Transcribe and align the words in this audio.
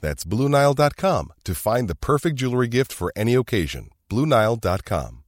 That's 0.00 0.24
BlueNile.com 0.24 1.32
to 1.44 1.54
find 1.54 1.88
the 1.88 1.94
perfect 1.94 2.36
jewelry 2.36 2.68
gift 2.68 2.92
for 2.92 3.12
any 3.16 3.34
occasion. 3.34 3.90
BlueNile.com. 4.10 5.22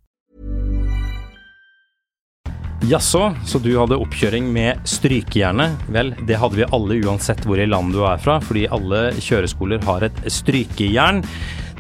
Jaså, 2.87 3.33
så 3.45 3.59
du 3.59 3.73
hadde 3.75 3.97
oppkjøring 3.99 4.53
med 4.55 4.85
strykejernet? 4.87 5.89
Vel, 5.91 6.13
det 6.29 6.39
hadde 6.39 6.61
vi 6.61 6.69
alle 6.71 7.01
uansett 7.03 7.43
hvor 7.43 7.59
i 7.59 7.67
landet 7.67 7.99
du 7.99 8.05
er 8.07 8.21
fra, 8.23 8.39
fordi 8.39 8.69
alle 8.71 9.09
kjøreskoler 9.19 9.83
har 9.89 10.07
et 10.07 10.21
strykejern. 10.31 11.25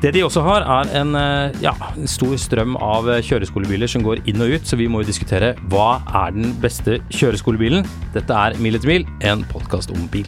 Det 0.03 0.13
de 0.15 0.25
også 0.27 0.43
har, 0.47 0.67
er 0.67 0.93
en 0.99 1.15
eh, 1.19 1.57
ja, 1.63 1.73
stor 2.11 2.35
strøm 2.39 2.77
av 2.83 3.07
kjøreskolebiler 3.27 3.91
som 3.91 4.03
går 4.07 4.25
inn 4.31 4.43
og 4.43 4.59
ut, 4.59 4.67
så 4.67 4.79
vi 4.79 4.91
må 4.91 5.03
jo 5.03 5.11
diskutere 5.11 5.55
hva 5.71 6.01
er 6.25 6.35
den 6.35 6.55
beste 6.63 6.99
kjøreskolebilen. 7.15 7.87
Dette 8.15 8.35
er 8.35 8.59
Mil 8.63 8.79
etter 8.79 8.91
mil, 8.97 9.07
en 9.27 9.47
podkast 9.55 9.95
om 9.95 10.11
bil. 10.11 10.27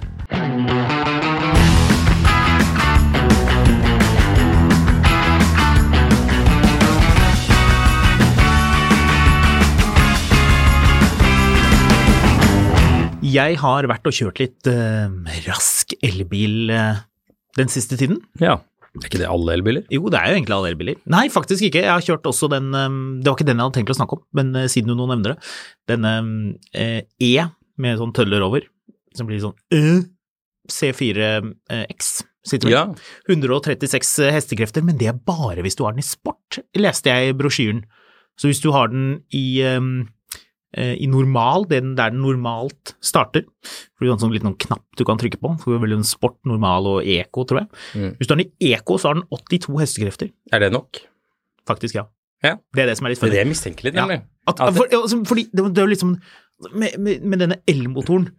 Jeg 13.31 13.61
har 13.63 13.87
vært 13.91 14.09
og 14.11 14.17
kjørt 14.17 14.41
litt 14.43 14.71
uh, 14.71 15.13
rask 15.47 15.95
elbil 16.03 16.73
uh, 16.75 17.01
den 17.59 17.71
siste 17.73 17.99
tiden. 18.01 18.21
Ja, 18.43 18.59
er 18.91 19.07
ikke 19.07 19.21
det 19.21 19.29
alle 19.31 19.55
elbiler? 19.55 19.85
Jo, 19.93 20.09
det 20.11 20.19
er 20.19 20.33
jo 20.33 20.39
egentlig 20.41 20.57
alle 20.57 20.71
elbiler. 20.73 20.97
Nei, 21.13 21.29
faktisk 21.31 21.63
ikke. 21.69 21.85
Jeg 21.85 21.93
har 21.93 22.03
kjørt 22.03 22.27
også 22.27 22.49
den 22.51 22.73
um, 22.75 23.21
Det 23.23 23.31
var 23.31 23.37
ikke 23.39 23.47
den 23.47 23.61
jeg 23.61 23.69
hadde 23.69 23.77
tenkt 23.79 23.93
å 23.95 23.99
snakke 24.01 24.19
om, 24.19 24.23
men 24.35 24.51
uh, 24.59 24.67
siden 24.71 24.91
du 24.91 24.97
nå 24.99 25.07
nevner 25.13 25.37
det. 25.37 25.53
Denne 25.93 26.15
eh, 26.75 27.05
E 27.23 27.33
med 27.81 28.01
sånn 28.01 28.15
tøller 28.17 28.43
over, 28.43 28.67
som 29.15 29.31
blir 29.31 29.39
sånn 29.45 29.55
uh, 29.77 30.03
C4X. 30.71 32.11
Citroën. 32.51 32.73
Ja. 32.73 32.83
136 33.31 34.15
hestekrefter, 34.35 34.83
men 34.83 34.99
det 34.99 35.11
er 35.13 35.23
bare 35.29 35.63
hvis 35.63 35.77
du 35.79 35.85
har 35.85 35.95
den 35.95 36.03
i 36.03 36.07
sport, 36.07 36.59
leste 36.75 37.13
jeg 37.13 37.31
i 37.31 37.37
brosjyren. 37.37 37.85
Så 38.41 38.51
hvis 38.51 38.63
du 38.65 38.71
har 38.75 38.91
den 38.91 39.21
i, 39.37 39.61
um, 39.71 40.09
i 40.79 41.07
normal, 41.11 41.65
den 41.71 41.95
der 41.99 42.13
den 42.15 42.21
normalt 42.23 42.93
starter, 43.03 43.43
for 43.97 44.05
det 44.05 44.11
er 44.11 44.15
en 44.15 44.23
sånn 44.23 44.35
liten 44.35 44.53
knapp 44.55 44.85
du 44.97 45.03
kan 45.09 45.19
trykke 45.19 45.41
på, 45.43 45.51
for 45.59 45.73
det 45.73 45.81
er 45.81 45.85
vel 45.89 45.97
en 45.97 46.05
sport, 46.07 46.37
normal 46.47 46.87
og 46.87 47.09
eko, 47.11 47.43
tror 47.49 47.63
jeg. 47.65 47.69
Mm. 47.99 48.13
Hvis 48.21 48.29
du 48.31 48.35
har 48.35 48.39
den 48.43 48.53
i 48.63 48.71
eko, 48.77 48.99
så 49.03 49.11
har 49.11 49.19
den 49.19 49.27
82 49.35 49.81
hestekrefter. 49.83 50.31
Er 50.55 50.63
det 50.63 50.71
nok? 50.77 51.01
Faktisk, 51.67 51.95
ja. 51.99 52.05
Ja. 52.43 52.55
Det 52.73 52.85
er 52.85 52.87
det 52.89 52.97
som 52.97 53.07
er 53.09 53.13
litt 53.13 53.21
Det 53.21 53.41
er 53.43 53.49
mistenkelig, 53.51 53.93
det 53.93 54.01
jeg 54.01 54.21
Ja. 54.21 54.21
At, 54.49 54.57
det- 54.63 54.77
for, 54.79 54.87
altså, 54.97 55.19
fordi 55.29 55.43
det, 55.53 55.65
det 55.75 55.79
er 55.83 55.89
jo 55.89 55.93
liksom 55.95 56.15
med, 56.75 56.95
med, 56.99 57.25
med 57.25 57.39
denne 57.43 57.57
elmotoren, 57.69 58.31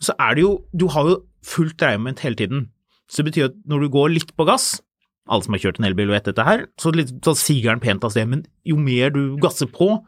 så 0.00 0.12
er 0.20 0.34
det 0.36 0.42
jo 0.42 0.50
Du 0.76 0.88
har 0.92 1.06
jo 1.08 1.14
fullt 1.44 1.78
dreiemoment 1.80 2.20
hele 2.20 2.34
tiden. 2.36 2.66
Så 3.08 3.22
det 3.22 3.30
betyr 3.32 3.44
at 3.48 3.54
når 3.64 3.80
du 3.86 3.88
går 3.94 4.10
litt 4.12 4.34
på 4.36 4.44
gass 4.44 4.82
Alle 5.30 5.42
som 5.42 5.54
har 5.54 5.60
kjørt 5.62 5.78
en 5.80 5.86
elbil 5.88 6.08
vet 6.12 6.24
dette 6.28 6.44
her, 6.44 6.66
så, 6.78 6.92
litt, 6.94 7.08
så 7.24 7.32
siger 7.34 7.70
den 7.72 7.80
pent 7.80 8.04
av 8.04 8.10
sted. 8.14 8.28
Men 8.28 8.44
jo 8.64 8.76
mer 8.76 9.10
du 9.10 9.36
gasser 9.42 9.66
på, 9.66 10.04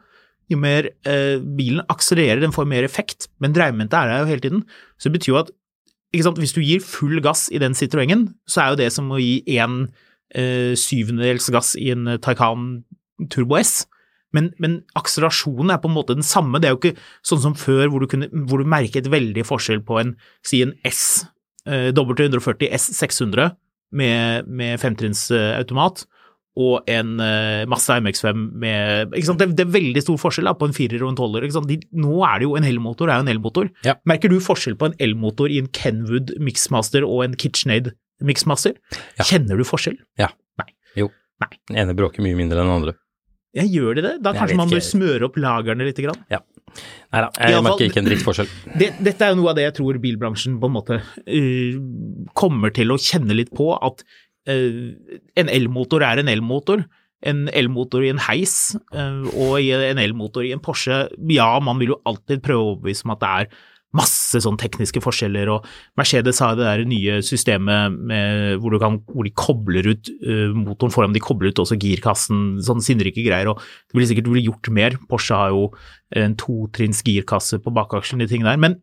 jo 0.49 0.57
mer 0.59 0.89
eh, 1.07 1.37
bilen 1.39 1.83
akselererer, 1.91 2.41
den 2.43 2.55
får 2.55 2.67
mer 2.69 2.87
effekt. 2.87 3.29
Men 3.41 3.53
dreiemomentet 3.55 3.97
er 3.99 4.11
der 4.11 4.23
jo 4.23 4.31
hele 4.31 4.45
tiden. 4.45 4.63
Så 4.97 5.09
det 5.09 5.19
betyr 5.19 5.33
jo 5.33 5.41
at 5.43 5.53
sant, 6.25 6.41
hvis 6.41 6.55
du 6.55 6.61
gir 6.65 6.81
full 6.83 7.21
gass 7.25 7.47
i 7.53 7.61
den 7.61 7.77
Citroengen, 7.77 8.31
så 8.49 8.63
er 8.63 8.73
jo 8.73 8.81
det 8.81 8.89
som 8.95 9.11
å 9.13 9.21
gi 9.21 9.43
en 9.61 9.83
eh, 10.33 10.73
syvendedels 10.79 11.49
gass 11.53 11.75
i 11.77 11.91
en 11.93 12.17
Taycan 12.17 12.83
Turbo 13.29 13.59
S. 13.59 13.83
Men, 14.35 14.51
men 14.61 14.79
akselerasjonen 14.97 15.73
er 15.73 15.81
på 15.81 15.89
en 15.89 15.95
måte 15.95 16.15
den 16.17 16.25
samme. 16.25 16.61
Det 16.61 16.69
er 16.69 16.75
jo 16.75 16.81
ikke 16.81 17.07
sånn 17.25 17.41
som 17.43 17.57
før, 17.57 17.87
hvor 17.89 18.03
du, 18.03 18.09
kunne, 18.11 18.29
hvor 18.49 18.61
du 18.61 18.69
merket 18.69 19.09
veldig 19.09 19.45
forskjell 19.47 19.81
på 19.85 19.97
en, 20.01 20.13
si 20.45 20.61
en 20.65 20.75
S, 20.87 21.25
eh, 21.65 21.89
W140 21.95 22.69
S600 22.77 23.55
med, 23.97 24.49
med 24.49 24.77
femtrinnsautomat, 24.81 26.05
eh, 26.05 26.18
og 26.59 26.89
en 26.91 27.15
uh, 27.21 27.65
Mazda 27.69 27.99
MX5 28.03 28.43
med 28.61 29.15
ikke 29.15 29.29
sant? 29.29 29.41
Det, 29.41 29.55
det 29.57 29.65
er 29.65 29.73
veldig 29.73 30.03
stor 30.03 30.19
forskjell 30.21 30.49
da, 30.49 30.55
på 30.59 30.69
en 30.69 30.75
firer 30.75 31.03
og 31.05 31.13
en 31.13 31.19
tolver. 31.19 31.47
nå 31.47 32.21
er 32.27 32.41
det 32.41 32.47
jo 32.47 32.55
en 32.59 32.67
elmotor, 32.67 33.09
er 33.09 33.21
jo 33.21 33.27
en 33.27 33.33
elmotor. 33.33 33.71
Ja. 33.87 33.95
Merker 34.09 34.31
du 34.31 34.39
forskjell 34.43 34.77
på 34.79 34.91
en 34.91 34.97
elmotor 34.99 35.51
i 35.51 35.61
en 35.63 35.71
Kenwood 35.75 36.35
Mixmaster 36.43 37.07
og 37.07 37.23
en 37.27 37.37
KitchenAid 37.39 37.93
Mixmaster? 38.25 38.75
Ja. 39.17 39.27
Kjenner 39.27 39.59
du 39.59 39.67
forskjell? 39.67 39.99
Ja. 40.19 40.33
Nei. 40.59 40.71
Jo. 40.99 41.11
Nei. 41.39 41.53
Den 41.71 41.85
ene 41.85 41.95
bråker 41.97 42.25
mye 42.25 42.37
mindre 42.37 42.59
enn 42.59 42.67
den 42.67 42.79
andre. 42.81 42.97
Ja, 43.57 43.65
gjør 43.65 43.97
de 43.97 44.05
det? 44.05 44.15
Da 44.21 44.35
kanskje 44.35 44.59
man 44.59 44.69
bør 44.69 44.81
smøre 44.85 45.25
opp 45.25 45.37
lagrene 45.41 45.87
litt. 45.87 45.97
Grann. 46.03 46.19
Ja. 46.29 46.43
Nei 47.09 47.21
da, 47.23 47.29
jeg 47.33 47.63
merker 47.65 47.87
ikke 47.87 48.01
en 48.03 48.07
drittforskjell. 48.11 48.49
Det, 48.77 48.91
dette 49.01 49.25
er 49.25 49.33
jo 49.33 49.39
noe 49.39 49.51
av 49.51 49.57
det 49.57 49.65
jeg 49.65 49.75
tror 49.79 49.97
bilbransjen 50.03 50.59
på 50.61 50.69
en 50.69 50.75
måte 50.75 50.99
uh, 51.01 51.79
kommer 52.37 52.73
til 52.75 52.93
å 52.93 52.99
kjenne 53.01 53.37
litt 53.37 53.49
på, 53.55 53.71
at 53.73 54.03
eh, 54.05 54.19
en 54.49 55.51
elmotor 55.51 56.05
er 56.05 56.21
en 56.21 56.31
elmotor. 56.31 56.85
En 57.19 57.49
elmotor 57.51 58.05
i 58.05 58.13
en 58.13 58.21
heis 58.29 58.77
eh, 58.95 59.25
og 59.33 59.57
en 59.59 59.99
elmotor 59.99 60.45
i 60.47 60.53
en 60.55 60.61
Porsche, 60.63 61.01
ja, 61.35 61.49
man 61.59 61.81
vil 61.81 61.91
jo 61.91 61.99
alltid 62.07 62.39
prøve 62.45 62.61
å 62.61 62.71
overbevise 62.73 63.03
om 63.03 63.11
at 63.17 63.23
det 63.25 63.31
er 63.41 63.59
masse 63.97 64.37
sånn 64.43 64.57
tekniske 64.61 65.01
forskjeller, 65.01 65.49
og 65.49 65.65
Mercedes 65.97 66.39
har 66.43 66.53
det 66.57 66.67
der 66.67 66.83
nye 66.87 67.19
systemet 67.25 67.95
med, 67.97 68.59
hvor, 68.61 68.75
kan, 68.81 68.99
hvor 69.09 69.25
de 69.25 69.33
kobler 69.33 69.87
ut 69.89 70.11
eh, 70.21 70.53
motoren 70.53 70.93
foran, 70.93 71.15
de 71.15 71.23
kobler 71.23 71.49
ut 71.49 71.61
også 71.63 71.79
girkassen, 71.81 72.59
sånn 72.65 72.83
sinnrike 72.85 73.25
greier, 73.25 73.49
og 73.49 73.63
det 73.63 73.97
ville 73.97 74.09
sikkert 74.11 74.29
bli 74.29 74.45
gjort 74.45 74.69
mer. 74.75 74.99
Porsche 75.09 75.39
har 75.41 75.55
jo 75.55 75.71
en 76.21 76.37
totrinns 76.39 77.01
girkasse 77.05 77.59
på 77.63 77.73
bakaksjen, 77.73 78.21
de 78.21 78.29
tingene 78.29 78.53
der. 78.53 78.61
Men 78.61 78.77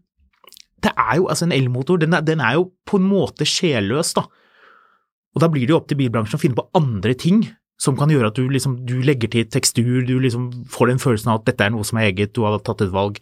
det 0.82 0.93
er 0.93 1.21
jo 1.21 1.31
altså 1.31 1.47
en 1.47 1.55
elmotor, 1.55 2.03
den 2.03 2.19
er, 2.19 2.26
den 2.26 2.43
er 2.43 2.59
jo 2.59 2.69
på 2.87 2.99
en 3.00 3.06
måte 3.06 3.47
sjelløs, 3.49 4.12
da. 4.19 4.26
Og 5.37 5.43
da 5.45 5.49
blir 5.53 5.67
det 5.69 5.75
jo 5.75 5.79
opp 5.83 5.89
til 5.91 5.99
bilbransjen 6.01 6.39
å 6.39 6.43
finne 6.43 6.57
på 6.57 6.65
andre 6.79 7.13
ting 7.15 7.43
som 7.79 7.97
kan 7.99 8.09
gjøre 8.09 8.31
at 8.33 8.39
du 8.39 8.47
liksom 8.49 8.79
du 8.89 8.95
legger 9.05 9.29
til 9.29 9.45
tekstur, 9.53 10.01
du 10.09 10.15
liksom 10.23 10.47
får 10.73 10.89
den 10.95 10.99
følelsen 11.03 11.29
av 11.29 11.43
at 11.43 11.51
dette 11.51 11.67
er 11.67 11.75
noe 11.75 11.85
som 11.85 11.99
er 12.01 12.09
eget, 12.09 12.33
du 12.33 12.41
har 12.47 12.57
tatt 12.65 12.81
et 12.87 12.93
valg. 12.95 13.19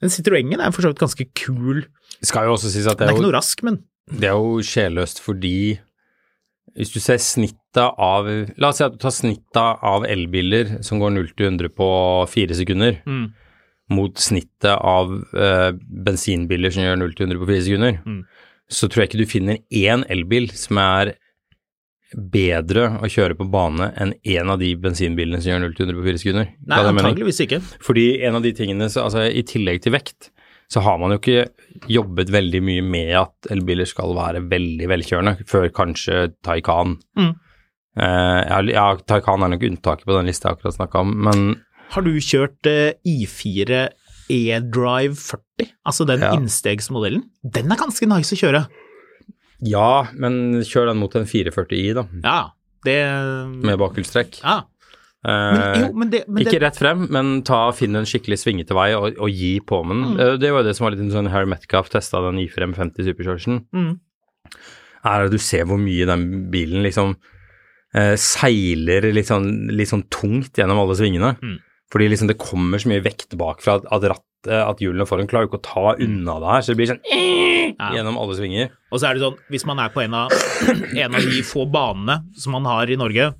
Den 0.00 0.08
Citroengen 0.14 0.62
er 0.64 0.72
for 0.72 0.80
så 0.80 0.88
vidt 0.94 1.02
ganske 1.02 1.26
kul. 1.36 1.82
Skal 2.24 2.48
jo 2.48 2.54
også 2.56 2.72
sies 2.72 2.88
at 2.88 2.96
det 2.96 3.04
er 3.04 3.12
er 3.12 3.18
ikke 3.18 3.26
noe 3.26 3.36
rask, 3.36 3.60
men 3.68 3.82
det 4.08 4.30
er 4.30 4.38
jo 4.40 4.62
sjelløst 4.64 5.20
fordi 5.20 5.78
hvis 6.78 6.92
du 6.94 7.00
ser 7.04 7.18
snittet 7.20 7.84
av 8.00 8.26
La 8.56 8.70
oss 8.70 8.78
si 8.80 8.84
at 8.86 8.94
du 8.96 8.98
tar 9.02 9.12
snittet 9.12 9.84
av 9.84 10.06
elbiler 10.08 10.78
som 10.86 11.00
går 11.02 11.12
0 11.18 11.28
til 11.36 11.50
100 11.50 11.68
på 11.76 11.88
fire 12.32 12.56
sekunder, 12.56 13.02
Mm. 13.04 13.28
mot 13.90 14.16
snittet 14.20 14.72
av 14.84 15.12
eh, 15.34 15.72
bensinbiler 16.06 16.70
som 16.72 16.82
gjør 16.84 16.98
0 17.00 17.12
til 17.16 17.26
100 17.28 17.38
på 17.44 17.46
fire 17.52 17.64
sekunder, 17.68 18.00
Mm. 18.06 18.24
så 18.70 18.88
tror 18.88 19.02
jeg 19.04 19.08
ikke 19.10 19.20
du 19.24 19.32
finner 19.32 19.58
én 19.72 20.04
elbil 20.08 20.48
som 20.52 20.78
er 20.78 21.14
bedre 22.16 22.86
å 23.04 23.08
kjøre 23.10 23.36
på 23.36 23.44
bane 23.52 23.90
enn 24.00 24.14
én 24.24 24.48
av 24.48 24.58
de 24.62 24.70
bensinbilene 24.80 25.42
som 25.42 25.50
gjør 25.52 25.64
0 25.66 25.74
til 25.76 25.86
100 25.90 25.98
på 26.00 26.06
fire 26.06 26.20
sekunder. 26.22 26.48
Nei, 26.70 26.78
antageligvis 26.88 27.40
ikke. 27.44 27.60
Fordi 27.84 28.06
en 28.24 28.38
av 28.38 28.42
de 28.46 28.52
tingene, 28.56 28.88
så, 28.92 29.04
altså 29.08 29.26
i 29.28 29.42
tillegg 29.46 29.82
til 29.84 29.92
vekt, 29.92 30.30
så 30.72 30.82
har 30.84 30.98
man 31.00 31.12
jo 31.14 31.18
ikke 31.20 31.46
jobbet 31.88 32.32
veldig 32.32 32.60
mye 32.64 32.82
med 32.84 33.12
at 33.16 33.50
elbiler 33.52 33.88
skal 33.88 34.12
være 34.16 34.42
veldig 34.50 34.88
velkjørende, 34.90 35.36
før 35.48 35.68
kanskje 35.72 36.26
Taycan. 36.44 36.96
Mm. 37.16 37.30
Eh, 37.98 38.72
ja, 38.74 38.88
Taycan 39.08 39.44
er 39.46 39.54
nok 39.54 39.64
unntaket 39.68 40.04
på 40.08 40.16
den 40.18 40.28
lista 40.28 40.50
jeg 40.50 40.58
akkurat 40.58 40.76
snakka 40.76 41.04
om, 41.04 41.14
men 41.28 41.46
Har 41.94 42.04
du 42.04 42.12
kjørt 42.20 42.68
eh, 42.68 42.92
I4 43.08 43.86
eDrive 44.28 45.16
40, 45.16 45.70
altså 45.88 46.04
den 46.06 46.20
Ja. 46.20 46.34
innstegsmodellen? 46.36 47.22
Den 47.42 47.72
er 47.72 47.80
ganske 47.80 48.04
nice 48.06 48.36
å 48.36 48.40
kjøre. 48.40 48.66
Ja, 49.64 50.06
men 50.14 50.60
kjør 50.66 50.92
den 50.92 51.00
mot 51.02 51.14
en 51.18 51.28
440i, 51.28 51.94
da, 51.98 52.06
Ja, 52.24 52.40
det 52.86 52.98
med 53.64 53.78
bakhjulstrekk. 53.80 54.42
Ja. 54.44 54.60
Men, 54.62 54.74
Eh, 55.28 55.80
jo, 55.82 55.86
men 55.98 56.10
det, 56.12 56.20
men 56.30 56.44
ikke 56.44 56.54
det, 56.54 56.60
rett 56.62 56.76
frem, 56.78 57.00
men 57.10 57.30
ta, 57.42 57.72
finn 57.74 57.98
en 57.98 58.06
skikkelig 58.06 58.38
svingete 58.38 58.76
vei 58.76 58.92
og, 58.94 59.16
og 59.18 59.32
gi 59.34 59.56
på 59.66 59.80
med 59.82 59.96
den. 59.96 60.04
Mm. 60.14 60.20
Eh, 60.22 60.34
Det 60.38 60.52
var 60.54 60.62
jo 60.62 60.68
det 60.68 60.74
som 60.78 60.86
var 60.86 60.94
litt 60.94 61.10
sånn 61.12 61.30
Harry 61.32 61.48
Metcalf 61.50 61.90
testa 61.90 62.20
den 62.22 62.38
I-frem 62.44 62.74
50 62.76 63.08
Superchargen. 63.08 63.64
Mm. 63.74 63.96
Er 65.08 65.26
at 65.26 65.34
du 65.34 65.38
ser 65.42 65.66
hvor 65.68 65.80
mye 65.82 66.06
den 66.08 66.24
bilen 66.52 66.86
liksom 66.86 67.16
eh, 67.98 68.14
seiler 68.14 69.10
litt 69.10 69.26
sånn, 69.30 69.66
litt 69.74 69.90
sånn 69.90 70.06
tungt 70.14 70.58
gjennom 70.58 70.84
alle 70.84 70.96
svingene. 70.98 71.34
Mm. 71.42 71.58
Fordi 71.92 72.08
liksom 72.12 72.30
det 72.30 72.38
kommer 72.38 72.80
så 72.80 72.90
mye 72.92 73.04
vekt 73.04 73.34
bakfra 73.40 73.80
at, 73.80 73.90
at 73.90 74.04
at 74.46 74.78
hjulene 74.78 75.06
foran 75.08 75.26
klarer 75.26 75.48
ikke 75.48 75.58
å 75.58 75.64
ta 75.66 75.94
unna 75.98 76.36
det 76.38 76.52
her, 76.52 76.60
så 76.62 76.70
det 76.72 76.76
blir 76.78 76.92
sånn 76.92 77.02
Ja. 77.08 77.90
gjennom 77.96 78.16
alle 78.20 78.36
svinger. 78.38 78.70
Og 78.92 79.00
så 79.00 79.08
er 79.10 79.14
det 79.18 79.22
sånn, 79.24 79.38
hvis 79.50 79.66
man 79.66 79.78
er 79.82 79.88
på 79.90 80.04
en 80.04 80.14
av, 80.14 80.30
en 81.02 81.14
av 81.18 81.20
de 81.26 81.42
få 81.42 81.66
banene 81.70 82.20
som 82.38 82.52
man 82.54 82.64
har 82.70 82.86
i 82.90 82.96
Norge, 83.00 83.32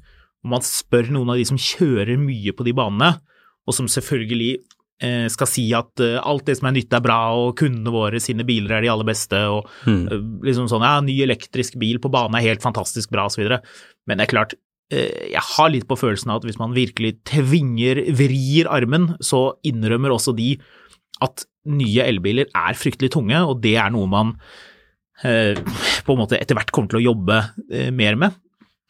og 0.44 0.50
man 0.54 0.60
spør 0.62 1.08
noen 1.14 1.30
av 1.30 1.36
de 1.38 1.44
som 1.48 1.58
kjører 1.58 2.18
mye 2.18 2.52
på 2.54 2.64
de 2.66 2.72
banene, 2.76 3.14
og 3.68 3.74
som 3.76 3.86
selvfølgelig 3.90 4.52
eh, 5.02 5.26
skal 5.30 5.46
si 5.50 5.66
at 5.76 6.00
eh, 6.00 6.18
alt 6.22 6.46
det 6.46 6.56
som 6.58 6.68
er 6.70 6.76
nytt 6.78 6.94
er 6.94 7.02
bra, 7.04 7.18
og 7.36 7.56
kundene 7.58 7.92
våre 7.94 8.20
sine 8.22 8.46
biler 8.48 8.78
er 8.78 8.86
de 8.86 8.90
aller 8.92 9.06
beste, 9.08 9.38
og 9.50 9.66
Mm. 9.86 10.06
eh, 10.10 10.22
liksom 10.50 10.66
sånn, 10.70 10.82
ja, 10.86 10.98
ny 11.04 11.18
elektrisk 11.26 11.78
bil 11.78 11.98
på 12.02 12.10
bane 12.10 12.38
er 12.40 12.46
helt 12.50 12.62
fantastisk 12.64 13.10
bra, 13.14 13.26
videre. 13.34 13.60
Men 14.06 14.18
det 14.18 14.28
er 14.28 14.32
klart, 14.34 14.54
eh, 14.90 15.30
jeg 15.34 15.42
har 15.56 15.70
litt 15.70 15.86
på 15.90 15.98
følelsen 16.00 16.30
av 16.32 16.40
at 16.42 16.48
hvis 16.48 16.58
man 16.58 16.72
virkelig 16.74 17.18
tvinger, 17.28 18.04
vrir 18.16 18.66
armen, 18.72 19.16
så 19.20 19.54
innrømmer 19.66 20.14
også 20.14 20.34
de 20.38 20.54
at 21.24 21.46
nye 21.68 22.04
elbiler 22.06 22.50
er 22.56 22.78
fryktelig 22.78 23.12
tunge, 23.14 23.40
og 23.44 23.62
det 23.64 23.76
er 23.80 23.92
noe 23.92 24.08
man 24.10 24.34
eh, 25.26 25.58
på 26.04 26.14
en 26.14 26.20
måte 26.22 26.38
etter 26.38 26.58
hvert 26.58 26.72
kommer 26.74 26.92
til 26.92 27.02
å 27.02 27.06
jobbe 27.10 27.40
eh, 27.68 27.90
mer 27.94 28.18
med. 28.20 28.38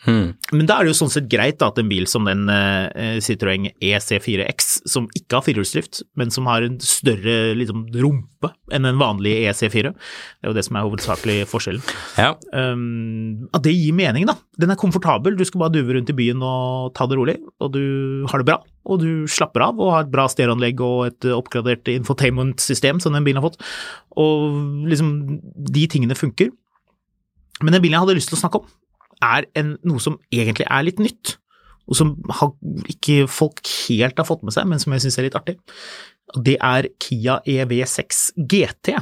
Mm. 0.07 0.29
Men 0.55 0.67
da 0.69 0.77
er 0.79 0.87
det 0.87 0.93
jo 0.93 0.99
sånn 1.01 1.11
sett 1.11 1.27
greit 1.27 1.63
at 1.65 1.79
en 1.81 1.89
bil 1.91 2.05
som 2.07 2.29
den 2.29 2.45
eh, 2.53 3.17
Citroën 3.25 3.65
EC4X, 3.83 4.69
som 4.87 5.09
ikke 5.19 5.41
har 5.41 5.43
firehjulsdrift, 5.43 6.05
men 6.21 6.31
som 6.31 6.47
har 6.47 6.63
en 6.63 6.77
større 6.79 7.57
liksom, 7.59 7.89
rumpe 7.99 8.53
enn 8.71 8.87
en 8.87 9.01
vanlig 9.01 9.33
EC4, 9.51 9.91
det 9.91 10.47
er 10.47 10.53
jo 10.53 10.55
det 10.55 10.65
som 10.69 10.79
er 10.79 10.87
hovedsakelig 10.87 11.39
forskjellen, 11.51 11.83
Ja. 12.15 12.31
um, 12.55 13.49
at 13.51 13.67
det 13.67 13.75
gir 13.75 13.97
mening, 13.99 14.29
da. 14.31 14.37
Den 14.63 14.71
er 14.71 14.79
komfortabel, 14.79 15.35
du 15.35 15.43
skal 15.49 15.65
bare 15.65 15.75
duve 15.75 15.99
rundt 15.99 16.15
i 16.15 16.19
byen 16.23 16.47
og 16.47 16.95
ta 16.95 17.09
det 17.11 17.19
rolig, 17.19 17.39
og 17.59 17.75
du 17.75 17.83
har 18.31 18.39
det 18.39 18.47
bra, 18.53 18.61
og 18.87 19.03
du 19.03 19.27
slapper 19.27 19.67
av 19.67 19.83
og 19.83 19.93
har 19.97 20.07
et 20.07 20.15
bra 20.15 20.29
stereoanlegg 20.31 20.79
og 20.81 21.07
et 21.11 21.31
oppgradert 21.35 21.91
infotainment-system 21.99 23.03
som 23.03 23.19
den 23.19 23.27
bilen 23.27 23.43
har 23.43 23.51
fått, 23.51 23.59
og 24.15 24.87
liksom 24.89 25.13
de 25.75 25.89
tingene 25.91 26.15
funker. 26.19 26.55
Men 27.67 27.75
den 27.75 27.83
bilen 27.83 27.99
jeg 27.99 28.07
hadde 28.07 28.15
lyst 28.23 28.31
til 28.31 28.39
å 28.39 28.45
snakke 28.47 28.63
om, 28.63 28.71
er 29.25 29.47
en, 29.59 29.77
noe 29.87 30.03
som 30.03 30.19
egentlig 30.33 30.67
er 30.69 30.85
litt 30.87 31.01
nytt, 31.03 31.37
og 31.89 31.97
som 31.97 32.13
har, 32.41 32.53
ikke 32.93 33.23
folk 33.33 33.63
helt 33.89 34.19
har 34.21 34.29
fått 34.29 34.45
med 34.45 34.55
seg, 34.55 34.69
men 34.69 34.83
som 34.83 34.93
jeg 34.95 35.07
syns 35.07 35.19
er 35.21 35.29
litt 35.29 35.39
artig. 35.39 35.57
Det 36.45 36.59
er 36.61 36.91
Kia 37.01 37.39
EV6 37.49 38.21
GT. 38.37 38.99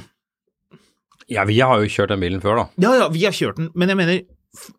ja, 1.26 1.42
vi 1.48 1.58
har 1.58 1.82
jo 1.82 1.90
kjørt 1.90 2.14
den 2.14 2.22
bilen 2.22 2.42
før, 2.44 2.62
da. 2.62 2.66
Ja, 2.84 2.94
ja, 3.02 3.08
vi 3.10 3.24
har 3.26 3.34
kjørt 3.34 3.58
den, 3.58 3.72
men 3.74 3.90
jeg 3.90 3.98
mener 3.98 4.22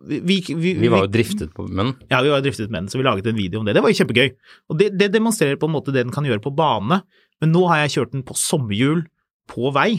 vi, 0.08 0.20
vi, 0.26 0.38
vi, 0.56 0.74
Vi 0.80 0.90
var 0.90 1.04
jo 1.06 1.12
driftet 1.12 1.52
på 1.54 1.68
den. 1.68 1.92
Ja, 2.10 2.24
vi 2.26 2.32
var 2.32 2.40
jo 2.40 2.48
driftet 2.48 2.72
med 2.72 2.86
den, 2.86 2.90
så 2.90 2.98
vi 2.98 3.06
laget 3.06 3.28
en 3.30 3.38
video 3.38 3.60
om 3.60 3.68
det. 3.68 3.76
Det 3.78 3.84
var 3.84 3.92
jo 3.92 4.00
kjempegøy. 4.00 4.32
Og 4.72 4.80
det, 4.80 4.88
det 4.98 5.12
demonstrerer 5.14 5.60
på 5.60 5.68
en 5.70 5.76
måte 5.76 5.94
det 5.94 6.06
den 6.08 6.16
kan 6.16 6.26
gjøre 6.26 6.42
på 6.42 6.56
bane, 6.58 7.02
men 7.44 7.54
nå 7.54 7.68
har 7.70 7.84
jeg 7.84 7.98
kjørt 7.98 8.16
den 8.16 8.24
på 8.26 8.38
sommerhjul 8.40 9.04
på 9.52 9.70
vei. 9.76 9.92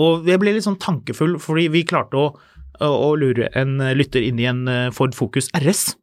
Og 0.00 0.26
jeg 0.26 0.40
ble 0.42 0.56
litt 0.56 0.66
sånn 0.66 0.80
tankefull, 0.82 1.36
fordi 1.42 1.68
vi 1.70 1.84
klarte 1.86 2.18
å, 2.18 2.32
å, 2.80 2.88
å 2.88 3.10
lure 3.18 3.50
en 3.58 3.76
lytter 3.96 4.24
inn 4.26 4.40
i 4.42 4.48
en 4.50 4.64
eh, 4.70 4.90
Ford 4.94 5.14
Focus 5.16 5.50
RS, 5.54 5.94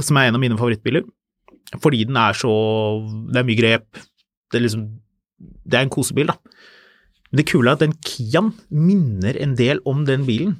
som 0.00 0.18
er 0.18 0.28
en 0.28 0.38
av 0.38 0.42
mine 0.42 0.58
favorittbiler. 0.58 1.06
Fordi 1.82 2.04
den 2.06 2.18
er 2.20 2.36
så 2.36 2.52
Det 3.32 3.40
er 3.40 3.46
mye 3.48 3.58
grep. 3.58 3.86
Det 4.52 4.58
er 4.58 4.64
liksom 4.66 4.84
Det 5.40 5.78
er 5.78 5.86
en 5.86 5.92
kosebil, 5.92 6.28
da. 6.30 6.36
Men 7.30 7.40
det 7.40 7.46
kule 7.50 7.70
er 7.70 7.78
at 7.78 7.82
den 7.82 7.96
Kiaen 8.06 8.52
minner 8.70 9.34
en 9.42 9.56
del 9.58 9.80
om 9.88 10.04
den 10.06 10.26
bilen. 10.28 10.58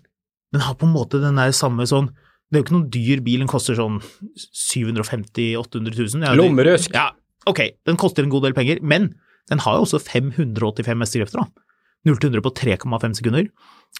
Den 0.54 0.64
har 0.64 0.74
på 0.78 0.88
en 0.88 0.94
måte 0.94 1.20
den 1.22 1.38
der 1.38 1.52
samme 1.54 1.86
sånn 1.86 2.08
Det 2.50 2.58
er 2.58 2.62
jo 2.62 2.66
ikke 2.66 2.76
noen 2.76 2.90
dyr 2.94 3.22
bil, 3.26 3.44
den 3.44 3.50
koster 3.50 3.76
sånn 3.78 4.00
750 4.38 5.54
800 5.60 5.94
000. 5.98 6.26
Ja, 6.26 6.34
Lommerøsk. 6.38 6.94
Ja, 6.94 7.12
ok, 7.50 7.62
den 7.86 7.98
koster 8.00 8.22
en 8.26 8.32
god 8.32 8.46
del 8.46 8.56
penger, 8.56 8.82
men 8.82 9.12
den 9.50 9.62
har 9.64 9.78
jo 9.78 9.86
også 9.86 10.00
585 10.02 11.04
hestekrefter, 11.04 11.42
da. 11.42 11.64
0 12.04 12.18
til 12.20 12.30
100 12.34 12.44
på 12.44 12.52
3,5 12.52 13.16
sekunder. 13.18 13.48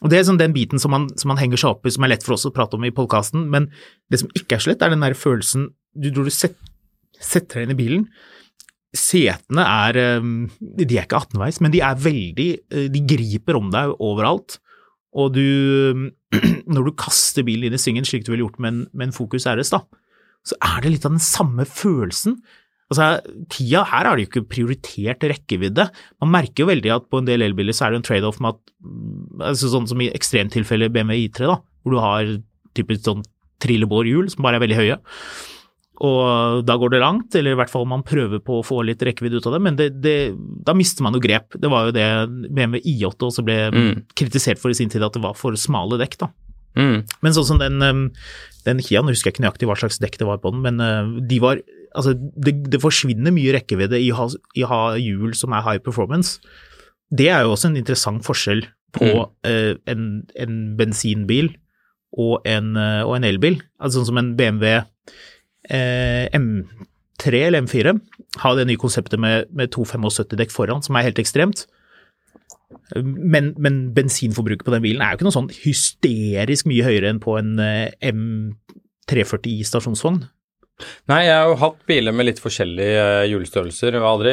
Og 0.02 0.10
Det 0.10 0.18
er 0.18 0.26
sånn 0.26 0.40
den 0.40 0.54
biten 0.54 0.80
som 0.82 0.90
man, 0.90 1.06
som 1.20 1.30
man 1.30 1.38
henger 1.38 1.60
seg 1.60 1.76
opp 1.76 1.86
i, 1.86 1.92
som 1.94 2.04
er 2.04 2.14
lett 2.14 2.24
for 2.26 2.34
oss 2.36 2.46
å 2.48 2.52
prate 2.54 2.76
om 2.76 2.84
i 2.84 2.92
podkasten, 2.94 3.46
men 3.50 3.68
det 4.10 4.20
som 4.24 4.32
ikke 4.34 4.56
er 4.56 4.64
så 4.64 4.72
lett, 4.72 4.82
er 4.82 4.92
den 4.92 5.04
der 5.04 5.14
følelsen 5.16 5.68
du, 5.94 6.10
tror 6.10 6.26
du 6.26 6.34
set, 6.34 6.56
setter 7.22 7.60
deg 7.60 7.68
inn 7.68 7.74
i 7.76 7.78
bilen. 7.78 8.08
Setene 8.94 9.62
er 9.66 9.98
eh, 9.98 10.26
De 10.58 10.86
er 10.98 11.06
ikke 11.06 11.22
18-veis, 11.24 11.60
men 11.62 11.72
de 11.74 11.80
er 11.82 11.98
veldig 11.98 12.50
eh, 12.54 12.86
De 12.94 13.00
griper 13.10 13.58
om 13.58 13.72
deg 13.74 13.94
overalt. 14.02 14.58
Og 15.14 15.34
du 15.34 16.10
Når 16.74 16.88
du 16.88 16.92
kaster 16.98 17.46
bilen 17.46 17.68
inn 17.68 17.78
i 17.78 17.80
svingen, 17.80 18.06
slik 18.06 18.26
du 18.26 18.32
ville 18.32 18.46
gjort 18.46 18.60
med 18.62 18.72
en, 18.72 18.82
med 18.92 19.08
en 19.08 19.14
Focus 19.14 19.46
RS, 19.50 19.70
da, 19.74 19.84
så 20.44 20.58
er 20.62 20.82
det 20.82 20.94
litt 20.94 21.06
av 21.08 21.14
den 21.14 21.22
samme 21.22 21.66
følelsen. 21.68 22.38
Altså, 22.92 23.06
Kia, 23.50 23.80
her 23.88 24.04
har 24.10 24.16
de 24.18 24.24
jo 24.26 24.28
ikke 24.28 24.44
prioritert 24.52 25.24
rekkevidde. 25.24 25.86
Man 26.20 26.32
merker 26.34 26.64
jo 26.64 26.70
veldig 26.70 26.92
at 26.94 27.06
på 27.10 27.22
en 27.22 27.28
del 27.28 27.42
elbiler 27.46 27.74
så 27.74 27.86
er 27.86 27.94
det 27.94 28.02
en 28.02 28.06
trade-off 28.10 28.40
med 28.44 28.54
at 28.54 29.48
altså 29.54 29.70
Sånn 29.72 29.88
som 29.88 30.02
i 30.04 30.10
ekstremtilfellet 30.12 30.92
BMW 30.92 31.24
I3, 31.30 31.48
da, 31.48 31.56
hvor 31.82 31.96
du 31.96 32.02
har 32.02 32.28
typisk 32.76 33.06
sånn 33.06 33.24
trillebårhjul 33.64 34.28
som 34.34 34.44
bare 34.44 34.58
er 34.60 34.64
veldig 34.66 34.76
høye. 34.82 34.98
Og 36.04 36.64
da 36.66 36.74
går 36.80 36.90
det 36.90 37.00
langt, 37.04 37.34
eller 37.38 37.54
i 37.54 37.58
hvert 37.58 37.70
fall 37.70 37.84
man 37.86 38.02
prøver 38.06 38.40
på 38.42 38.58
å 38.58 38.64
få 38.66 38.80
litt 38.84 39.02
rekkevidde 39.06 39.38
ut 39.38 39.46
av 39.46 39.54
det, 39.56 39.60
men 39.62 39.76
det, 39.78 39.86
det, 40.02 40.14
da 40.66 40.74
mister 40.74 41.06
man 41.06 41.14
jo 41.14 41.22
grep. 41.22 41.54
Det 41.54 41.70
var 41.70 41.86
jo 41.88 41.94
det 41.94 42.06
BMW 42.50 42.80
I8 42.82 43.28
også 43.30 43.44
ble 43.46 43.58
Mm. 43.74 43.92
kritisert 44.18 44.58
for 44.60 44.74
i 44.74 44.76
sin 44.76 44.90
tid, 44.90 45.02
at 45.06 45.14
det 45.14 45.22
var 45.22 45.36
for 45.38 45.54
smale 45.56 45.96
dekk, 46.02 46.18
da. 46.18 46.28
Mm. 46.74 47.04
Men 47.22 47.32
sånn 47.36 47.46
som 47.46 47.60
den, 47.62 47.78
um, 47.80 48.08
den 48.66 48.82
Kiaen, 48.82 49.06
husker 49.06 49.30
jeg 49.30 49.36
ikke 49.36 49.44
nøyaktig 49.46 49.68
hva 49.70 49.78
slags 49.78 50.00
dekk 50.02 50.18
det 50.18 50.26
var 50.26 50.42
på 50.42 50.50
den, 50.50 50.64
men 50.66 50.82
uh, 50.82 51.20
de 51.22 51.38
var 51.40 51.62
Altså, 51.94 52.14
det, 52.14 52.56
det 52.72 52.80
forsvinner 52.82 53.34
mye 53.34 53.54
rekkevidde 53.56 54.00
i 54.02 54.10
å 54.12 54.18
ha, 54.18 54.28
i 54.58 54.64
å 54.66 54.70
ha 54.70 54.80
hjul 55.00 55.34
som 55.38 55.54
er 55.54 55.64
high 55.66 55.82
performance. 55.84 56.40
Det 57.14 57.28
er 57.30 57.44
jo 57.44 57.54
også 57.54 57.70
en 57.70 57.78
interessant 57.80 58.24
forskjell 58.26 58.66
på 58.94 59.10
Mm. 59.10 59.50
eh, 59.50 59.74
en, 59.90 60.02
en 60.38 60.58
bensinbil 60.78 61.48
og 62.14 62.44
en, 62.46 62.76
uh, 62.78 63.02
og 63.02 63.16
en 63.16 63.24
elbil. 63.26 63.56
Altså 63.82 63.98
sånn 63.98 64.12
som 64.12 64.20
en 64.20 64.34
BMW 64.38 64.84
eh, 65.70 66.28
M3 66.30 67.40
eller 67.48 67.64
M4 67.64 67.94
har 68.42 68.54
det 68.54 68.68
nye 68.68 68.78
konseptet 68.78 69.18
med, 69.18 69.48
med 69.50 69.72
275-dekk 69.74 70.54
foran, 70.54 70.82
som 70.82 70.94
er 70.94 71.08
helt 71.08 71.18
ekstremt. 71.18 71.64
Men, 72.94 73.52
men 73.58 73.94
bensinforbruket 73.94 74.66
på 74.66 74.74
den 74.74 74.84
bilen 74.84 75.02
er 75.02 75.12
jo 75.12 75.18
ikke 75.18 75.26
noe 75.28 75.36
sånn 75.36 75.50
hysterisk 75.64 76.66
mye 76.70 76.86
høyere 76.86 77.10
enn 77.10 77.22
på 77.22 77.36
en 77.40 77.58
eh, 77.62 77.90
M340i 78.12 79.62
stasjonsvogn. 79.66 80.24
Nei, 81.08 81.20
jeg 81.28 81.34
har 81.38 81.48
jo 81.52 81.58
hatt 81.60 81.76
biler 81.86 82.14
med 82.16 82.26
litt 82.26 82.40
forskjellige 82.42 83.02
eh, 83.22 83.28
hjulstørrelser, 83.30 83.94
Jeg 83.94 84.02
har 84.02 84.10
aldri 84.10 84.32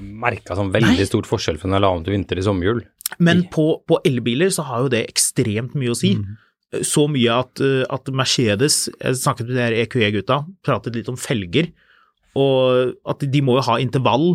merka 0.00 0.56
sånn 0.56 0.70
veldig 0.72 0.94
Nei. 1.02 1.08
stort 1.08 1.28
forskjell 1.28 1.58
fra 1.60 1.68
når 1.68 1.76
jeg 1.76 1.84
la 1.84 1.90
om 1.98 2.04
til 2.06 2.14
vinter 2.16 2.40
i 2.40 2.44
sommerhjul. 2.46 2.80
Men 3.22 3.44
på, 3.52 3.66
på 3.86 3.98
elbiler 4.08 4.48
så 4.54 4.64
har 4.66 4.86
jo 4.86 4.92
det 4.96 5.04
ekstremt 5.10 5.76
mye 5.78 5.92
å 5.92 5.98
si. 5.98 6.14
Så 6.82 7.04
mye 7.12 7.30
at, 7.44 7.60
eh, 7.62 7.84
at 7.92 8.08
Mercedes 8.10 8.86
Jeg 8.88 9.20
snakket 9.20 9.46
med 9.52 9.56
de 9.60 9.82
EQE-gutta, 9.84 10.40
pratet 10.66 10.96
litt 10.98 11.08
om 11.12 11.16
felger, 11.20 11.68
og 12.36 12.96
at 13.08 13.22
de 13.32 13.40
må 13.44 13.54
jo 13.60 13.66
ha 13.68 13.76
intervall 13.80 14.26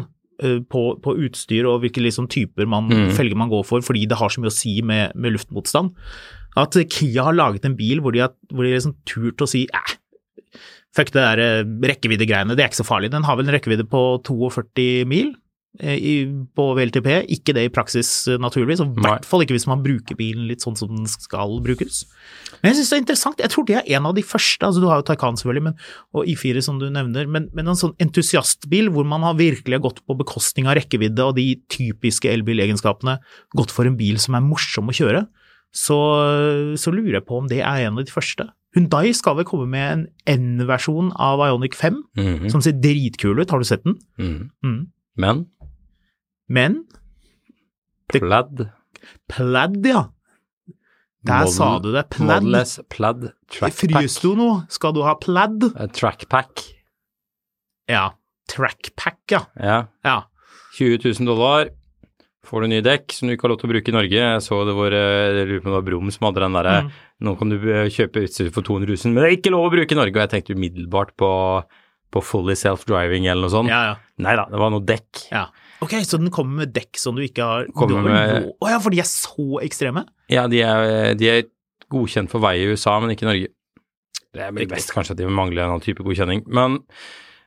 eh, 0.41 0.59
på, 0.71 0.83
på 1.03 1.15
utstyr 1.25 1.67
og 1.69 1.81
hvilke 1.83 2.01
liksom 2.05 2.29
typer 2.31 2.69
man, 2.69 2.87
Mm. 2.89 3.11
felger 3.17 3.37
man 3.37 3.49
går 3.51 3.65
for, 3.67 3.81
fordi 3.85 4.05
det 4.09 4.17
har 4.21 4.29
så 4.33 4.41
mye 4.41 4.49
å 4.53 4.55
si 4.55 4.77
med, 4.81 5.13
med 5.15 5.35
luftmotstand. 5.35 5.91
At 6.57 6.75
Kia 6.91 7.23
har 7.29 7.33
laget 7.37 7.65
en 7.65 7.75
bil 7.79 8.01
hvor 8.03 8.11
de 8.15 8.19
har, 8.23 8.33
hvor 8.51 8.65
de 8.65 8.73
liksom 8.73 8.95
turt 9.07 9.41
å 9.41 9.47
si 9.49 9.65
eh, 9.71 9.97
fuck 10.95 11.13
det 11.13 11.21
der 11.21 11.43
eh, 11.43 11.69
rekkeviddegreiene, 11.93 12.57
det 12.57 12.65
er 12.65 12.71
ikke 12.71 12.83
så 12.83 12.87
farlig. 12.87 13.11
Den 13.13 13.27
har 13.27 13.39
vel 13.39 13.47
en 13.47 13.55
rekkevidde 13.55 13.87
på 13.89 14.01
42 14.27 15.07
mil 15.09 15.31
eh, 15.79 15.95
i, 15.95 16.13
på 16.57 16.65
VLTP, 16.77 17.07
ikke 17.37 17.55
det 17.55 17.65
i 17.67 17.71
praksis 17.73 18.11
eh, 18.27 18.39
naturligvis, 18.41 18.83
og 18.83 18.99
i 18.99 19.05
hvert 19.05 19.27
fall 19.27 19.45
ikke 19.45 19.55
hvis 19.55 19.69
man 19.71 19.83
bruker 19.85 20.19
bilen 20.19 20.49
litt 20.49 20.65
sånn 20.65 20.77
som 20.79 20.91
den 20.91 21.07
skal 21.09 21.59
brukes. 21.63 22.03
Men 22.59 22.71
jeg 22.71 22.81
synes 22.81 22.91
det 22.91 22.97
er 22.97 23.03
interessant, 23.05 23.43
jeg 23.45 23.55
tror 23.55 23.67
det 23.69 23.79
er 23.79 23.91
en 23.95 24.11
av 24.11 24.15
de 24.19 24.25
første, 24.27 24.67
altså 24.67 24.83
du 24.83 24.89
har 24.91 24.99
jo 24.99 25.07
Taycan 25.07 25.39
selvfølgelig, 25.39 25.67
men, 25.69 25.81
og 26.11 26.31
I4 26.35 26.65
som 26.67 26.81
du 26.81 26.89
nevner, 26.91 27.29
men, 27.31 27.47
men 27.55 27.71
en 27.71 27.79
sånn 27.79 27.95
entusiastbil 28.03 28.91
hvor 28.91 29.07
man 29.07 29.23
har 29.27 29.39
virkelig 29.39 29.83
gått 29.87 30.03
på 30.03 30.19
bekostning 30.19 30.67
av 30.67 30.75
rekkevidde 30.81 31.29
og 31.29 31.37
de 31.39 31.53
typiske 31.71 32.31
elbilegenskapene, 32.35 33.21
gått 33.55 33.71
for 33.71 33.87
en 33.87 33.99
bil 33.99 34.19
som 34.19 34.35
er 34.35 34.43
morsom 34.43 34.91
å 34.91 34.97
kjøre, 34.99 35.29
så, 35.71 35.95
så 36.75 36.91
lurer 36.91 37.21
jeg 37.21 37.27
på 37.29 37.37
om 37.39 37.45
det 37.47 37.61
er 37.63 37.85
en 37.87 37.95
av 37.95 38.03
de 38.03 38.11
første. 38.11 38.51
Hyundai 38.75 39.11
skal 39.13 39.35
vel 39.35 39.45
komme 39.45 39.67
med 39.67 39.91
en 39.91 40.07
N-versjon 40.59 41.11
av 41.19 41.39
Ioniq 41.43 41.73
5, 41.75 42.03
Mhm. 42.17 42.49
som 42.51 42.61
ser 42.61 42.71
dritkul 42.79 43.39
ut, 43.41 43.49
har 43.51 43.59
du 43.59 43.65
sett 43.65 43.83
den? 43.83 43.97
Mm. 44.17 44.49
Mm. 44.63 44.87
Men 45.17 45.45
Men 46.49 46.85
Det- 48.11 48.19
Pladd. 48.21 48.69
Pladd, 49.29 49.85
ja. 49.85 50.09
Der 51.23 51.39
Model- 51.45 51.53
sa 51.53 51.79
du 51.79 51.91
det, 51.93 52.09
Pladd. 52.09 52.43
Model 52.43 52.65
pladd 52.89 53.31
trackpack. 53.49 53.73
Frys 54.01 54.19
du 54.21 54.35
nå? 54.35 54.65
Skal 54.69 54.93
du 54.93 55.01
ha 55.03 55.13
plaid? 55.15 55.63
Eh, 55.63 55.87
Trackpack. 55.87 56.73
Ja. 57.87 58.09
Trackpack, 58.49 59.19
ja. 59.31 59.45
Ja. 59.55 59.85
Ja. 60.03 60.23
20 60.77 60.97
000 61.19 61.25
dollar. 61.25 61.69
Får 62.47 62.63
du 62.63 62.67
nye 62.71 62.81
dekk 62.81 63.13
som 63.13 63.29
du 63.29 63.35
ikke 63.35 63.45
har 63.45 63.51
lov 63.53 63.59
til 63.61 63.69
å 63.69 63.73
bruke 63.75 63.91
i 63.91 63.93
Norge. 63.93 64.17
Jeg 64.17 64.41
så 64.41 64.57
det 64.65 64.73
var, 64.73 64.91
eh, 64.97 65.27
jeg 65.37 65.47
lurer 65.47 65.61
på 65.61 65.67
om 65.69 65.73
det 65.75 65.77
var 65.77 65.85
Brum 65.91 66.11
som 66.11 66.25
hadde 66.27 66.41
den 66.41 66.55
derre 66.57 66.75
Mm. 66.81 66.91
Nå 67.21 67.35
kan 67.37 67.49
du 67.53 67.55
eh, 67.69 67.85
kjøpe 67.93 68.23
utstyr 68.25 68.49
for 68.51 68.65
200 68.65 68.89
000, 68.89 69.13
men 69.13 69.21
det 69.21 69.27
er 69.29 69.37
ikke 69.37 69.51
lov 69.53 69.67
å 69.67 69.73
bruke 69.75 69.93
i 69.93 69.99
Norge. 69.99 70.15
Og 70.17 70.23
jeg 70.23 70.31
tenkte 70.33 70.55
umiddelbart 70.57 71.11
på, 71.21 71.29
på 72.11 72.23
fully 72.25 72.55
self-driving 72.57 73.27
eller 73.29 73.45
noe 73.45 73.53
sånt. 73.53 73.69
Ja, 73.69 73.81
ja. 73.91 73.95
Nei 74.25 74.33
da, 74.39 74.47
det 74.49 74.57
var 74.57 74.73
noe 74.73 74.81
dekk. 74.85 75.27
ja. 75.31 75.47
Ok, 75.81 75.95
så 76.05 76.19
den 76.21 76.29
kommer 76.29 76.61
med 76.61 76.73
dekk 76.75 76.97
som 77.01 77.15
du 77.17 77.23
ikke 77.25 77.41
har 77.41 77.63
Kommer 77.73 78.03
med- 78.05 78.51
Å 78.61 78.67
ja, 78.69 78.77
for 78.77 78.93
de 78.93 78.99
er 79.01 79.07
så 79.09 79.57
ekstreme? 79.65 80.03
Ja, 80.29 80.43
de 80.47 80.59
er, 80.61 81.15
de 81.17 81.25
er 81.27 81.43
godkjent 81.89 82.29
for 82.29 82.39
vei 82.39 82.59
i 82.61 82.67
USA, 82.69 82.99
men 83.01 83.09
ikke 83.15 83.25
i 83.25 83.29
Norge. 83.31 83.47
Det 84.31 84.41
er 84.45 84.69
best 84.69 84.93
kanskje 84.93 85.15
at 85.15 85.17
de 85.17 85.25
mangler 85.25 85.63
en 85.63 85.71
annen 85.73 85.81
type 85.81 86.05
godkjenning. 86.05 86.43
Men 86.45 86.77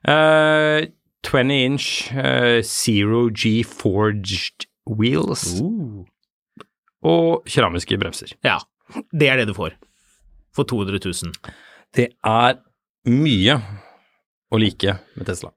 uh, 0.09 0.83
20 1.23 1.55
inch 1.65 1.87
uh, 2.13 2.59
zero 2.67 3.29
G 3.31 3.63
forged 3.63 4.67
wheels 4.87 5.45
og 7.05 7.45
keramiske 7.49 7.99
bremser. 8.01 8.35
Ja. 8.45 8.59
Det 9.13 9.29
er 9.31 9.41
det 9.41 9.49
du 9.51 9.55
får. 9.57 9.75
For 10.55 10.65
200 10.69 11.01
000. 11.03 11.33
Det 11.95 12.11
er 12.25 12.59
mye 13.11 13.59
å 14.55 14.61
like 14.61 14.99
med 15.17 15.27
Tesla. 15.29 15.51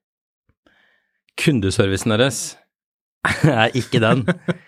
Kundeservicen 1.38 2.16
deres 2.16 2.42
er 3.44 3.76
ikke 3.78 4.02
den. 4.04 4.26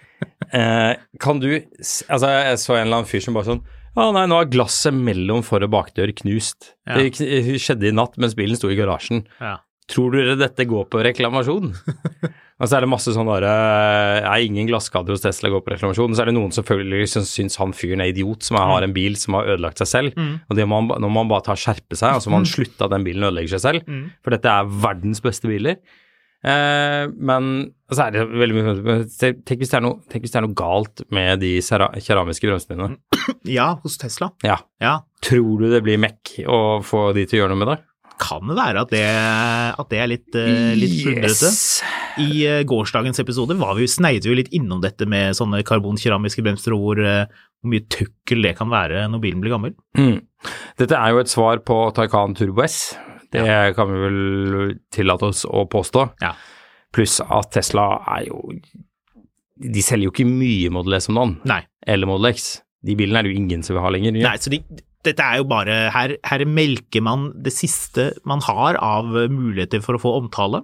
Eh, 0.52 0.98
kan 1.22 1.38
du 1.40 1.46
Altså, 1.48 2.28
jeg 2.28 2.58
så 2.60 2.74
en 2.76 2.82
eller 2.88 2.98
annen 2.98 3.08
fyr 3.08 3.22
som 3.24 3.36
bare 3.38 3.46
sånn 3.48 3.60
Å 3.96 4.08
nei, 4.16 4.24
nå 4.28 4.40
er 4.42 4.50
glasset 4.52 4.96
mellom 4.96 5.44
for- 5.46 5.64
og 5.64 5.70
bakdør 5.72 6.12
knust. 6.18 6.72
Ja. 6.90 6.98
Det 6.98 7.14
skjedde 7.62 7.88
i 7.88 7.94
natt 7.96 8.18
mens 8.20 8.34
bilen 8.36 8.58
sto 8.60 8.68
i 8.72 8.76
garasjen. 8.76 9.22
Ja. 9.40 9.54
Tror 9.90 10.14
dere 10.14 10.36
dette 10.38 10.66
går 10.70 10.86
på 10.92 11.02
reklamasjon? 11.06 11.72
Og 11.74 12.66
så 12.68 12.78
er 12.78 12.86
det 12.86 12.90
masse 12.92 13.14
sånn 13.16 13.30
bare 13.30 13.50
Er 14.22 14.44
ingen 14.46 14.68
glasskader 14.70 15.16
hos 15.16 15.24
Tesla 15.24 15.50
går 15.54 15.64
på 15.66 15.74
reklamasjon. 15.74 16.14
Så 16.14 16.24
er 16.24 16.30
det 16.30 16.36
noen 16.38 16.54
selvfølgelig 16.54 17.08
som 17.16 17.26
syns 17.28 17.58
han 17.62 17.74
fyren 17.74 18.04
er 18.06 18.12
idiot, 18.14 18.46
som 18.46 18.60
har 18.62 18.86
en 18.86 18.94
bil 18.96 19.18
som 19.20 19.40
har 19.40 19.50
ødelagt 19.56 19.82
seg 19.82 19.90
selv. 19.90 20.20
Og 20.50 20.60
det 20.60 20.68
må 20.70 20.82
han, 20.84 20.92
nå 21.02 21.10
må 21.10 21.24
man 21.24 21.32
bare 21.34 21.48
ta 21.48 21.58
og 21.58 21.64
skjerpe 21.64 21.98
seg, 21.98 22.20
og 22.20 22.22
så 22.26 22.30
må 22.30 22.42
man 22.42 22.50
slutte 22.50 22.86
at 22.86 22.94
den 22.94 23.08
bilen 23.08 23.26
ødelegger 23.32 23.58
seg 23.58 23.66
selv. 23.66 23.98
For 24.26 24.36
dette 24.36 24.54
er 24.54 24.70
verdens 24.86 25.24
beste 25.26 25.50
biler. 25.50 25.82
Eh, 26.40 27.10
men 27.20 27.50
så 27.92 28.06
er 28.06 28.14
det 28.16 28.22
veldig 28.32 28.56
mye 28.56 28.94
Tenk 29.12 29.42
tenk 29.44 29.60
hvis 29.60 29.74
det 29.74 29.76
er 29.82 29.84
noe, 29.84 29.98
det 30.08 30.30
er 30.32 30.46
noe 30.46 30.56
galt 30.56 31.02
med 31.12 31.42
de 31.42 31.58
keramiske 31.60 32.48
bremsene 32.48 32.78
dine. 32.78 33.36
ja, 33.58 33.74
hos 33.84 33.98
Tesla. 34.00 34.32
Ja. 34.46 34.62
Ja. 34.80 35.00
Tror 35.26 35.60
du 35.60 35.68
det 35.74 35.82
blir 35.84 36.00
mekk 36.00 36.38
å 36.48 36.80
få 36.86 37.10
de 37.18 37.26
til 37.28 37.40
å 37.40 37.44
gjøre 37.44 37.56
noe 37.56 37.64
med 37.66 37.72
det? 37.74 37.80
Kan 38.20 38.52
være 38.52 38.84
at 38.84 38.92
det, 38.94 39.06
at 39.80 39.92
det 39.92 40.00
er 40.04 40.10
litt, 40.12 40.30
uh, 40.36 40.74
litt 40.78 40.98
Yes. 41.10 41.82
I 42.20 42.46
eh, 42.48 42.64
gårsdagens 42.68 43.22
episode 43.22 43.56
var 43.60 43.78
vi, 43.78 43.88
sneide 43.90 44.28
vi 44.28 44.38
litt 44.42 44.52
innom 44.56 44.82
dette 44.84 45.08
med 45.10 45.38
sånne 45.38 45.62
karbonkeramiske 45.68 46.44
bremser, 46.46 46.76
og 46.76 46.84
hvor, 46.84 47.02
eh, 47.04 47.30
hvor 47.60 47.74
mye 47.74 47.86
tøkkel 47.92 48.44
det 48.44 48.56
kan 48.60 48.72
være 48.72 49.06
når 49.12 49.24
bilen 49.24 49.44
blir 49.44 49.56
gammel. 49.56 49.76
Mm. 49.98 50.20
Dette 50.80 50.98
er 51.00 51.14
jo 51.14 51.22
et 51.24 51.32
svar 51.32 51.64
på 51.68 51.80
Taycan 51.96 52.36
Turbo 52.38 52.66
S. 52.66 52.80
Det 53.32 53.46
kan 53.78 53.92
vi 53.92 54.00
vel 54.04 54.78
tillate 54.94 55.30
oss 55.30 55.46
å 55.46 55.66
påstå. 55.70 56.06
Ja. 56.24 56.34
Pluss 56.96 57.20
at 57.22 57.52
Tesla 57.54 58.00
er 58.18 58.24
jo 58.32 58.40
De 59.60 59.82
selger 59.86 60.08
jo 60.08 60.14
ikke 60.14 60.26
mye 60.26 60.72
Model 60.74 60.96
S 60.98 61.10
om 61.12 61.20
dagen, 61.20 61.68
eller 61.86 62.10
Model 62.10 62.32
X. 62.32 62.62
De 62.86 62.96
bilene 62.96 63.20
er 63.20 63.28
det 63.28 63.34
jo 63.34 63.42
ingen 63.42 63.66
som 63.66 63.76
vil 63.76 63.84
ha 63.84 63.92
lenger. 63.92 64.16
Nei, 64.16 64.38
så 64.40 64.52
de, 64.54 64.62
dette 65.08 65.24
er 65.24 65.40
jo 65.40 65.46
bare 65.48 65.76
her, 65.96 66.14
her 66.28 66.42
melker 66.44 67.04
man 67.06 67.30
det 67.40 67.54
siste 67.56 68.10
man 68.28 68.42
har 68.44 68.76
av 68.84 69.08
muligheter 69.32 69.80
for 69.84 69.96
å 69.96 70.02
få 70.02 70.12
omtale. 70.18 70.60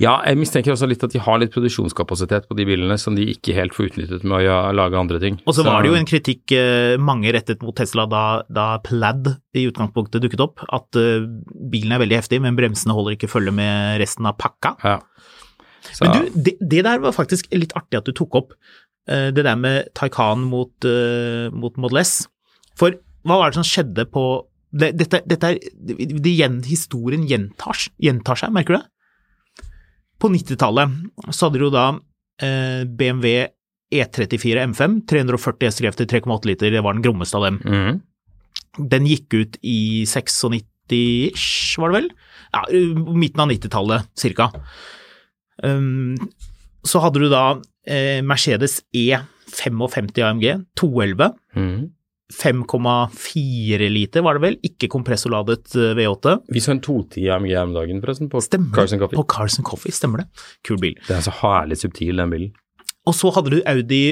Ja, 0.00 0.14
jeg 0.24 0.38
mistenker 0.40 0.72
også 0.72 0.88
litt 0.88 1.02
at 1.04 1.12
de 1.12 1.20
har 1.20 1.40
litt 1.42 1.52
produksjonskapasitet 1.52 2.46
på 2.48 2.56
de 2.56 2.64
bilene 2.68 2.96
som 3.00 3.18
de 3.18 3.26
ikke 3.34 3.52
helt 3.58 3.76
får 3.76 3.90
utnyttet 3.90 4.24
med 4.24 4.48
å 4.48 4.60
lage 4.76 4.96
andre 4.96 5.20
ting. 5.20 5.36
Og 5.44 5.56
så 5.58 5.64
var 5.66 5.84
det 5.84 5.92
jo 5.92 5.98
en 5.98 6.08
kritikk 6.08 6.54
eh, 6.56 6.94
mange 7.00 7.32
rettet 7.36 7.60
mot 7.64 7.76
Tesla 7.76 8.06
da, 8.08 8.24
da 8.48 8.70
Plaid 8.86 9.28
i 9.56 9.66
utgangspunktet 9.68 10.24
dukket 10.24 10.44
opp, 10.46 10.64
at 10.72 10.96
eh, 10.96 11.28
bilen 11.72 11.92
er 11.92 12.00
veldig 12.00 12.20
heftig, 12.22 12.40
men 12.40 12.56
bremsene 12.56 12.96
holder 12.96 13.18
ikke 13.18 13.30
følge 13.32 13.52
med 13.56 14.00
resten 14.00 14.28
av 14.30 14.38
pakka. 14.40 14.76
ja. 14.86 15.00
Så, 15.80 16.04
Men 16.04 16.12
du, 16.12 16.34
det, 16.44 16.52
det 16.60 16.82
der 16.84 17.00
var 17.00 17.14
faktisk 17.16 17.46
litt 17.56 17.72
artig 17.72 17.96
at 17.96 18.08
du 18.08 18.12
tok 18.12 18.34
opp, 18.36 18.50
eh, 19.08 19.30
det 19.32 19.44
der 19.44 19.56
med 19.56 19.88
Taycan 19.96 20.44
mot, 20.48 20.72
mot 21.56 21.78
Model 21.80 22.02
S. 22.02 22.18
For 22.78 22.96
hva 23.26 23.36
var 23.40 23.50
det 23.52 23.60
som 23.60 23.66
skjedde 23.66 24.06
på 24.10 24.24
det, 24.70 24.92
Dette, 25.00 25.18
dette 25.26 25.48
er 25.50 25.58
det, 25.58 26.34
Historien 26.68 27.24
gjentar, 27.26 27.74
gjentar 27.98 28.38
seg, 28.38 28.52
merker 28.54 28.76
du 28.76 28.78
det? 28.78 29.66
På 30.20 30.28
90-tallet 30.30 30.92
så 31.34 31.48
hadde 31.48 31.58
du 31.62 31.70
da 31.74 31.86
eh, 32.44 32.84
BMW 32.86 33.48
E34 33.90 34.62
M5, 34.70 35.00
340 35.10 35.66
hestekrefter, 35.66 36.06
3,8 36.06 36.46
liter, 36.52 36.70
det 36.70 36.82
var 36.86 36.94
den 36.94 37.02
grommeste 37.02 37.40
av 37.40 37.48
dem. 37.48 37.58
Mm. 37.66 37.98
Den 38.92 39.08
gikk 39.10 39.34
ut 39.34 39.56
i 39.66 40.04
96-ish, 40.06 41.78
var 41.82 41.90
det 41.90 41.96
vel? 41.98 42.10
Ja, 42.54 42.62
midten 43.16 43.42
av 43.42 43.50
90-tallet, 43.50 44.06
cirka. 44.14 44.50
Um, 45.62 46.14
så 46.86 47.02
hadde 47.02 47.24
du 47.24 47.28
da 47.32 47.42
eh, 47.90 48.20
Mercedes 48.22 48.78
E55 48.94 50.14
AMG 50.22 50.46
211, 50.78 51.32
Mhm. 51.58 51.80
5,4 52.30 53.90
liter 53.90 54.24
var 54.24 54.38
det 54.38 54.44
vel, 54.44 54.56
ikke 54.66 54.88
kompressorladet 54.92 55.74
eh, 55.76 55.92
V8. 55.98 56.36
Vi 56.54 56.62
så 56.62 56.74
en 56.76 56.82
210 56.84 57.28
AMG 57.34 57.52
om 57.60 57.76
dagen, 57.76 58.00
forresten, 58.04 58.30
på 58.32 58.42
Stemmer 58.44 58.74
Carson 58.76 59.02
Coffee. 59.02 59.18
På 59.18 59.26
Carson 59.34 59.66
Coffee, 59.66 59.94
stemmer 59.94 60.24
det. 60.24 60.48
Kul 60.66 60.80
bil. 60.82 60.96
Det 61.08 61.16
er 61.18 61.26
så 61.26 61.34
herlig 61.42 61.80
subtil, 61.82 62.22
den 62.22 62.34
bilen. 62.34 62.50
Og 63.08 63.16
så 63.16 63.32
hadde 63.34 63.54
du 63.54 63.60
Audi 63.64 64.04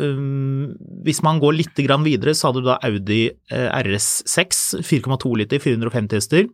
um, 0.00 0.72
Hvis 1.04 1.20
man 1.22 1.40
går 1.42 1.58
litt 1.58 1.82
grann 1.86 2.06
videre, 2.06 2.34
så 2.34 2.50
hadde 2.50 2.64
du 2.64 2.70
da 2.72 2.78
Audi 2.86 3.24
eh, 3.30 3.68
RS6, 3.84 4.62
4,2 4.82 5.34
liter, 5.42 5.62
450 5.62 6.20
hester. 6.20 6.48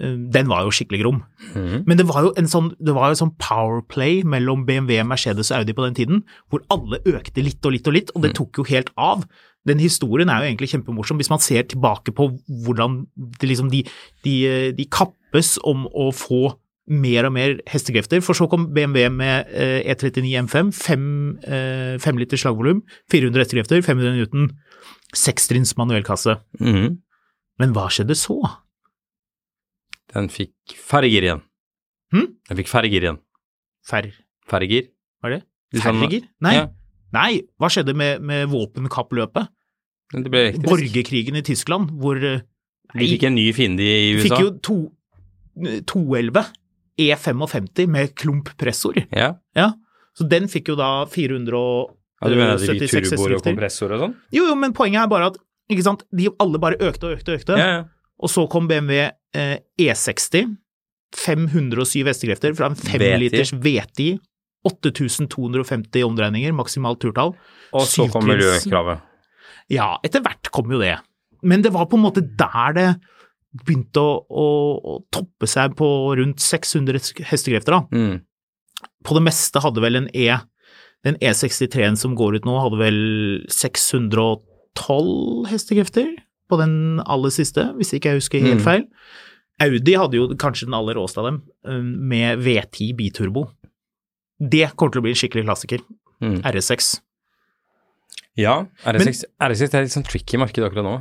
Um, 0.00 0.28
den 0.32 0.48
var 0.50 0.64
jo 0.64 0.72
skikkelig 0.74 1.02
grom. 1.02 1.20
Mm. 1.52 1.84
Men 1.88 1.98
det 1.98 2.06
var 2.08 2.24
jo 2.26 2.32
en 2.38 2.48
sånn, 2.50 2.72
det 2.78 2.94
var 2.96 3.12
jo 3.12 3.20
sånn 3.24 3.34
powerplay 3.42 4.22
mellom 4.22 4.64
BMW, 4.66 5.02
Mercedes 5.06 5.50
og 5.50 5.60
Audi 5.60 5.76
på 5.76 5.86
den 5.88 5.98
tiden, 5.98 6.24
hvor 6.50 6.64
alle 6.72 7.02
økte 7.10 7.44
litt 7.44 7.62
og 7.66 7.74
litt 7.74 7.90
og 7.90 7.96
litt, 7.98 8.12
og 8.14 8.24
det 8.24 8.34
tok 8.38 8.62
jo 8.62 8.66
helt 8.70 8.92
av. 8.96 9.26
Den 9.68 9.78
historien 9.82 10.30
er 10.32 10.40
jo 10.40 10.48
egentlig 10.48 10.70
kjempemorsom 10.72 11.18
hvis 11.20 11.28
man 11.30 11.42
ser 11.44 11.66
tilbake 11.68 12.14
på 12.16 12.30
hvordan 12.64 13.02
det 13.40 13.50
liksom 13.50 13.68
de, 13.72 13.82
de, 14.24 14.34
de 14.72 14.86
kappes 14.88 15.58
om 15.68 15.84
å 15.92 16.08
få 16.16 16.54
mer 16.90 17.28
og 17.28 17.34
mer 17.36 17.58
hestekrefter. 17.70 18.22
For 18.24 18.34
så 18.34 18.48
kom 18.50 18.70
BMW 18.74 19.10
med 19.14 19.52
eh, 19.52 19.84
E39 19.92 20.32
M5, 20.46 20.72
5, 20.74 21.04
eh, 21.44 21.98
5 22.02 22.18
liter 22.18 22.40
slagvolum, 22.40 22.80
400 23.12 23.44
hestekrefter, 23.44 23.84
500 23.86 24.16
Newton, 24.16 24.48
sekstrinns 25.14 25.76
manuellkasse. 25.78 26.38
Mhm. 26.58 26.96
Men 27.60 27.74
hva 27.76 27.90
skjedde 27.92 28.16
så? 28.16 28.38
Den 30.14 30.30
fikk 30.32 30.74
ferger 30.80 31.22
igjen. 31.26 31.42
Hm? 32.14 32.26
Den 32.48 32.58
fikk 32.58 32.70
ferger 32.72 33.04
igjen. 33.04 33.18
Fer... 33.86 34.08
Ferger? 34.50 34.88
Var 35.22 35.36
det? 35.36 35.42
De 35.70 35.82
sånn- 35.84 36.00
Nei. 36.42 36.54
Ja, 36.56 36.64
Nei, 37.16 37.42
hva 37.58 37.70
skjedde 37.72 37.94
med, 37.98 38.22
med 38.22 38.48
våpenkappløpet? 38.52 39.50
men 40.14 40.24
det 40.26 40.32
ble. 40.32 40.40
Borgerkrigen 40.64 41.38
i 41.38 41.44
Tyskland, 41.46 41.92
hvor 42.02 42.18
eh, 42.18 42.42
De 42.96 43.10
fikk 43.12 43.28
en 43.28 43.36
ny 43.38 43.46
fiende 43.54 43.84
i 43.86 44.16
USA. 44.16 44.24
fikk 44.26 44.40
jo 44.42 44.48
to, 44.66 44.78
211 45.90 46.42
E55 47.00 47.86
med 47.90 48.16
klumppressor. 48.18 48.98
Ja. 49.14 49.34
Ja, 49.56 49.70
så 50.16 50.26
den 50.28 50.50
fikk 50.50 50.72
jo 50.72 50.78
da 50.78 51.06
476 51.10 51.96
ja, 52.20 52.28
du 52.28 52.36
mener 52.36 52.58
de 52.60 52.88
turboer 52.90 53.36
og 53.38 53.46
kompressor 53.46 53.94
og 53.94 54.02
sånn? 54.02 54.18
Jo, 54.34 54.48
jo, 54.50 54.56
men 54.58 54.74
poenget 54.76 55.06
er 55.06 55.12
bare 55.12 55.30
at 55.30 55.38
ikke 55.70 55.86
sant, 55.86 56.02
de 56.12 56.26
alle 56.42 56.58
bare 56.60 56.76
økte 56.82 57.08
og 57.08 57.14
økte 57.14 57.32
og 57.32 57.38
økte. 57.38 57.56
Ja, 57.60 57.68
ja. 57.78 57.84
Og 58.20 58.28
så 58.28 58.44
kom 58.52 58.66
BMW 58.68 59.06
eh, 59.06 59.54
E60, 59.80 60.50
507 61.16 62.10
hestekrefter 62.10 62.52
fra 62.58 62.68
en 62.68 62.76
5 62.76 63.54
V10. 63.62 64.18
Liters 64.64 65.18
V10, 65.20 65.28
8250 65.30 66.02
omdreininger, 66.04 66.52
maksimalt 66.52 67.00
turtall. 67.00 67.34
Og 67.72 67.82
så 67.86 68.10
kom 68.10 68.24
miljøkravet. 68.26 69.00
Ja, 69.70 69.96
etter 70.04 70.20
hvert 70.20 70.50
kom 70.52 70.70
jo 70.70 70.78
det. 70.80 70.98
Men 71.42 71.62
det 71.62 71.72
var 71.72 71.86
på 71.86 71.96
en 71.96 72.02
måte 72.04 72.20
der 72.36 72.72
det 72.76 72.96
begynte 73.64 73.96
å, 73.98 74.26
å, 74.28 74.78
å 74.78 74.98
toppe 75.10 75.46
seg 75.48 75.74
på 75.78 76.14
rundt 76.18 76.38
600 76.40 77.00
hestekrefter. 77.30 77.72
da. 77.72 77.80
Mm. 77.90 78.20
På 79.04 79.14
det 79.16 79.22
meste 79.22 79.60
hadde 79.64 79.80
vel 79.82 79.96
en 79.96 80.08
E, 80.14 80.36
den 81.04 81.16
E63-en 81.16 81.96
som 81.96 82.14
går 82.14 82.34
ut 82.36 82.44
nå, 82.44 82.58
hadde 82.60 82.78
vel 82.78 83.00
612 83.48 85.48
hestekrefter 85.50 86.12
på 86.50 86.58
den 86.60 87.00
aller 87.06 87.30
siste, 87.32 87.70
hvis 87.78 87.94
ikke 87.96 88.08
jeg 88.12 88.20
husker 88.20 88.40
helt 88.44 88.60
Mm. 88.60 88.64
feil. 88.66 88.84
Audi 89.60 89.92
hadde 89.94 90.14
jo 90.16 90.28
kanskje 90.36 90.66
den 90.66 90.74
aller 90.74 90.94
råeste 90.94 91.18
av 91.18 91.24
dem, 91.26 91.42
eh, 91.66 91.80
med 91.82 92.38
V10 92.40 92.94
biturbo. 92.96 93.50
Det 94.40 94.70
kommer 94.74 94.94
til 94.94 95.02
å 95.02 95.06
bli 95.06 95.14
en 95.14 95.20
skikkelig 95.20 95.46
klassiker. 95.46 95.84
Mm. 96.24 96.40
RS6. 96.48 96.94
Ja, 98.40 98.62
RS6, 98.88 99.24
RS6 99.42 99.74
er 99.74 99.84
litt 99.84 99.94
sånn 99.94 100.06
tricky 100.06 100.40
marked 100.40 100.64
akkurat 100.64 100.86
nå. 100.86 100.94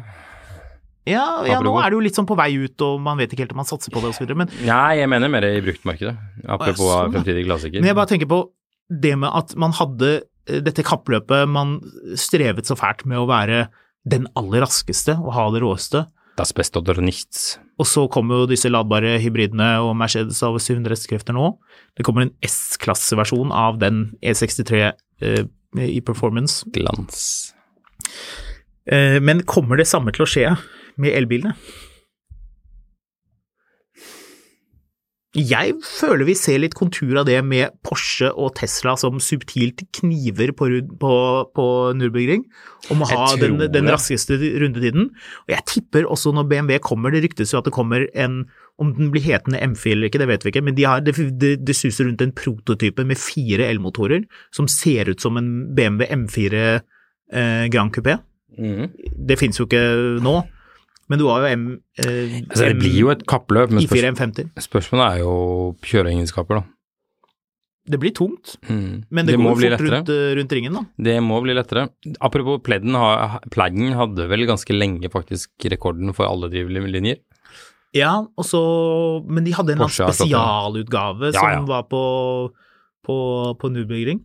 Ja, 1.09 1.41
ja 1.47 1.59
nå 1.63 1.73
er 1.79 1.89
det 1.89 1.97
jo 1.97 2.03
litt 2.03 2.17
sånn 2.17 2.27
på 2.29 2.37
vei 2.37 2.51
ut, 2.59 2.75
og 2.85 2.99
man 3.01 3.19
vet 3.19 3.31
ikke 3.33 3.45
helt 3.45 3.55
om 3.55 3.61
man 3.61 3.69
satser 3.69 3.93
på 3.93 4.01
det 4.03 4.11
osv. 4.11 4.29
Men, 4.37 4.51
Nei, 4.67 4.99
jeg 4.99 5.09
mener 5.11 5.31
mer 5.31 5.47
i 5.47 5.61
bruktmarkedet. 5.63 6.15
Apropos 6.45 6.85
Å, 6.85 6.89
ja, 6.89 6.99
sånn, 7.05 7.15
fremtidig 7.15 7.45
klassiker. 7.47 7.81
men 7.81 7.91
jeg 7.91 7.97
bare 7.97 8.11
tenker 8.11 8.29
på 8.29 8.41
det 8.89 9.15
med 9.21 9.31
at 9.37 9.53
man 9.61 9.73
hadde 9.77 10.11
eh, 10.19 10.61
dette 10.65 10.85
kappløpet, 10.85 11.49
man 11.49 11.77
strevet 12.19 12.69
så 12.69 12.77
fælt 12.79 13.05
med 13.09 13.21
å 13.21 13.27
være 13.29 13.67
den 14.09 14.27
aller 14.39 14.65
raskeste 14.65 15.15
og 15.19 15.33
ha 15.35 15.49
det 15.53 15.63
råeste. 15.63 16.05
Das 16.39 16.53
beste 16.55 16.79
oder 16.79 17.01
nichts. 17.03 17.57
Og 17.79 17.87
så 17.89 18.05
kommer 18.11 18.41
jo 18.43 18.49
disse 18.51 18.71
ladbare 18.71 19.17
hybridene 19.19 19.73
og 19.83 19.91
Mercedes 19.99 20.39
over 20.47 20.61
700 20.63 20.95
hestekrefter 20.95 21.35
nå. 21.35 21.51
Det 21.99 22.05
kommer 22.07 22.25
en 22.25 22.35
S-klasseversjon 22.47 23.51
av 23.51 23.81
den 23.81 24.05
E63 24.23 24.85
eh, 24.87 25.43
i 25.83 25.99
performance. 26.05 26.63
Glans. 26.71 27.51
Eh, 28.87 29.19
men 29.19 29.43
kommer 29.43 29.79
det 29.79 29.89
samme 29.89 30.15
til 30.15 30.23
å 30.23 30.29
skje 30.29 30.53
med 30.99 31.15
elbilene? 31.17 31.57
Jeg 35.37 35.75
føler 35.85 36.25
vi 36.25 36.33
ser 36.33 36.57
litt 36.57 36.73
kontur 36.73 37.19
av 37.21 37.27
det 37.27 37.37
med 37.45 37.75
Porsche 37.85 38.31
og 38.33 38.55
Tesla 38.57 38.95
som 38.97 39.19
subtilt 39.21 39.83
kniver 39.93 40.55
på, 40.57 40.69
på, 40.97 41.11
på 41.53 41.65
Nürburgring 41.93 42.47
om 42.89 43.03
å 43.05 43.09
ha 43.11 43.27
den, 43.37 43.59
den 43.69 43.91
raskeste 43.93 44.39
rundetiden. 44.41 45.11
Og 45.45 45.53
jeg 45.53 45.67
tipper 45.69 46.09
også 46.09 46.33
når 46.33 46.49
BMW 46.49 46.81
kommer, 46.81 47.13
det 47.13 47.21
ryktes 47.27 47.53
jo 47.53 47.61
at 47.61 47.69
det 47.69 47.75
kommer 47.75 48.07
en 48.17 48.41
Om 48.79 48.93
den 48.95 49.09
blir 49.11 49.21
hetende 49.21 49.59
M4 49.59 49.91
eller 49.91 50.07
ikke, 50.07 50.21
det 50.21 50.29
vet 50.29 50.45
vi 50.45 50.51
ikke, 50.53 50.63
men 50.63 50.75
de 50.77 50.85
har, 50.87 51.01
det, 51.03 51.75
suser 51.75 52.07
rundt 52.07 52.21
en 52.23 52.31
prototype 52.31 53.03
med 53.03 53.19
fire 53.19 53.67
elmotorer 53.67 54.23
som 54.55 54.69
ser 54.71 55.11
ut 55.11 55.19
som 55.19 55.35
en 55.37 55.49
BMW 55.75 56.07
M4 56.07 56.61
eh, 56.79 57.65
Grand 57.69 57.91
Coupé. 57.91 58.15
Mm. 58.57 58.87
Det 59.27 59.37
finnes 59.37 59.59
jo 59.59 59.67
ikke 59.67 59.83
nå, 60.23 60.39
men 61.09 61.21
du 61.21 61.25
har 61.29 61.43
jo 61.43 61.53
M... 61.53 61.69
Eh, 61.97 62.39
Altså, 62.45 62.67
det 62.69 62.79
blir 62.79 62.97
jo 63.01 63.13
et 63.13 63.23
kappløp, 63.29 63.73
men 63.73 63.83
I4 63.83 63.89
spørs 63.89 64.09
M50. 64.13 64.51
spørsmålet 64.65 65.05
er 65.07 65.23
jo 65.23 65.33
kjøreegenskaper, 65.85 66.61
da. 66.61 66.67
Det 67.89 67.97
blir 67.97 68.13
tungt, 68.13 68.53
mm. 68.69 69.09
men 69.09 69.25
det, 69.25 69.33
det 69.33 69.39
går 69.41 69.55
fort 69.57 69.81
rundt, 69.81 70.11
eh, 70.13 70.33
rundt 70.37 70.53
ringen, 70.53 70.75
da. 70.77 70.83
Det 71.09 71.15
må 71.25 71.39
bli 71.41 71.55
lettere. 71.57 71.87
Apropos 72.21 72.61
pledden, 72.61 72.93
pledden 73.49 73.95
hadde 73.97 74.27
vel 74.29 74.45
ganske 74.49 74.75
lenge 74.75 75.09
faktisk 75.09 75.65
rekorden 75.73 76.13
for 76.13 76.29
alle 76.29 76.51
drivlinjer. 76.53 77.17
Ja, 77.97 78.11
og 78.21 78.45
så 78.45 78.59
Men 79.25 79.47
de 79.47 79.53
hadde 79.57 79.73
en 79.73 79.79
Porsche 79.81 80.05
spesialutgave 80.13 81.31
Ja, 81.33 81.41
som 81.41 81.65
var 81.65 81.87
på, 81.89 82.03
på, 83.01 83.15
på 83.57 83.71
Nürburgring. 83.73 84.21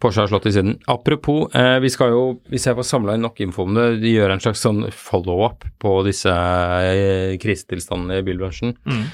Porsche 0.00 0.24
har 0.24 0.30
slått 0.30 0.48
i 0.48 0.54
siden. 0.54 0.78
Apropos, 0.88 1.50
eh, 1.54 1.78
vi 1.84 1.90
skal 1.92 2.14
jo, 2.14 2.22
hvis 2.48 2.64
jeg 2.66 2.76
får 2.78 2.86
samla 2.88 3.16
inn 3.16 3.26
nok 3.26 3.40
info 3.44 3.66
om 3.66 3.74
det, 3.76 3.88
de 4.00 4.14
gjør 4.14 4.32
en 4.32 4.40
slags 4.40 4.62
sånn 4.64 4.86
follow-up 4.96 5.66
på 5.82 5.96
disse 6.06 6.32
eh, 6.32 7.36
krisetilstandene 7.40 8.22
i 8.22 8.24
bilbransjen. 8.24 8.72
Mm. 8.88 9.04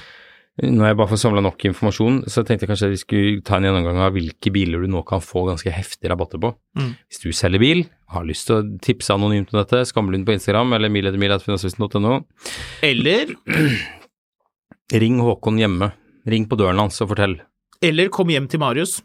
Når 0.57 0.87
jeg 0.87 0.97
bare 0.97 1.11
får 1.11 1.19
samla 1.21 1.41
nok 1.45 1.65
informasjon, 1.69 2.15
så 2.33 2.41
tenkte 2.41 2.65
jeg 2.65 2.71
kanskje 2.71 2.89
vi 2.89 3.01
skulle 3.01 3.41
ta 3.45 3.59
en 3.59 3.67
gjennomgang 3.67 3.99
av 4.01 4.15
hvilke 4.15 4.49
biler 4.55 4.81
du 4.81 4.89
nå 4.89 5.03
kan 5.05 5.21
få 5.21 5.43
ganske 5.51 5.69
heftige 5.69 6.09
rabatter 6.09 6.41
på. 6.41 6.53
Mm. 6.79 6.95
Hvis 7.05 7.21
du 7.21 7.27
selger 7.35 7.61
bil, 7.61 7.83
har 8.15 8.25
lyst 8.25 8.47
til 8.47 8.57
å 8.57 8.65
tipse 8.81 9.13
anonymt 9.13 9.53
om 9.53 9.59
dette, 9.59 9.83
Skamlund 9.85 10.25
på 10.25 10.33
Instagram 10.33 10.73
eller 10.79 10.89
miletermil.finansavisen.no. 10.95 12.15
Eller, 12.87 13.35
Ring 15.03 15.21
Håkon 15.21 15.61
hjemme. 15.61 15.91
Ring 16.27 16.47
på 16.49 16.57
døren 16.59 16.81
hans 16.81 16.97
og 17.03 17.11
fortell. 17.13 17.37
eller 17.83 18.09
kom 18.09 18.31
hjem 18.33 18.47
til 18.49 18.63
Marius 18.63 18.97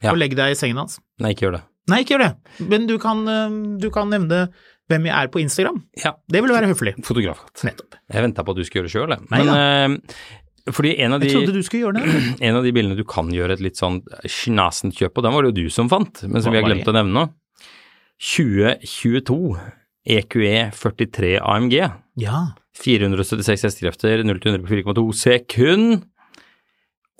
Ja. 0.00 0.14
og 0.14 0.20
legg 0.20 0.32
deg 0.38 0.54
i 0.54 0.58
sengen 0.58 0.80
hans. 0.80 0.98
Nei, 1.20 1.34
ikke 1.34 1.48
gjør 1.48 1.58
det. 1.58 1.64
Nei, 1.90 2.02
ikke 2.04 2.14
gjør 2.14 2.22
det, 2.24 2.66
men 2.70 2.86
du 2.88 2.94
kan, 3.02 3.22
eh, 3.28 3.56
du 3.82 3.88
kan 3.92 4.08
nevne 4.12 4.44
hvem 4.90 5.06
jeg 5.06 5.14
er 5.14 5.30
på 5.30 5.40
Instagram. 5.42 5.80
Ja. 6.02 6.14
Det 6.30 6.42
vil 6.42 6.52
være 6.54 6.70
høflig. 6.70 6.94
Fotografkatt. 7.06 7.64
Nettopp. 7.66 7.98
Jeg 8.10 8.24
venta 8.26 8.44
på 8.46 8.54
at 8.54 8.60
du 8.60 8.64
skulle 8.66 8.88
gjøre 8.88 8.90
det 8.90 8.94
sjøl, 8.96 9.16
Men 9.30 9.50
eh, 9.54 10.14
fordi 10.70 10.94
en 11.00 11.16
av, 11.16 11.22
de, 11.22 11.30
Jeg 11.30 11.36
trodde 11.38 11.54
du 11.56 11.62
skulle 11.66 11.84
gjøre 11.86 12.00
det. 12.00 12.22
en 12.48 12.58
av 12.58 12.66
de 12.66 12.72
bildene 12.76 12.98
du 12.98 13.04
kan 13.08 13.30
gjøre 13.34 13.56
et 13.56 13.64
litt 13.64 13.78
sånn 13.80 14.00
snasent 14.26 14.98
kjøp 14.98 15.14
på, 15.16 15.24
den 15.26 15.34
var 15.34 15.46
det 15.46 15.52
jo 15.52 15.66
du 15.66 15.74
som 15.74 15.90
fant, 15.92 16.24
men 16.26 16.42
som 16.42 16.54
vi 16.54 16.60
har 16.60 16.68
glemt 16.68 16.88
å 16.90 16.96
nevne 16.96 17.14
nå. 17.16 17.26
2022 18.20 19.56
EQE 20.10 20.70
43 20.76 21.34
AMG. 21.40 21.76
Ja. 22.20 22.40
476 22.80 23.66
hestekrefter, 23.68 24.22
0 24.24 24.40
til 24.40 24.54
100 24.54 24.64
på 24.66 24.74
4,2 24.92 25.06
sekund. 25.16 26.04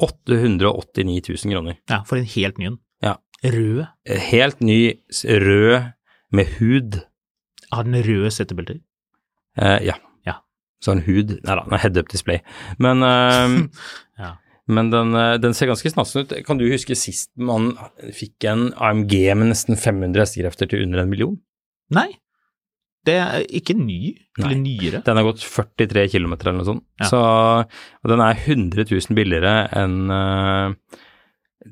889 0.01 1.29
000 1.45 1.53
kroner. 1.55 1.79
ja, 1.91 2.03
for 2.09 2.17
en 2.21 2.25
helt 2.35 2.59
ny 2.59 2.67
en. 2.73 2.79
Ja. 3.05 3.17
Rød. 3.45 3.87
Helt 4.31 4.61
ny, 4.61 4.79
rød 5.25 5.91
med 6.33 6.47
hud. 6.59 7.01
Har 7.73 7.85
den 7.87 8.01
røde 8.05 8.31
settebelter? 8.35 8.81
Eh, 9.59 9.79
ja. 9.87 9.95
Ja. 10.27 10.35
Så 10.83 10.95
den 10.95 11.05
hud 11.07 11.37
Nei 11.45 11.55
da, 11.57 11.63
den 11.65 11.75
er 11.77 11.83
head-up 11.85 12.09
display. 12.13 12.41
Men, 12.79 13.03
eh, 13.03 13.69
Ja. 14.21 14.35
men 14.69 14.91
den, 14.93 15.15
eh, 15.17 15.37
den 15.43 15.55
ser 15.57 15.67
ganske 15.73 15.91
snassen 15.93 16.23
ut. 16.27 16.35
Kan 16.47 16.59
du 16.61 16.67
huske 16.71 16.95
sist 16.99 17.31
man 17.37 17.73
fikk 18.17 18.45
en 18.51 18.69
AMG 18.77 19.15
med 19.37 19.51
nesten 19.55 19.77
500 19.81 20.21
hestekrefter 20.27 20.69
til 20.71 20.85
under 20.85 21.03
en 21.05 21.11
million? 21.11 21.39
Nei, 21.91 22.09
det 23.09 23.15
er 23.17 23.45
ikke 23.57 23.77
ny, 23.79 24.13
eller 24.39 24.57
Nei. 24.59 24.65
nyere. 24.67 25.01
Den 25.07 25.17
har 25.17 25.25
gått 25.25 25.41
43 25.45 26.05
km 26.13 26.35
eller 26.37 26.59
noe 26.59 26.69
sånt. 26.69 26.85
Ja. 27.01 27.09
Så, 27.09 27.21
og 28.05 28.13
den 28.13 28.21
er 28.25 28.37
100 28.37 28.85
000 28.91 29.17
billigere 29.17 29.55
enn 29.81 30.13
uh, 30.13 30.99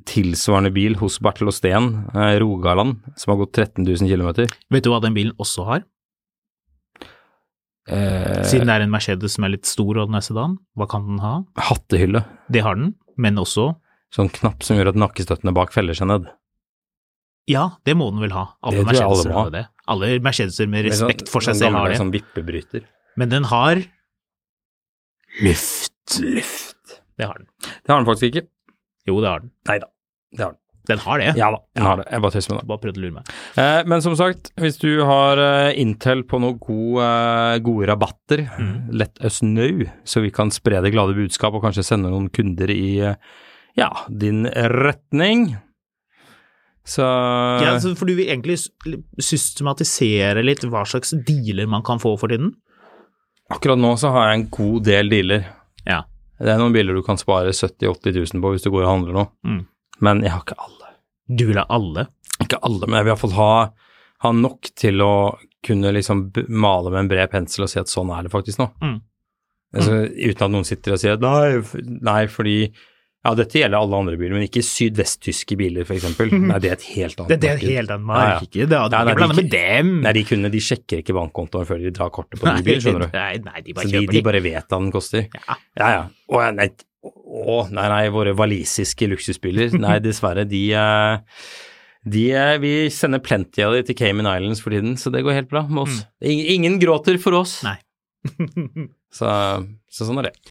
tilsvarende 0.09 0.73
bil 0.73 0.97
hos 1.03 1.19
Bertel 1.25 1.51
Osten, 1.53 1.91
uh, 2.15 2.33
Rogaland, 2.41 3.03
som 3.21 3.35
har 3.35 3.43
gått 3.43 3.61
13 3.61 3.85
000 3.85 4.09
km. 4.09 4.49
Vet 4.73 4.87
du 4.87 4.91
hva 4.93 5.03
den 5.05 5.17
bilen 5.17 5.37
også 5.37 5.69
har? 5.69 5.85
Eh, 7.89 8.45
Siden 8.45 8.69
det 8.69 8.75
er 8.75 8.85
en 8.85 8.93
Mercedes 8.93 9.37
som 9.39 9.47
er 9.47 9.55
litt 9.55 9.69
stor 9.69 9.97
og 9.97 10.11
den 10.11 10.19
er 10.19 10.25
sedan, 10.25 10.59
hva 10.77 10.89
kan 10.91 11.07
den 11.09 11.23
ha? 11.25 11.39
hattehylle. 11.71 12.21
Det 12.53 12.61
har 12.65 12.77
den, 12.77 12.95
men 13.17 13.41
også 13.41 13.71
Sånn 14.09 14.31
knapp 14.33 14.63
som 14.65 14.79
gjør 14.79 14.95
at 14.95 14.97
nakkestøttene 14.97 15.53
bak 15.53 15.69
feller 15.75 15.93
seg 15.97 16.09
ned. 16.09 16.29
Ja, 17.49 17.63
det 17.89 17.95
må 17.97 18.11
den 18.13 18.21
vel 18.21 18.33
ha. 18.37 18.47
Alle 18.63 18.85
Mercedeser 18.85 19.31
alle 19.31 19.37
har 19.39 19.51
det. 19.55 19.65
Alle 19.89 20.11
Mercedeser 20.21 20.69
med 20.69 20.85
respekt 20.85 21.01
sånn- 21.01 21.09
respekt 21.15 21.33
for 21.33 21.41
seg 21.47 21.55
sånn 21.57 21.63
selv 21.65 21.79
har 21.81 21.89
det. 21.89 21.99
Sånn 22.01 22.13
vippebryter. 22.13 22.85
Men 23.17 23.29
den 23.33 23.45
har 23.49 23.81
luft. 25.43 25.93
Luft. 26.21 27.01
Det 27.19 27.27
har 27.27 27.35
den. 27.41 27.47
Det 27.85 27.93
har 27.93 28.01
den 28.03 28.09
faktisk 28.09 28.31
ikke. 28.33 28.47
Jo, 29.09 29.21
det 29.25 29.29
har 29.33 29.41
den. 29.45 29.51
Nei 29.69 29.79
da, 29.83 29.89
det 30.37 30.45
har 30.45 30.53
den. 30.55 30.61
Den 30.89 31.01
har 31.05 31.19
det. 31.21 31.33
Ja 31.37 31.51
da, 31.53 31.59
den 31.77 31.85
har 31.85 31.97
det. 32.01 32.05
Jeg 32.15 32.23
bare 32.25 32.33
tøyser 32.33 32.53
med 32.55 32.61
det. 32.63 32.67
Bare 32.71 32.81
prøvde 32.81 32.97
å 32.97 33.03
lure 33.05 33.15
meg. 33.19 33.33
Eh, 33.61 33.81
men 33.93 34.01
som 34.05 34.15
sagt, 34.17 34.49
hvis 34.57 34.79
du 34.81 35.03
har 35.05 35.37
eh, 35.43 35.75
Intel 35.83 36.23
på 36.25 36.39
noen 36.41 36.57
gode, 36.63 37.05
eh, 37.05 37.59
gode 37.67 37.89
rabatter, 37.91 38.47
Mm. 38.57 38.89
let 38.97 39.19
us 39.21 39.41
know, 39.41 39.85
så 40.09 40.23
vi 40.25 40.31
kan 40.33 40.49
spre 40.51 40.81
det 40.81 40.93
glade 40.95 41.13
budskap 41.19 41.53
og 41.53 41.63
kanskje 41.67 41.85
sende 41.85 42.09
noen 42.09 42.31
kunder 42.33 42.71
i 42.73 43.01
eh, 43.05 43.17
ja, 43.77 43.91
din 44.09 44.47
retning. 44.49 45.59
Så 46.89 47.05
Ja, 47.05 47.75
for 47.99 48.09
du 48.09 48.15
vil 48.17 48.31
egentlig 48.33 48.57
systematisere 49.21 50.43
litt 50.47 50.65
hva 50.69 50.85
slags 50.89 51.13
dealer 51.27 51.69
man 51.69 51.85
kan 51.87 52.01
få 52.03 52.15
for 52.21 52.33
tiden? 52.33 52.55
akkurat 53.51 53.79
nå 53.81 53.95
så 53.97 54.11
har 54.13 54.27
jeg 54.29 54.39
en 54.43 54.49
god 54.53 54.83
del 54.85 55.09
dealer. 55.09 55.45
Ja. 55.89 56.03
Det 56.39 56.51
er 56.53 56.59
noen 56.61 56.75
biler 56.75 56.93
du 56.99 57.01
kan 57.07 57.17
spare 57.17 57.49
70 57.57 57.81
000-80 57.89 58.35
000 58.35 58.43
på 58.45 58.51
hvis 58.53 58.67
du 58.67 58.71
går 58.75 58.83
og 58.85 58.91
handler 58.93 59.15
nå, 59.17 59.23
Mm. 59.49 59.63
men 60.05 60.21
jeg 60.23 60.31
har 60.35 60.43
ikke 60.45 60.59
alle. 60.67 60.91
Du 61.33 61.47
vil 61.49 61.57
ha 61.57 61.65
alle? 61.73 62.05
Ikke 62.45 62.59
alle, 62.63 62.85
men 62.87 62.99
jeg 62.99 63.05
vil 63.07 63.13
iallfall 63.15 63.33
ha, 63.39 63.71
ha 64.27 64.33
nok 64.37 64.69
til 64.77 65.01
å 65.01 65.13
kunne 65.65 65.95
liksom 65.97 66.27
male 66.49 66.91
med 66.93 67.01
en 67.01 67.09
bred 67.09 67.31
pensel 67.33 67.65
og 67.65 67.71
si 67.73 67.81
at 67.81 67.89
sånn 67.89 68.13
er 68.19 68.29
det 68.29 68.31
faktisk 68.37 68.61
nå. 68.61 68.69
Mm. 68.85 69.01
Altså, 69.75 69.97
uten 70.13 70.45
at 70.45 70.53
noen 70.53 70.65
sitter 70.69 70.93
og 70.93 71.01
sier 71.01 71.17
nei, 71.25 71.59
nei, 72.05 72.27
fordi 72.29 72.59
ja, 73.27 73.33
dette 73.35 73.59
gjelder 73.59 73.81
alle 73.83 73.99
andre 73.99 74.17
biler, 74.21 74.37
men 74.39 74.45
ikke 74.47 74.63
sydvesttyske 74.65 75.57
biler, 75.59 75.85
for 75.89 75.97
eksempel. 75.99 76.31
Nei, 76.39 76.59
det 76.63 76.71
er 76.71 76.77
et 76.79 76.85
helt 76.95 77.19
annet 77.19 77.29
marked. 77.29 77.41
det 77.43 77.49
er 77.51 77.57
et 77.59 77.65
helt 77.67 77.91
annet 77.95 78.07
Ja, 78.07 78.19
ja. 78.23 78.35
marked. 78.39 78.53
Det 78.55 78.79
nei, 78.79 79.01
ikke 79.03 79.17
blanda 79.19 79.37
med 79.41 79.49
dem. 79.53 79.91
Nei, 80.05 80.13
de 80.17 80.23
kunne, 80.29 80.51
de 80.55 80.61
sjekker 80.63 81.03
ikke 81.03 81.17
bankkontoen 81.19 81.67
før 81.69 81.81
de 81.83 81.91
drar 81.99 82.13
kortet 82.15 82.41
på 82.41 82.47
ny 82.49 82.63
bil, 82.67 82.79
skjønner 82.85 83.07
du. 83.09 83.17
Nei, 83.19 83.33
nei, 83.49 83.63
de 83.67 83.75
bare 83.77 83.89
Så 83.91 83.95
de 83.99 84.13
de. 84.15 84.23
bare 84.29 84.43
vet 84.45 84.69
hva 84.71 84.79
den 84.85 84.93
koster. 84.95 85.27
Ja. 85.35 85.57
Ja, 85.83 85.89
ja. 85.97 86.05
Å, 86.31 86.45
nei, 86.55 86.69
å, 87.09 87.57
nei, 87.75 87.89
nei, 87.95 88.03
våre 88.15 88.37
walisiske 88.39 89.09
luksusbiler, 89.11 89.75
nei, 89.83 89.97
dessverre, 90.07 90.47
de 90.49 90.63
eh, 90.79 91.41
de, 92.09 92.23
er, 92.39 92.55
vi 92.63 92.73
sender 92.95 93.21
plenty 93.21 93.65
av 93.67 93.75
de 93.75 93.83
til 93.91 93.99
Cayman 93.99 94.31
Islands 94.31 94.63
for 94.65 94.73
tiden, 94.73 94.95
så 94.97 95.11
det 95.13 95.25
går 95.27 95.35
helt 95.43 95.51
bra 95.51 95.65
med 95.67 95.83
oss. 95.89 95.99
Ingen, 96.23 96.47
ingen 96.55 96.79
gråter 96.81 97.19
for 97.21 97.37
oss. 97.43 97.59
Nei. 97.67 97.77
Så, 99.09 99.25
så 99.89 100.05
sånn 100.05 100.19
er 100.21 100.27
det. 100.29 100.51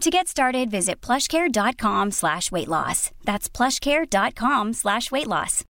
To 0.00 0.08
get 0.08 0.28
started, 0.28 0.70
visit 0.70 1.02
plushcare.com 1.02 2.12
slash 2.12 2.50
weight 2.50 2.68
loss. 2.68 3.10
That's 3.24 3.50
plushcare.com 3.50 4.72
slash 4.72 5.10
weight 5.10 5.26
loss. 5.26 5.64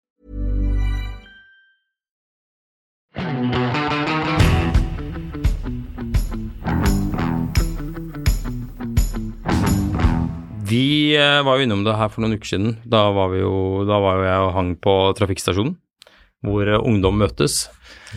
Vi 10.61 11.15
eh, 11.17 11.41
var 11.41 11.57
jo 11.57 11.63
innom 11.63 11.81
det 11.83 11.97
her 11.97 12.13
for 12.13 12.21
noen 12.21 12.37
uker 12.37 12.51
siden. 12.53 12.77
Da 12.85 13.07
var, 13.09 13.33
jo, 13.33 13.81
da 13.89 13.97
var 13.97 14.21
jo 14.21 14.29
jeg 14.29 14.45
og 14.45 14.53
hang 14.59 14.75
på 14.77 14.93
trafikkstasjonen, 15.17 15.73
hvor 16.45 16.69
eh, 16.69 16.77
ungdom 16.77 17.17
møtes. 17.17 17.63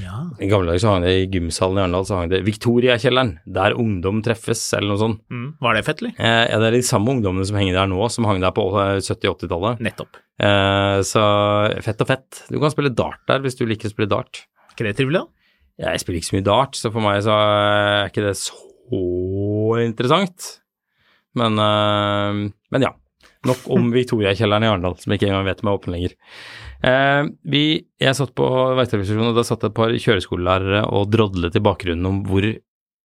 Ja. 0.01 0.23
I 0.41 0.49
gamle 0.49 0.73
dager 0.73 0.83
så 0.85 0.93
hang 0.93 1.05
det 1.05 1.13
i 1.13 1.27
gymsalen 1.33 1.79
i 1.79 1.83
Arendal, 1.83 2.07
så 2.09 2.21
hang 2.21 2.31
det 2.33 2.43
Victoriakjelleren, 2.47 3.35
der 3.59 3.77
ungdom 3.79 4.23
treffes, 4.25 4.63
eller 4.77 4.93
noe 4.93 5.01
sånt. 5.01 5.21
Mm. 5.33 5.49
Var 5.63 5.77
det 5.77 5.85
fett, 5.87 6.03
eller? 6.05 6.15
Eh, 6.17 6.45
ja, 6.49 6.61
det 6.63 6.71
er 6.71 6.77
de 6.79 6.87
samme 6.87 7.13
ungdommene 7.17 7.49
som 7.49 7.59
henger 7.61 7.77
der 7.81 7.91
nå, 7.93 8.01
som 8.13 8.29
hang 8.29 8.41
der 8.45 8.55
på 8.57 8.65
eh, 8.81 8.95
70-80-tallet. 9.03 9.85
Nettopp. 9.85 10.23
Eh, 10.43 10.97
så 11.09 11.27
fett 11.85 12.03
og 12.05 12.11
fett. 12.13 12.43
Du 12.49 12.59
kan 12.63 12.73
spille 12.75 12.95
dart 12.97 13.21
der 13.31 13.45
hvis 13.45 13.59
du 13.59 13.67
liker 13.69 13.91
å 13.91 13.95
spille 13.95 14.11
dart. 14.11 14.45
ikke 14.73 14.89
det 14.89 14.97
trivelig, 15.01 15.25
da? 15.25 15.53
Jeg 15.83 16.03
spiller 16.03 16.21
ikke 16.21 16.31
så 16.31 16.39
mye 16.39 16.49
dart, 16.49 16.79
så 16.79 16.93
for 16.95 17.05
meg 17.05 17.23
så 17.25 17.37
er 17.37 18.11
ikke 18.11 18.27
det 18.27 18.35
så 18.39 18.65
interessant. 19.83 20.51
Men, 21.39 21.57
eh, 21.59 22.43
men 22.73 22.89
ja. 22.89 22.95
Nok 23.49 23.65
om 23.75 23.89
Victoriakjelleren 23.97 24.67
i 24.67 24.71
Arendal, 24.71 24.99
som 25.01 25.13
jeg 25.13 25.21
ikke 25.21 25.33
engang 25.33 25.49
vet 25.49 25.65
om 25.65 25.73
er 25.73 25.79
åpen 25.81 25.97
lenger. 25.97 26.17
Eh, 26.83 27.23
vi, 27.47 27.65
jeg 28.03 28.19
satt 28.19 28.35
på 28.39 28.49
veitrafikkstasjonen, 28.79 29.31
og 29.31 29.39
da 29.39 29.47
satt 29.47 29.65
et 29.69 29.77
par 29.77 29.95
kjøreskolelærere 29.95 30.85
og 30.91 31.11
drodlet 31.15 31.59
i 31.59 31.63
bakgrunnen 31.63 32.09
om 32.09 32.21
hvor 32.27 32.47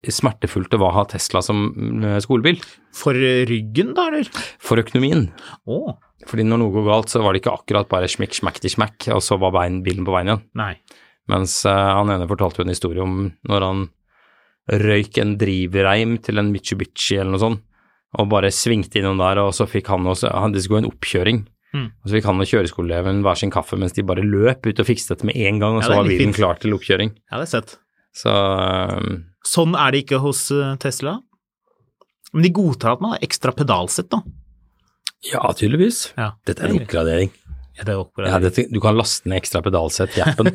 smertefullt 0.08 0.72
det 0.72 0.80
var 0.82 0.94
å 0.94 1.00
ha 1.00 1.06
Tesla 1.10 1.44
som 1.46 1.70
eh, 2.06 2.18
skolebil. 2.24 2.62
For 2.96 3.18
ryggen, 3.18 3.94
da, 3.98 4.08
eller? 4.12 4.30
For 4.64 4.82
økonomien. 4.82 5.28
Oh. 5.70 5.98
Fordi 6.28 6.46
når 6.48 6.64
noe 6.64 6.74
går 6.74 6.88
galt, 6.88 7.14
så 7.14 7.22
var 7.22 7.34
det 7.34 7.44
ikke 7.44 7.54
akkurat 7.54 7.90
bare 7.92 8.10
smikk, 8.10 8.40
smakk 8.40 8.62
til 8.64 8.74
smakk, 8.74 9.10
og 9.14 9.22
så 9.26 9.38
var 9.42 9.54
bein, 9.56 9.84
bilen 9.86 10.08
på 10.08 10.16
veien 10.16 10.34
igjen. 10.34 10.48
nei. 10.58 10.74
Mens 11.28 11.60
eh, 11.68 11.76
han 11.76 12.10
ene 12.14 12.28
fortalte 12.30 12.62
jo 12.62 12.68
en 12.68 12.72
historie 12.72 13.04
om 13.04 13.18
når 13.50 13.66
han 13.66 13.88
røyk 14.84 15.20
en 15.22 15.36
drivreim 15.40 16.18
til 16.24 16.40
en 16.40 16.52
Mitsubishi 16.54 17.18
eller 17.20 17.36
noe 17.36 17.44
sånt, 17.44 17.64
og 18.18 18.30
bare 18.32 18.52
svingte 18.56 19.02
innom 19.02 19.20
der, 19.20 19.42
og 19.44 19.54
så 19.56 19.68
fikk 19.68 19.92
han 19.92 20.08
også 20.08 20.32
han, 20.32 20.54
Det 20.56 20.64
skulle 20.64 20.80
gå 20.80 20.86
en 20.86 20.94
oppkjøring. 20.94 21.42
Mm. 21.76 21.90
Altså, 22.00 22.14
så 22.16 22.22
kan 22.24 22.40
jo 22.42 22.48
kjøreskoleeleven 22.54 23.22
hver 23.26 23.38
sin 23.42 23.52
kaffe 23.52 23.76
mens 23.80 23.94
de 23.98 24.06
bare 24.08 24.24
løp 24.24 24.66
ut 24.70 24.80
og 24.80 24.88
fikset 24.88 25.16
dette 25.16 25.28
med 25.28 25.36
en 25.36 25.60
gang, 25.60 25.76
og 25.78 25.84
Ja, 25.84 25.88
så 25.90 25.94
er 25.98 26.02
var 26.02 26.08
bilen 26.12 26.30
fint. 26.32 26.40
klar 26.40 26.60
til 26.64 26.74
oppkjøring. 26.78 27.12
Ja, 27.32 27.38
det 27.42 27.48
er 27.50 27.52
sett. 27.58 27.74
Så 28.18 28.32
um, 28.34 29.18
Sånn 29.46 29.76
er 29.78 29.92
det 29.94 30.06
ikke 30.06 30.20
hos 30.24 30.46
eh, 30.56 30.76
Tesla. 30.82 31.18
Men 32.34 32.44
de 32.48 32.50
godtar 32.56 32.96
at 32.98 33.04
man 33.04 33.14
har 33.16 33.22
ekstra 33.24 33.54
pedalsett, 33.56 34.10
da. 34.12 34.22
ja, 35.32 35.44
tydeligvis. 35.56 36.14
Ja, 36.18 36.34
Dette 36.48 36.66
er 36.66 36.74
en 36.74 36.82
oppgradering. 36.82 37.32
Ja, 37.78 37.84
det 37.86 37.94
er 37.94 38.00
oppgradering. 38.02 38.34
Ja, 38.34 38.40
dette, 38.50 38.66
du 38.74 38.80
kan 38.84 38.98
laste 38.98 39.30
ned 39.30 39.38
ekstra 39.44 39.62
pedalsett 39.64 40.16
i 40.18 40.24
appen. 40.26 40.50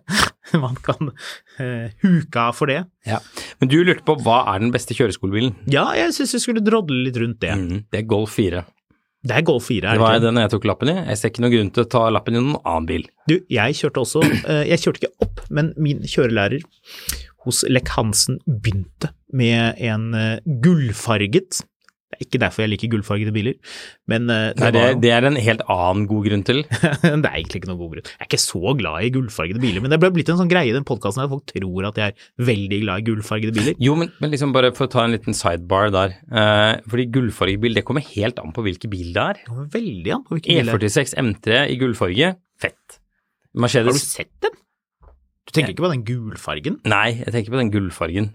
Man 0.64 0.76
kan 0.86 1.10
uh, 1.10 1.86
huke 2.02 2.40
av 2.40 2.54
for 2.56 2.70
det. 2.70 2.80
ja. 3.08 3.18
Men 3.60 3.70
du 3.72 3.76
lurte 3.84 4.04
på 4.06 4.16
hva 4.24 4.40
er 4.54 4.62
den 4.64 4.72
beste 4.74 4.94
kjøreskolebilen? 4.96 5.54
Ja, 5.72 5.86
jeg 5.98 6.14
syns 6.16 6.34
vi 6.36 6.40
skulle 6.46 6.62
drodle 6.64 7.02
litt 7.06 7.18
rundt 7.20 7.40
det. 7.44 7.52
Mm, 7.58 7.84
det 7.92 8.00
er 8.02 8.08
Golf 8.10 8.34
4. 8.38 8.62
Det 9.24 9.38
er 9.38 9.44
Golf 9.48 9.70
4, 9.70 9.88
er 9.88 9.96
Det 9.96 10.02
var 10.02 10.18
den 10.20 10.40
jeg 10.42 10.52
tok 10.52 10.66
lappen 10.68 10.90
i. 10.92 10.96
Jeg 11.08 11.20
ser 11.20 11.30
ikke 11.32 11.44
noen 11.44 11.54
grunn 11.54 11.70
til 11.72 11.84
å 11.86 11.90
ta 11.94 12.02
lappen 12.12 12.36
i 12.36 12.42
noen 12.42 12.58
annen 12.60 12.88
bil. 12.88 13.06
Du, 13.30 13.38
jeg 13.52 13.78
kjørte 13.78 14.02
også 14.02 14.24
eh, 14.52 14.64
Jeg 14.68 14.82
kjørte 14.82 15.00
ikke 15.00 15.26
opp, 15.26 15.44
men 15.48 15.70
min 15.80 16.02
kjørelærer 16.04 16.66
hos 17.44 17.62
Lech 17.68 17.94
Hansen 17.96 18.40
begynte 18.44 19.14
med 19.32 19.80
en 19.80 20.10
eh, 20.18 20.42
gullfarget 20.64 21.62
Det 22.14 22.22
er 22.22 22.28
ikke 22.28 22.40
derfor 22.44 22.64
jeg 22.64 22.70
liker 22.70 22.90
gullfargede 22.92 23.32
biler, 23.34 23.56
men 24.10 24.30
eh, 24.30 24.46
det, 24.54 24.62
Nei, 24.62 24.70
det, 24.74 24.82
var 24.84 24.98
det 25.02 25.12
er 25.16 25.26
en 25.26 25.38
helt 25.42 25.64
annen 25.74 26.06
god 26.10 26.28
grunn 26.28 26.44
til. 26.46 26.62
det 26.70 27.10
er 27.10 27.30
egentlig 27.32 27.62
ikke 27.62 27.70
noen 27.72 27.80
god 27.80 27.92
grunn. 27.96 28.08
Jeg 28.12 28.22
er 28.22 28.28
ikke 28.30 28.42
så 28.44 28.74
glad 28.78 29.08
i 29.08 29.10
gullfargede 29.16 29.62
biler, 29.62 29.84
men 29.84 29.94
det 29.94 29.98
ble 30.02 30.12
blitt 30.14 30.30
en 30.32 30.40
sånn 30.40 30.52
greie 30.52 30.70
i 30.70 30.76
den 30.76 30.86
podkasten 30.86 31.24
at 31.24 31.32
folk 31.32 31.46
tror 31.50 31.88
at 31.90 32.00
jeg 32.00 32.14
er 32.14 32.48
veldig 32.50 32.80
glad 32.84 33.02
i 33.02 33.06
gullfargede 33.10 33.56
biler. 33.58 33.78
Jo, 33.82 33.96
men, 33.98 34.12
men 34.22 34.34
liksom 34.34 34.54
bare 34.54 34.70
for 34.76 34.86
å 34.86 34.92
ta 34.94 35.04
en 35.04 35.16
liten 35.16 35.36
sidebar 35.36 35.90
der. 35.94 36.18
Eh, 36.30 36.72
fordi 36.90 37.08
gullfargebil, 37.18 37.80
det 37.80 37.86
kommer 37.88 38.06
helt 38.14 38.38
an 38.42 38.54
på 38.54 38.64
hvilken 38.66 38.94
bil 38.94 39.10
det 39.16 39.24
er. 39.24 39.42
Det 39.42 39.50
kommer 39.50 39.72
veldig 39.74 40.14
an 40.14 40.26
på 40.26 40.38
hvilken 40.38 40.60
bil 40.60 40.70
det 40.70 40.78
er. 40.78 40.86
E46 40.94 41.18
M3 41.24 41.64
i 41.74 41.80
gullfarge, 41.82 42.34
fett. 42.62 43.00
Har 43.54 43.90
du 43.90 43.98
sett 43.98 44.32
den? 44.42 44.56
Du 45.44 45.52
tenker 45.52 45.74
ikke 45.74 45.84
på 45.84 45.92
den 45.92 46.06
gulfargen? 46.06 46.80
Nei, 46.88 47.20
jeg 47.20 47.34
tenker 47.34 47.52
på 47.52 47.60
den 47.60 47.70
gullfargen. 47.74 48.32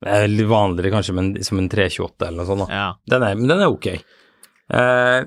Det 0.00 0.14
er 0.16 0.30
litt 0.32 0.48
vanligere 0.48 0.94
kanskje 0.94 1.14
men, 1.16 1.34
som 1.44 1.60
en 1.60 1.68
328 1.68 2.28
eller 2.28 2.40
noe 2.40 2.48
sånt. 2.48 2.72
Ja. 2.72 2.86
Den 3.12 3.26
er, 3.26 3.36
men 3.36 3.50
den 3.52 3.64
er 3.66 3.74
ok. 3.74 3.90
Eh, 4.70 5.18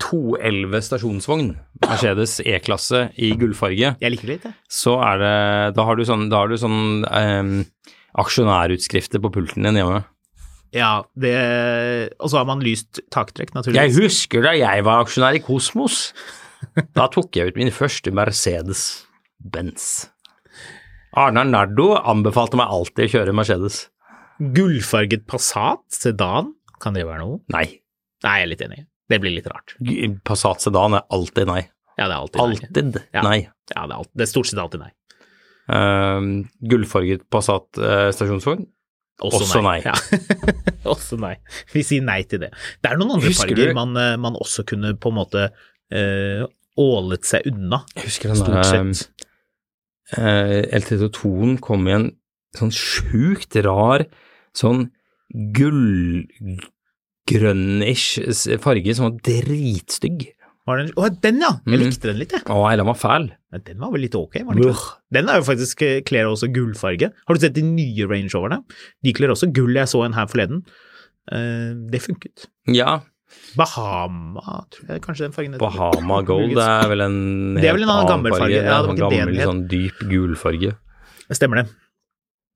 211 0.00 0.84
stasjonsvogn, 0.86 1.50
Mercedes 1.84 2.38
E-klasse 2.46 3.08
i 3.20 3.32
gullfarge. 3.36 3.96
Jeg 4.00 4.14
liker 4.14 4.30
det 4.30 4.36
litt, 4.38 4.46
jeg. 4.48 4.56
så 4.72 4.94
er 5.04 5.20
det 5.20 5.34
Da 5.76 5.84
har 5.84 5.98
du 5.98 6.04
sånn, 6.08 6.30
har 6.32 6.48
du 6.48 6.56
sånn 6.60 7.04
eh, 7.04 7.50
aksjonærutskrifter 8.20 9.22
på 9.22 9.32
pulten 9.34 9.66
din 9.68 9.80
hjemme. 9.82 10.04
Ja, 10.74 11.02
det 11.18 11.34
Og 12.22 12.30
så 12.30 12.38
har 12.38 12.46
man 12.46 12.62
lyst 12.62 13.02
taktrekk, 13.10 13.52
naturligvis. 13.56 13.82
Jeg 13.82 14.04
husker 14.06 14.46
da 14.46 14.54
jeg 14.54 14.86
var 14.86 15.02
aksjonær 15.04 15.34
i 15.36 15.42
Kosmos. 15.42 16.12
Da 16.94 17.08
tok 17.10 17.34
jeg 17.36 17.50
ut 17.50 17.58
min 17.58 17.72
første 17.74 18.12
Mercedes-Benz. 18.14 19.86
Arnar 21.18 21.48
Nardo 21.48 21.94
anbefalte 21.98 22.58
meg 22.60 22.70
alltid 22.70 23.08
å 23.08 23.12
kjøre 23.16 23.34
Mercedes. 23.34 23.82
Gullfarget 24.54 25.26
Passat, 25.28 25.82
sedan, 25.92 26.52
kan 26.80 26.94
det 26.94 27.02
være 27.08 27.24
noe? 27.24 27.40
Nei. 27.52 27.66
Nei, 28.22 28.34
jeg 28.38 28.46
er 28.46 28.50
litt 28.52 28.62
enig. 28.64 28.84
Det 29.10 29.18
blir 29.22 29.34
litt 29.34 29.48
rart. 29.50 29.74
Passat 30.26 30.62
sedan 30.62 30.94
er 31.00 31.06
alltid 31.10 31.50
nei. 31.50 31.64
Ja, 31.98 32.06
det 32.06 32.14
er 32.14 32.18
alltid 32.20 32.40
nei. 32.40 32.46
Alltid 32.46 33.00
Ja. 33.12 33.24
nei. 33.26 33.38
Ja, 33.74 33.86
det 33.86 33.94
er, 33.94 33.96
alt, 33.98 34.10
det 34.14 34.26
er 34.26 34.30
stort 34.30 34.50
sett 34.50 34.62
alltid 34.62 34.84
nei. 34.84 34.92
Uh, 35.70 36.46
gullfarget 36.70 37.26
Passat 37.30 37.82
uh, 37.82 38.10
stasjonsvogn? 38.14 38.68
Også 39.26 39.60
nei. 39.66 39.80
Ja. 39.84 39.96
også 40.94 41.18
nei. 41.20 41.34
Vi 41.74 41.82
sier 41.84 42.06
nei 42.06 42.22
til 42.30 42.40
det. 42.46 42.52
Det 42.80 42.92
er 42.92 43.00
noen 43.00 43.18
andre 43.18 43.32
Husker 43.34 43.50
farger 43.50 43.74
man, 43.76 43.92
eh, 44.00 44.14
man 44.16 44.38
også 44.40 44.64
kunne 44.68 44.94
på 44.96 45.10
en 45.12 45.18
måte 45.18 45.42
uh, 45.50 46.46
ålet 46.80 47.28
seg 47.28 47.50
unna, 47.50 47.82
stort 47.98 48.46
der, 48.48 48.94
sett. 48.94 49.26
Eh, 50.18 50.62
LT2-en 50.80 51.58
kom 51.62 51.86
i 51.88 51.92
en 51.96 52.08
sånn 52.56 52.72
sjukt 52.74 53.54
rar, 53.64 54.04
sånn 54.56 54.88
gullgrønnish 55.54 58.08
farge 58.62 58.94
som 58.96 59.04
var 59.08 59.16
dritstygg. 59.26 60.18
Var 60.68 60.76
den, 60.82 60.90
å, 61.00 61.02
den 61.24 61.38
ja! 61.40 61.52
Jeg 61.64 61.78
Mhm. 61.78 61.82
likte 61.86 62.06
den 62.10 62.18
litt, 62.20 62.32
jeg. 62.36 62.42
Å, 62.46 62.68
den 62.76 62.86
var 62.86 62.94
fæl. 62.98 63.30
Men 63.50 63.60
Den 63.64 63.78
var 63.80 63.90
vel 63.92 64.00
litt 64.02 64.14
ok, 64.14 64.34
var 64.44 64.54
den 64.54 64.62
ikke? 64.70 64.92
Den 65.10 65.28
er 65.28 65.36
jo 65.40 65.46
faktisk 65.48 65.82
eh, 65.82 66.00
kler 66.06 66.26
også 66.30 66.46
gullfarge. 66.52 67.10
Har 67.26 67.34
du 67.34 67.40
sett 67.40 67.54
de 67.54 67.62
nye 67.62 68.06
Range 68.06 68.30
Roverne? 68.34 68.60
De 69.02 69.12
kler 69.12 69.28
også 69.32 69.50
gull. 69.52 69.74
Jeg 69.74 69.88
så 69.90 70.04
en 70.04 70.12
her 70.14 70.26
forleden. 70.30 70.62
Uh, 71.30 71.74
det 71.90 72.00
funket. 72.02 72.46
Ja, 72.66 73.00
Bahama, 73.58 74.60
tror 74.72 74.94
jeg 74.94 75.02
kanskje 75.04 75.26
den 75.28 75.34
fargen 75.36 75.54
heter. 75.56 75.66
Bahama 75.66 76.20
Gold 76.26 76.54
det 76.56 76.64
er 76.66 76.88
vel 76.92 77.04
en 77.06 77.18
Det 77.58 77.68
er 77.68 77.76
vel 77.76 77.86
en 77.86 77.92
annen 77.96 78.10
gammel 78.10 78.36
farge. 78.36 78.56
Ja, 78.56 78.80
det 78.80 78.90
var 78.90 78.96
ikke 78.96 79.10
gammel, 79.18 79.40
sånn 79.50 79.62
dyp 79.70 80.02
gulfarge. 80.10 80.74
Stemmer 81.30 81.62
det. 81.62 81.66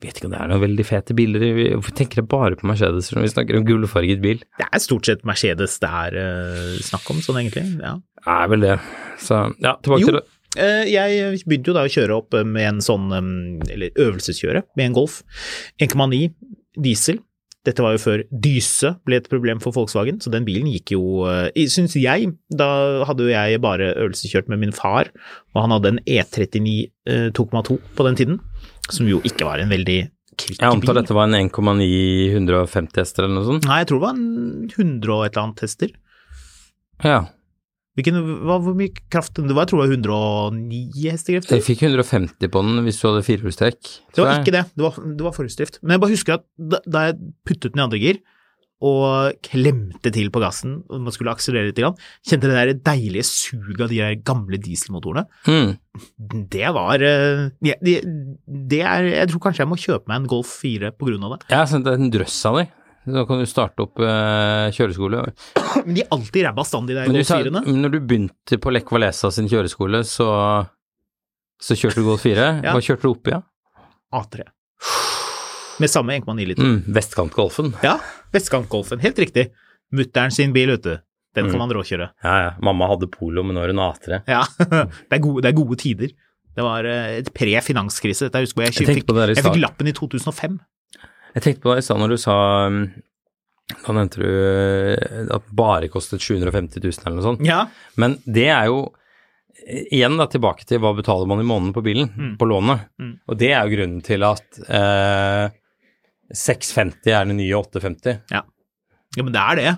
Vet 0.05 0.19
ikke 0.19 0.27
om 0.29 0.33
det 0.35 0.41
er 0.43 0.51
noen 0.51 0.61
veldig 0.65 0.85
fete 0.85 1.15
biler. 1.17 1.45
Hvorfor 1.79 1.95
tenker 1.97 2.21
jeg 2.21 2.29
bare 2.29 2.59
på 2.61 2.67
Mercedes 2.69 3.09
når 3.15 3.25
vi 3.25 3.31
snakker 3.33 3.59
om 3.61 3.67
gullfarget 3.69 4.21
bil? 4.25 4.43
Det 4.61 4.67
er 4.67 4.83
stort 4.83 5.07
sett 5.09 5.23
Mercedes 5.29 5.79
det 5.81 5.91
er 6.03 6.17
uh, 6.19 6.79
snakk 6.85 7.09
om, 7.15 7.23
sånn 7.25 7.39
egentlig. 7.41 7.65
Ja. 7.79 7.95
Det 8.19 8.35
er 8.35 8.51
vel 8.53 8.67
det. 8.67 8.79
Så 9.23 9.39
ja, 9.63 9.77
tilbake 9.81 10.03
Jo. 10.05 10.11
til 10.11 10.19
det. 10.19 10.25
Eh, 10.55 10.85
Jeg 10.93 11.41
begynte 11.49 11.73
jo 11.73 11.77
da 11.79 11.83
å 11.87 11.91
kjøre 11.91 12.19
opp 12.19 12.37
med 12.47 12.63
en 12.69 12.83
sånn, 12.85 13.09
eh, 13.15 13.73
eller 13.75 13.97
øvelseskjøre, 14.05 14.63
med 14.77 14.91
en 14.91 14.99
Golf. 14.99 15.23
1,9 15.83 16.29
diesel. 16.85 17.19
Dette 17.65 17.81
var 17.85 17.95
jo 17.95 18.03
før 18.03 18.23
dyse 18.29 18.91
ble 19.09 19.19
et 19.21 19.29
problem 19.31 19.61
for 19.63 19.73
Volkswagen, 19.73 20.19
så 20.21 20.33
den 20.33 20.45
bilen 20.45 20.69
gikk 20.69 20.93
jo 20.97 21.25
eh, 21.31 21.65
Syns 21.73 21.97
jeg, 21.97 22.35
da 22.53 22.69
hadde 23.09 23.25
jo 23.25 23.33
jeg 23.33 23.63
bare 23.65 23.95
øvelseskjørt 23.95 24.51
med 24.53 24.61
min 24.67 24.75
far, 24.77 25.09
og 25.55 25.63
han 25.65 25.73
hadde 25.73 25.95
en 25.95 26.03
E39 26.05 26.75
eh, 27.09 27.31
2,2 27.37 27.79
på 27.97 28.09
den 28.09 28.21
tiden, 28.21 28.43
som 28.91 29.09
jo 29.09 29.23
ikke 29.25 29.49
var 29.49 29.63
en 29.63 29.73
veldig 29.73 30.01
Jeg 30.05 30.69
antar 30.69 30.99
dette 31.01 31.17
var 31.17 31.31
en 31.31 31.39
1,9 31.49 31.89
150 32.35 33.01
hester 33.01 33.25
eller 33.25 33.41
noe 33.41 33.49
sånt? 33.49 33.69
Nei, 33.71 33.81
jeg 33.83 33.91
tror 33.91 34.03
det 34.03 34.07
var 34.09 34.19
en 34.19 34.29
100 34.69 35.15
og 35.17 35.25
et 35.25 35.33
eller 35.33 35.47
annet 35.47 35.65
hester. 35.65 35.97
Ja. 37.05 37.21
Hvilken, 37.95 38.17
hva, 38.43 38.59
hvor 38.59 38.75
mye 38.75 38.91
kraft 39.13 39.37
det 39.39 39.55
var? 39.55 39.65
Jeg 39.65 39.71
tror 39.71 39.85
det 39.85 39.87
var 39.87 39.93
109 39.95 41.11
hestekrefter. 41.15 41.59
Jeg 41.61 41.67
fikk 41.69 41.85
150 41.87 42.51
på 42.51 42.63
den 42.67 42.83
hvis 42.87 42.99
du 42.99 43.05
hadde 43.07 43.23
firehjulstrekk. 43.27 43.91
Det 44.17 44.25
var 44.25 44.41
ikke 44.41 44.55
det, 44.57 44.65
det 44.75 44.87
var, 44.87 44.99
det 44.99 45.27
var 45.27 45.37
forhjulsdrift. 45.37 45.79
Men 45.83 45.95
jeg 45.95 46.03
bare 46.03 46.17
husker 46.17 46.41
at 46.41 46.47
da, 46.59 46.81
da 46.91 47.05
jeg 47.09 47.21
puttet 47.47 47.75
den 47.75 47.83
i 47.83 47.87
andre 47.87 48.03
gir, 48.03 48.19
og 48.85 49.39
klemte 49.47 50.11
til 50.13 50.29
på 50.35 50.43
gassen, 50.43 50.81
og 50.91 51.05
man 51.07 51.15
skulle 51.15 51.33
akselerere 51.33 51.71
litt, 51.71 51.79
grann, 51.79 51.97
kjente 52.27 52.51
det 52.51 52.57
der 52.59 52.73
deilige 52.91 53.25
suget 53.29 53.85
av 53.87 53.93
de 53.93 54.01
gamle 54.27 54.59
dieselmotorene. 54.61 55.25
Mm. 55.47 55.77
Det 56.53 56.73
var 56.75 57.05
eh, 57.07 57.47
det, 57.63 58.01
det 58.75 58.81
er 58.83 59.07
Jeg 59.07 59.31
tror 59.31 59.45
kanskje 59.45 59.63
jeg 59.63 59.71
må 59.71 59.79
kjøpe 59.79 60.11
meg 60.11 60.25
en 60.25 60.31
Golf 60.35 60.51
4 60.65 60.91
på 60.99 61.09
grunn 61.09 61.25
av 61.29 61.37
det. 61.37 61.45
Jeg 61.53 61.61
har 61.61 61.71
sendt 61.71 61.89
en 61.93 62.11
drøss 62.13 62.41
av 62.51 62.59
de. 62.61 62.67
Så 63.05 63.25
kan 63.29 63.41
du 63.43 63.47
starte 63.49 63.85
opp 63.85 64.01
eh, 64.01 64.71
kjøreskole. 64.73 65.23
Men 65.85 65.95
de 65.99 66.03
er 66.05 66.09
alltid 66.15 66.47
ræva 66.47 66.65
stand, 66.65 66.89
de 66.89 66.95
der 66.97 67.09
Men 67.11 67.19
Golf 67.21 67.31
4-ene. 67.31 67.63
når 67.83 67.93
du 67.93 67.99
begynte 68.01 68.59
på 68.65 68.73
Lech 68.73 68.93
Walesa 68.95 69.31
sin 69.35 69.49
kjøreskole, 69.51 70.01
så, 70.09 70.29
så 71.61 71.77
kjørte 71.77 72.01
du 72.01 72.09
Golf 72.09 72.25
4. 72.25 72.49
Ja. 72.65 72.73
Hva 72.73 72.81
kjørte 72.85 73.05
du 73.05 73.11
opp 73.13 73.29
i? 73.29 73.35
Ja? 73.37 73.43
A3. 74.15 74.47
Med 75.83 75.91
samme 75.91 76.15
1,9 76.21 76.47
liter. 76.47 76.63
Mm, 76.65 76.85
Vestkantgolfen. 76.95 77.73
Ja, 77.83 77.97
Vestkantgolfen. 78.33 79.01
Helt 79.03 79.19
riktig. 79.19 79.49
Mutter'n 79.95 80.33
sin 80.33 80.53
bil, 80.55 80.71
vet 80.77 80.85
du. 80.87 80.95
Den 81.35 81.49
kan 81.51 81.57
Mm. 81.59 81.65
man 81.65 81.73
råkjøre. 81.75 82.07
Ja, 82.23 82.35
ja. 82.45 82.51
Mamma 82.63 82.87
hadde 82.87 83.09
polo, 83.11 83.43
men 83.43 83.57
nå 83.57 83.65
har 83.65 83.73
hun 83.73 83.83
A3. 83.83 84.21
Ja, 84.31 84.45
det 85.11 85.19
er 85.19 85.19
gode, 85.25 85.43
det 85.43 85.51
er 85.51 85.57
gode 85.59 85.77
tider. 85.83 86.13
Det 86.55 86.63
var 86.63 86.87
eh, 86.87 87.19
et 87.19 87.33
pre-finanskrise. 87.35 88.29
Jeg 88.31 88.47
jeg, 88.55 88.75
Jeg 88.87 89.43
fikk, 89.43 89.59
lappen 89.59 89.91
i 89.91 89.93
2005. 89.93 90.61
Jeg 91.35 91.43
tenkte 91.43 91.65
på 91.65 91.73
det 91.75 91.83
i 91.83 91.87
stad 91.87 91.99
når 91.99 92.13
du 92.15 92.19
sa 92.23 92.35
um, 92.71 92.77
Da 93.85 93.95
nevnte 93.97 94.21
du 94.23 94.29
eh, 94.29 95.25
at 95.35 95.49
bare 95.57 95.89
kostet 95.91 96.23
750 96.23 96.79
000 96.85 97.01
eller 97.07 97.17
noe 97.19 97.25
sånt. 97.27 97.43
Ja, 97.49 97.65
Men 98.01 98.19
det 98.27 98.49
er 98.55 98.69
jo 98.71 98.85
eh, 99.67 99.87
Igjen 99.97 100.19
da 100.21 100.27
tilbake 100.31 100.67
til 100.69 100.79
hva 100.85 100.93
betaler 100.99 101.27
man 101.31 101.41
i 101.43 101.49
måneden 101.49 101.75
på 101.75 101.83
bilen, 101.87 102.11
Mm. 102.15 102.37
på 102.39 102.47
lånet. 102.51 102.87
Mm. 103.01 103.15
Og 103.29 103.39
det 103.41 103.51
er 103.53 103.65
jo 103.67 103.75
grunnen 103.77 104.03
til 104.05 104.23
at 104.29 104.61
eh, 104.69 105.49
650 106.35 107.11
er 107.15 107.27
den 107.29 107.37
nye 107.41 107.57
850. 107.59 108.21
ja, 108.33 108.45
ja, 109.17 109.23
men 109.23 109.33
det 109.35 109.43
er 109.43 109.57
det. 109.61 109.73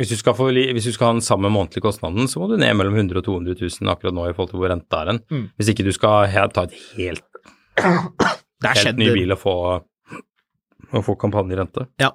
Hvis 0.00 0.08
du, 0.14 0.16
skal 0.16 0.32
få, 0.34 0.46
hvis 0.54 0.86
du 0.88 0.92
skal 0.94 1.10
ha 1.10 1.12
den 1.18 1.20
samme 1.24 1.50
månedlige 1.52 1.84
kostnaden, 1.84 2.24
så 2.30 2.40
må 2.40 2.46
du 2.48 2.56
ned 2.56 2.72
mellom 2.78 2.94
100 2.96 3.18
og 3.20 3.26
200 3.26 3.58
000 3.60 3.90
akkurat 3.92 4.14
nå 4.16 4.24
i 4.30 4.32
forhold 4.32 4.50
til 4.54 4.60
hvor 4.62 4.70
renta 4.72 5.02
er 5.04 5.10
hen. 5.12 5.18
Mm. 5.30 5.42
Hvis 5.60 5.68
ikke 5.74 5.84
du 5.84 5.92
skal 5.92 6.30
ta 6.56 6.64
et 6.64 6.76
helt, 6.96 7.26
helt 8.64 8.98
ny 8.98 9.10
bil 9.12 9.34
og 9.36 9.40
få, 9.42 9.54
og 10.96 11.04
få 11.06 11.14
kampanjerente. 11.20 11.86
Ja, 12.02 12.10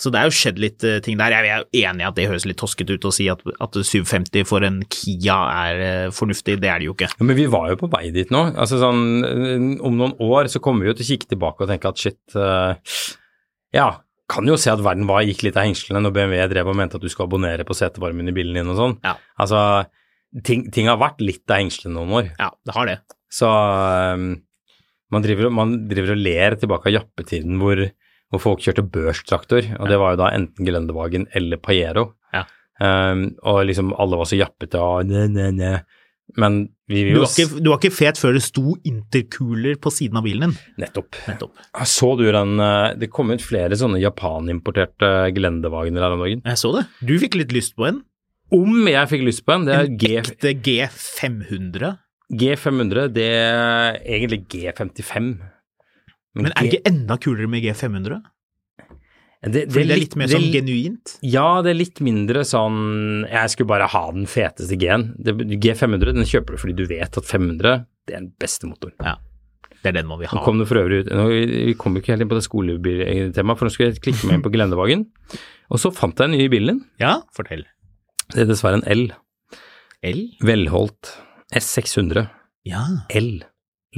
så 0.00 0.12
det 0.12 0.20
er 0.20 0.28
jo 0.28 0.36
skjedd 0.36 0.60
litt 0.62 0.84
eh, 0.86 0.98
ting 1.04 1.18
der. 1.20 1.34
Jeg 1.34 1.50
er 1.50 1.64
jo 1.64 1.84
enig 1.86 2.04
i 2.04 2.08
at 2.08 2.18
det 2.18 2.28
høres 2.30 2.46
litt 2.48 2.60
toskete 2.60 2.96
ut 2.96 3.08
å 3.08 3.14
si 3.14 3.28
at, 3.32 3.42
at 3.46 3.78
750 3.78 4.46
for 4.48 4.66
en 4.66 4.82
Kia 4.90 5.38
er 5.66 5.84
eh, 5.86 6.10
fornuftig. 6.14 6.58
Det 6.62 6.70
er 6.70 6.82
det 6.82 6.90
jo 6.90 6.96
ikke. 6.96 7.10
Ja, 7.14 7.26
men 7.26 7.38
vi 7.38 7.48
var 7.50 7.70
jo 7.72 7.80
på 7.80 7.90
vei 7.92 8.06
dit 8.14 8.32
nå. 8.34 8.44
Altså 8.54 8.80
sånn, 8.82 9.02
eh, 9.26 9.66
Om 9.86 9.98
noen 9.98 10.16
år 10.22 10.50
så 10.52 10.62
kommer 10.62 10.86
vi 10.86 10.92
jo 10.92 10.98
til 10.98 11.08
å 11.08 11.10
kikke 11.14 11.32
tilbake 11.34 11.66
og 11.66 11.72
tenke 11.72 11.90
at 11.90 12.00
shit 12.00 12.38
uh, 12.38 12.74
Ja, 13.74 13.92
kan 14.30 14.46
jo 14.46 14.58
se 14.60 14.70
at 14.72 14.82
verden 14.84 15.08
var, 15.10 15.24
gikk 15.26 15.44
litt 15.46 15.58
av 15.58 15.66
hengslene 15.66 16.02
når 16.04 16.14
BMW 16.14 16.44
drev 16.52 16.70
og 16.70 16.76
mente 16.78 16.98
at 16.98 17.04
du 17.04 17.10
skal 17.10 17.26
abonnere 17.26 17.66
på 17.66 17.76
setevarmen 17.76 18.30
i 18.30 18.34
bilen 18.34 18.60
din 18.60 18.70
og 18.70 18.78
sånn. 18.78 18.94
Ja. 19.06 19.16
Altså, 19.42 19.62
ting, 20.46 20.68
ting 20.74 20.90
har 20.90 21.00
vært 21.00 21.22
litt 21.24 21.50
av 21.50 21.62
hengslene 21.62 21.96
noen 21.96 22.14
år. 22.20 22.30
Ja, 22.38 22.52
det 22.66 22.76
har 22.76 22.90
det. 22.90 23.00
Så 23.30 23.48
um, 23.50 24.28
man, 25.10 25.26
driver, 25.26 25.50
man 25.54 25.74
driver 25.90 26.14
og 26.14 26.22
ler 26.22 26.56
tilbake 26.60 26.90
av 26.90 26.96
jappetiden 27.00 27.58
hvor, 27.62 27.82
hvor 28.30 28.42
folk 28.42 28.62
kjørte 28.62 28.86
børstraktor, 28.86 29.72
og 29.80 29.90
det 29.90 29.98
var 30.00 30.14
jo 30.14 30.20
da 30.22 30.32
enten 30.36 30.66
Geländewagen 30.66 31.26
eller 31.36 31.58
Pajero. 31.62 32.12
Ja. 32.34 32.44
Um, 32.80 33.32
og 33.42 33.64
liksom 33.68 33.90
alle 34.00 34.20
var 34.20 34.28
så 34.30 34.38
jappete 34.38 34.80
og 34.80 35.08
ne, 35.10 35.26
ne, 35.28 35.50
ne. 35.52 35.72
Men 36.38 36.60
vi 36.86 37.02
vil 37.04 37.16
Du 37.16 37.20
jo 37.20 37.24
var, 37.24 37.32
ikke, 37.34 37.60
du 37.60 37.68
var 37.72 37.80
ikke 37.80 37.96
fet 37.96 38.20
før 38.20 38.36
det 38.36 38.42
sto 38.44 38.76
intercooler 38.86 39.80
på 39.82 39.90
siden 39.94 40.20
av 40.20 40.26
bilen 40.26 40.46
din. 40.46 40.54
Nettopp. 40.84 41.18
Nettopp. 41.26 41.58
Så 41.90 42.12
du 42.20 42.22
den 42.30 42.62
eh, 42.62 42.92
Det 43.00 43.10
kom 43.10 43.32
ut 43.34 43.42
flere 43.42 43.78
sånne 43.78 43.98
japanimporterte 44.02 45.10
Geländewagener 45.34 46.06
her 46.06 46.14
om 46.14 46.22
dagen. 46.22 46.44
Jeg 46.46 46.60
så 46.62 46.70
det. 46.76 46.84
Du 47.02 47.16
fikk 47.22 47.38
litt 47.40 47.54
lyst 47.56 47.74
på 47.78 47.88
en. 47.90 48.00
Om 48.54 48.86
jeg 48.90 49.10
fikk 49.12 49.26
lyst 49.26 49.44
på 49.46 49.54
en, 49.54 49.66
det 49.66 49.74
er 49.76 49.86
En 49.86 49.98
G, 49.98 50.14
ekte 50.22 50.54
G500. 50.66 51.98
G500, 52.30 53.10
det 53.14 53.28
er 53.34 53.98
egentlig 54.02 54.44
G55. 54.50 55.32
Men 56.34 56.52
er 56.52 56.62
det 56.62 56.72
ikke 56.78 56.86
enda 56.92 57.16
kulere 57.18 57.48
med 57.50 57.62
G500? 57.64 58.20
det, 59.42 59.62
Fordi 59.72 59.86
det 59.88 59.94
er 59.94 60.00
litt 60.02 60.16
mer 60.20 60.26
det- 60.28 60.36
sånn 60.36 60.52
genuint? 60.52 61.14
Ja, 61.22 61.62
det 61.62 61.70
er 61.72 61.78
litt 61.78 62.00
mindre 62.04 62.42
sånn 62.44 63.24
Jeg 63.30 63.50
skulle 63.50 63.68
bare 63.68 63.88
ha 63.88 64.10
den 64.12 64.26
feteste 64.26 64.76
G-en. 64.78 65.14
G500 65.24 66.12
den 66.14 66.24
kjøper 66.28 66.54
du 66.54 66.56
fordi 66.60 66.76
du 66.76 66.86
vet 66.86 67.16
at 67.16 67.24
500 67.24 67.86
det 68.06 68.14
er 68.14 68.20
den 68.20 68.32
beste 68.38 68.66
motoren. 68.68 68.94
Ja. 69.00 69.16
Det 69.82 69.88
er 69.88 69.92
den 70.02 70.06
man 70.08 70.18
vil 70.20 70.28
Nå 70.28 70.42
kom 70.44 70.58
det 70.58 70.68
for 70.68 70.76
øvrig 70.76 71.06
ut 71.06 71.08
nå, 71.08 71.24
Vi 71.66 71.74
kom 71.74 71.94
jo 71.96 72.02
ikke 72.02 72.12
helt 72.12 72.20
inn 72.22 72.28
på 72.28 72.36
det 72.36 72.44
skolebiltemaet, 72.44 73.58
for 73.58 73.64
nå 73.66 73.70
skulle 73.72 73.92
jeg 73.94 74.02
klikke 74.02 74.26
meg 74.28 74.34
inn 74.34 74.42
på 74.44 74.52
Gelendevagen. 74.52 75.06
Og 75.70 75.78
så 75.80 75.90
fant 75.94 76.14
jeg 76.18 76.24
en 76.28 76.32
ny 76.36 76.44
i 76.44 76.48
bilen 76.52 76.66
din. 76.66 76.84
Ja, 77.00 77.22
fortell. 77.34 77.64
Det 78.30 78.42
er 78.44 78.50
dessverre 78.50 78.82
en 78.82 78.84
L. 78.86 79.08
L? 80.04 80.20
Velholdt 80.42 81.16
S600 81.54 82.28
Ja. 82.68 82.84
L. 83.08 83.42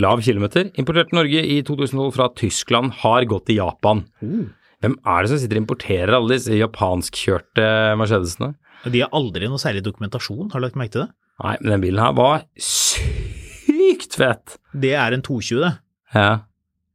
Lav 0.00 0.22
kilometer, 0.24 0.70
importert 0.80 1.10
til 1.10 1.18
Norge 1.18 1.40
i 1.44 1.58
2012 1.68 2.12
fra 2.16 2.30
Tyskland, 2.40 2.94
har 3.02 3.26
gått 3.28 3.50
til 3.50 3.58
Japan. 3.58 3.98
Oh. 4.24 4.46
Hvem 4.80 4.94
er 5.04 5.18
det 5.22 5.30
som 5.30 5.40
sitter 5.42 5.58
og 5.58 5.62
importerer 5.66 6.14
alle 6.16 6.38
disse 6.38 6.56
japanskkjørte 6.56 7.66
Mercedesene? 8.00 8.54
De 8.88 9.02
har 9.04 9.12
aldri 9.14 9.50
noe 9.50 9.60
særlig 9.60 9.84
dokumentasjon, 9.84 10.48
har 10.50 10.62
du 10.62 10.64
lagt 10.64 10.78
merke 10.80 10.96
til 10.96 11.04
det? 11.04 11.12
Nei, 11.44 11.52
men 11.60 11.74
den 11.74 11.84
bilen 11.84 12.00
her 12.02 12.16
var 12.16 12.46
sykt 12.56 14.16
fet. 14.16 14.56
Det 14.72 14.94
er 14.96 15.14
en 15.14 15.22
220, 15.26 15.60
det. 15.60 15.72
Ja. 16.16 16.32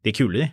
De 0.02 0.12
er 0.12 0.18
kule, 0.18 0.42
de. 0.42 0.50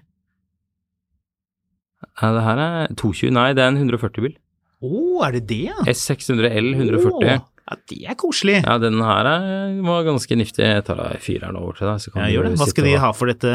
ja, 2.20 2.30
det 2.36 2.44
her 2.44 2.62
er 2.68 2.92
220, 2.92 3.34
nei, 3.34 3.48
det 3.56 3.64
er 3.64 3.72
en 3.72 3.80
140-bil. 3.88 4.36
Å, 4.84 5.02
er 5.24 5.38
det 5.38 5.44
det. 5.48 5.72
S600L 5.96 6.70
140. 6.76 7.40
Å, 7.40 7.53
ja, 7.64 7.76
det 7.88 7.98
er 8.12 8.16
koselig. 8.20 8.58
Ja, 8.60 8.76
den 8.82 8.98
her 9.00 9.28
er, 9.30 9.76
var 9.86 10.04
ganske 10.04 10.36
niftig. 10.36 10.64
Jeg 10.66 10.84
tar 10.84 10.98
da 11.00 11.06
fyreren 11.22 11.56
over 11.56 11.78
til 11.78 11.88
deg, 11.88 12.02
så 12.02 12.12
kan 12.12 12.24
Ja, 12.24 12.32
gjør 12.34 12.48
det. 12.50 12.58
Hva 12.60 12.68
skal 12.68 12.88
de 12.88 12.94
ha 13.00 13.10
for 13.16 13.32
dette 13.32 13.52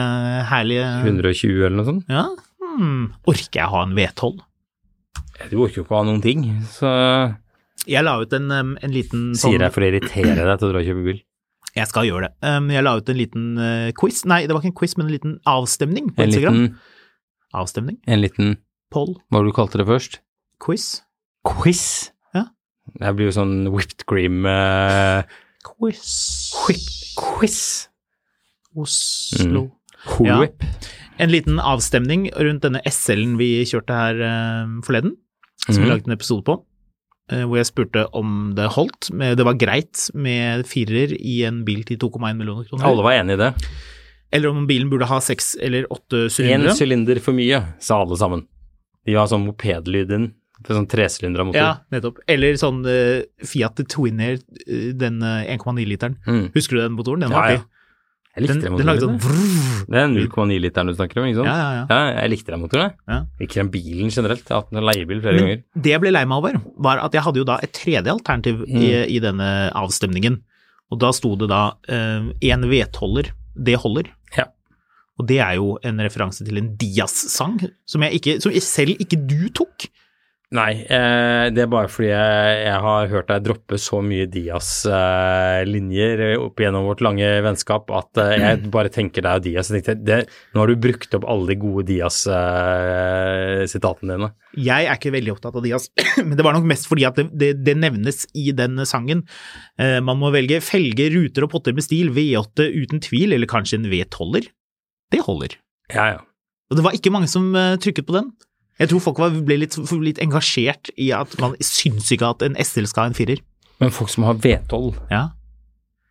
herlige 0.49 0.87
120 1.05 1.59
eller 1.67 1.77
noe 1.77 1.89
sånt. 1.91 2.09
Ja, 2.09 2.25
hmm. 2.63 3.03
Orker 3.29 3.61
jeg 3.61 3.69
ha 3.75 3.83
en 3.85 3.93
V12? 3.97 4.39
Du 5.51 5.55
orker 5.61 5.79
jo 5.79 5.85
ikke 5.85 5.95
å 5.95 6.01
ha 6.01 6.07
noen 6.09 6.23
ting, 6.25 6.43
så 6.73 6.89
Jeg 7.87 8.03
la 8.03 8.17
ut 8.19 8.33
en, 8.35 8.49
en 8.51 8.91
liten 8.91 9.29
sånn 9.37 9.53
sier 9.53 9.63
jeg 9.63 9.75
for 9.75 9.85
å 9.85 9.91
irritere 9.91 10.35
deg 10.41 10.55
til 10.59 10.67
å 10.67 10.71
dra 10.73 10.81
og 10.81 10.89
kjøpe 10.89 11.05
bil. 11.05 11.21
Jeg 11.77 11.85
skal 11.85 12.07
gjøre 12.07 12.27
det. 12.27 12.51
Jeg 12.73 12.81
la 12.81 12.95
ut 12.97 13.09
en 13.13 13.17
liten 13.19 13.43
uh, 13.61 13.89
quiz. 13.95 14.23
Nei, 14.27 14.39
det 14.49 14.55
var 14.55 14.63
ikke 14.63 14.71
en 14.71 14.79
quiz, 14.79 14.95
men 14.97 15.05
en 15.05 15.13
liten 15.13 15.35
avstemning 15.47 16.07
på 16.17 16.23
En 16.25 16.31
Instagram. 16.31 16.57
liten, 16.57 16.79
Avstemning? 17.53 17.99
en 18.09 18.21
liten 18.23 18.55
Poll? 18.89 19.13
Hva 19.29 19.37
var 19.37 19.45
det 19.45 19.51
du 19.51 19.55
kalte 19.55 19.79
det 19.79 19.85
først? 19.85 20.17
Quiz? 20.65 20.87
Quiz? 21.45 22.09
Det 22.95 23.12
blir 23.17 23.30
jo 23.30 23.36
sånn 23.36 23.56
whipped 23.73 24.06
cream 24.10 24.45
uh, 24.47 25.21
Quiz. 25.65 26.10
whip, 26.67 26.88
Quiz. 27.19 27.60
Oslo. 28.78 29.69
Cool 30.06 30.30
Ja. 30.30 30.39
En 31.19 31.32
liten 31.34 31.60
avstemning 31.60 32.30
rundt 32.32 32.63
denne 32.63 32.80
SL-en 32.88 33.36
vi 33.39 33.65
kjørte 33.67 33.95
her 33.95 34.21
uh, 34.23 34.78
forleden, 34.86 35.17
som 35.65 35.75
vi 35.75 35.89
laget 35.89 36.06
lagde 36.06 36.12
en 36.13 36.15
episode 36.15 36.45
på. 36.47 36.56
eh, 37.30 37.43
hvor 37.45 37.60
jeg 37.60 37.67
spurte 37.69 38.06
om 38.17 38.54
det 38.58 38.69
holdt. 38.73 39.12
Men 39.13 39.36
det 39.38 39.45
var 39.45 39.60
greit 39.60 40.08
med 40.15 40.65
firer 40.65 41.12
i 41.19 41.43
en 41.45 41.63
bil 41.67 41.84
til 41.86 41.99
2,1 42.02 42.39
millioner 42.39 42.65
kroner. 42.69 42.88
Alle 42.88 43.06
var 43.06 43.19
enig 43.19 43.36
i 43.36 43.41
det. 43.43 43.52
Eller 44.32 44.54
om 44.54 44.65
bilen 44.69 44.89
burde 44.89 45.10
ha 45.10 45.19
seks 45.21 45.56
eller 45.60 45.88
åtte 45.91 46.28
Én 46.45 46.67
sylinder 46.78 47.19
for 47.21 47.34
mye, 47.38 47.62
sa 47.82 47.99
alle 48.02 48.17
sammen. 48.17 48.45
De 49.06 49.15
har 49.17 49.30
sånn 49.30 49.45
mopedlyd 49.47 50.12
inn. 50.15 50.28
For 50.67 50.75
sånn 50.75 50.87
tresylindra 50.91 51.45
motor. 51.47 51.59
Ja, 51.61 51.69
nettopp. 51.93 52.17
Eller 52.27 52.57
sånn 52.59 52.81
uh, 52.85 53.21
Fiat 53.47 53.79
Twin 53.89 54.19
Air, 54.19 54.39
eh, 54.67 54.89
den 54.99 55.21
uh, 55.23 55.43
1,9-literen. 55.55 56.17
Mm. 56.27 56.49
Husker 56.55 56.75
du 56.75 56.81
den 56.83 56.97
motoren? 56.97 57.23
Den 57.23 57.31
Ja, 57.31 57.37
var 57.39 57.49
ja. 57.53 57.59
artig. 57.61 57.67
Jeg 58.37 58.43
likte 58.45 58.53
Den, 58.59 58.61
den 58.61 58.77
den 58.77 58.87
lagde 58.87 59.07
motoren. 59.09 59.19
sånn 59.19 59.23
vrrr. 59.25 59.85
Det 59.89 60.01
er 60.01 60.11
0,9-literen 60.13 60.91
du 60.91 60.93
snakker 60.99 61.19
om, 61.21 61.25
ikke 61.31 61.39
sant? 61.39 61.49
Ja, 61.49 61.55
ja, 61.57 61.71
ja. 61.79 61.85
Ja, 61.89 62.21
jeg 62.21 62.33
likte 62.35 62.53
den 62.53 62.61
motoren, 62.61 62.83
jeg. 62.91 62.99
Ja. 63.09 63.17
Ikke 63.47 63.57
den 63.61 63.71
bilen 63.73 64.11
generelt. 64.13 64.43
Jeg 64.45 64.53
har 64.53 64.61
hatt 64.61 64.75
en 64.75 64.85
leiebil 64.91 65.23
flere 65.23 65.39
Men 65.39 65.43
ganger. 65.47 65.63
det 65.87 65.91
jeg 65.95 66.03
ble 66.03 66.11
lei 66.13 66.21
meg 66.29 66.37
over, 66.43 66.59
var 66.77 67.01
at 67.07 67.17
jeg 67.17 67.25
hadde 67.25 67.41
jo 67.41 67.47
da 67.49 67.57
et 67.65 67.73
tredje 67.75 68.13
alternativ 68.13 68.61
i, 68.69 68.85
i 69.15 69.19
denne 69.23 69.49
avstemningen. 69.79 70.37
Og 70.93 70.99
da 71.01 71.09
sto 71.13 71.33
det 71.41 71.49
da 71.51 71.63
én 71.89 72.63
vedholder, 72.69 73.31
det 73.59 73.75
holder. 73.81 74.11
Ja. 74.37 74.45
Og 75.19 75.27
det 75.27 75.39
er 75.43 75.57
jo 75.59 75.73
en 75.83 75.99
referanse 75.99 76.45
til 76.47 76.61
en 76.61 76.69
Dias-sang 76.79 77.57
som, 77.83 78.05
som 78.05 78.55
selv 78.63 78.95
ikke 79.03 79.19
du 79.27 79.49
tok. 79.57 79.89
Nei, 80.49 80.81
eh, 80.81 81.53
det 81.53 81.62
er 81.62 81.67
bare 81.69 81.85
fordi 81.93 82.07
jeg, 82.09 82.53
jeg 82.63 82.77
har 82.81 83.12
hørt 83.12 83.27
deg 83.29 83.43
droppe 83.45 83.77
så 83.77 83.99
mye 84.01 84.25
Dias-linjer 84.33 86.23
eh, 86.25 86.41
opp 86.41 86.57
gjennom 86.57 86.89
vårt 86.89 87.05
lange 87.05 87.27
vennskap 87.45 87.85
at 87.93 88.17
eh, 88.23 88.41
jeg 88.41 88.65
bare 88.75 88.89
tenker 88.89 89.21
deg 89.27 89.38
og 89.38 89.43
Dias. 89.45 89.69
Jeg 89.69 89.85
tenkte, 89.85 90.01
det, 90.07 90.25
nå 90.55 90.63
har 90.63 90.67
du 90.71 90.81
brukt 90.81 91.13
opp 91.13 91.21
alle 91.29 91.45
de 91.51 91.57
gode 91.62 91.85
Dias-sitatene 91.91 94.09
dine. 94.15 94.31
Jeg 94.57 94.89
er 94.89 94.97
ikke 94.97 95.13
veldig 95.13 95.35
opptatt 95.35 95.53
av 95.62 95.65
Dias, 95.67 95.85
men 96.25 96.33
det 96.33 96.41
var 96.47 96.57
nok 96.57 96.65
mest 96.73 96.89
fordi 96.89 97.05
at 97.12 97.15
det, 97.21 97.27
det, 97.29 97.51
det 97.62 97.77
nevnes 97.85 98.25
i 98.33 98.49
den 98.49 98.81
sangen. 98.89 99.29
Eh, 99.77 100.01
man 100.01 100.17
må 100.17 100.33
velge 100.33 100.65
felger, 100.65 101.13
ruter 101.13 101.45
og 101.45 101.53
potter 101.53 101.77
med 101.77 101.85
stil, 101.85 102.09
V8 102.17 102.73
uten 102.73 102.97
tvil, 103.05 103.38
eller 103.38 103.45
kanskje 103.53 103.77
en 103.83 103.85
V12-er. 103.93 104.49
Det 105.13 105.21
holder. 105.29 105.62
Ja, 105.93 106.17
ja. 106.17 106.21
Og 106.69 106.77
det 106.77 106.83
var 106.85 106.93
ikke 106.97 107.13
mange 107.13 107.29
som 107.29 107.53
eh, 107.53 107.77
trykket 107.81 108.05
på 108.09 108.17
den. 108.17 108.33
Jeg 108.79 108.89
tror 108.91 109.01
folk 109.03 109.19
var, 109.19 109.33
ble 109.43 109.57
litt, 109.59 109.75
litt 110.03 110.21
engasjert 110.23 110.91
i 110.97 111.09
at 111.15 111.33
man 111.41 111.55
syns 111.63 112.09
ikke 112.15 112.29
at 112.31 112.45
en 112.47 112.55
SL 112.63 112.87
skal 112.87 113.05
ha 113.07 113.11
en 113.11 113.17
firer. 113.17 113.41
Men 113.79 113.91
folk 113.95 114.11
som 114.11 114.23
har 114.27 114.39
V12, 114.39 114.95
Ja. 115.11 115.25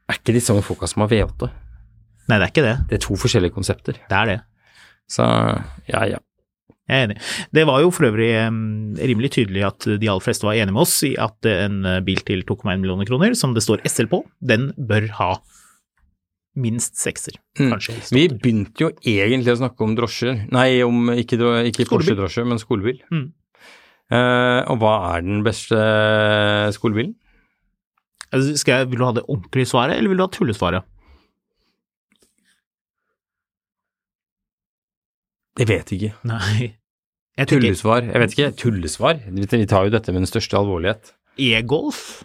er 0.08 0.18
ikke 0.20 0.34
de 0.36 0.40
samme 0.44 0.62
folka 0.64 0.88
som 0.88 1.02
har 1.04 1.10
V8. 1.12 1.48
Nei, 2.28 2.36
det 2.38 2.44
er 2.44 2.52
ikke 2.52 2.64
det. 2.66 2.76
Det 2.90 2.96
er 2.98 3.04
to 3.06 3.16
forskjellige 3.16 3.54
konsepter. 3.56 3.96
Det 4.08 4.16
er 4.16 4.26
det. 4.28 4.38
Så 5.08 5.24
ja, 5.88 6.02
ja. 6.12 6.18
Jeg 6.88 6.96
er 7.02 7.06
enig. 7.08 7.16
Det 7.52 7.64
var 7.68 7.82
jo 7.84 7.90
for 7.92 8.06
øvrig 8.08 8.30
um, 8.48 8.94
rimelig 8.96 9.30
tydelig 9.36 9.64
at 9.66 9.84
de 10.00 10.08
aller 10.08 10.24
fleste 10.24 10.44
var 10.48 10.56
enige 10.56 10.72
med 10.72 10.84
oss 10.86 10.94
i 11.04 11.10
at 11.20 11.44
en 11.48 11.82
eh, 11.84 11.98
bil 12.04 12.20
til 12.24 12.40
2,1 12.48 12.80
millioner 12.80 13.04
kroner, 13.08 13.34
som 13.36 13.52
det 13.56 13.60
står 13.64 13.84
SL 13.88 14.08
på, 14.08 14.22
den 14.40 14.70
bør 14.88 15.08
ha 15.18 15.30
minst 16.60 16.98
sekser, 17.00 17.38
Mm. 17.58 17.70
kanskje. 17.72 17.94
Vi 18.14 18.26
begynte 18.28 18.84
jo 18.84 18.90
egentlig 19.02 19.54
å 19.54 19.60
snakke 19.62 19.86
om 19.86 19.94
drosjer. 19.98 20.44
Nei, 20.54 20.82
om 20.82 21.08
ikke, 21.14 21.38
ikke 21.70 21.86
Porsche-drosje, 21.90 22.44
men 22.46 22.58
skolebil. 22.62 23.00
Mm. 23.10 23.32
Uh, 24.10 24.62
og 24.72 24.78
hva 24.80 24.92
er 25.16 25.24
den 25.26 25.42
beste 25.44 25.76
skolebilen? 26.76 27.14
Altså, 28.32 28.56
Skal 28.60 28.82
jeg, 28.82 28.90
vil 28.90 28.98
du 29.00 29.04
ha 29.04 29.12
det 29.16 29.24
ordentlige 29.28 29.68
svaret, 29.68 29.96
eller 29.98 30.08
vil 30.12 30.18
du 30.20 30.24
ha 30.26 30.32
tullesvaret? 30.32 30.84
Jeg 35.58 35.66
vet 35.68 35.92
ikke. 35.96 36.12
Nei. 36.28 36.74
Jeg 37.38 37.48
Tullesvar? 37.50 38.02
Jeg 38.02 38.20
vet 38.22 38.34
ikke. 38.34 38.48
Tullesvar? 38.58 39.20
Vi 39.30 39.66
tar 39.70 39.86
jo 39.86 39.92
dette 39.94 40.12
med 40.14 40.24
den 40.24 40.30
største 40.30 40.58
alvorlighet. 40.58 41.12
e-golf 41.38 42.24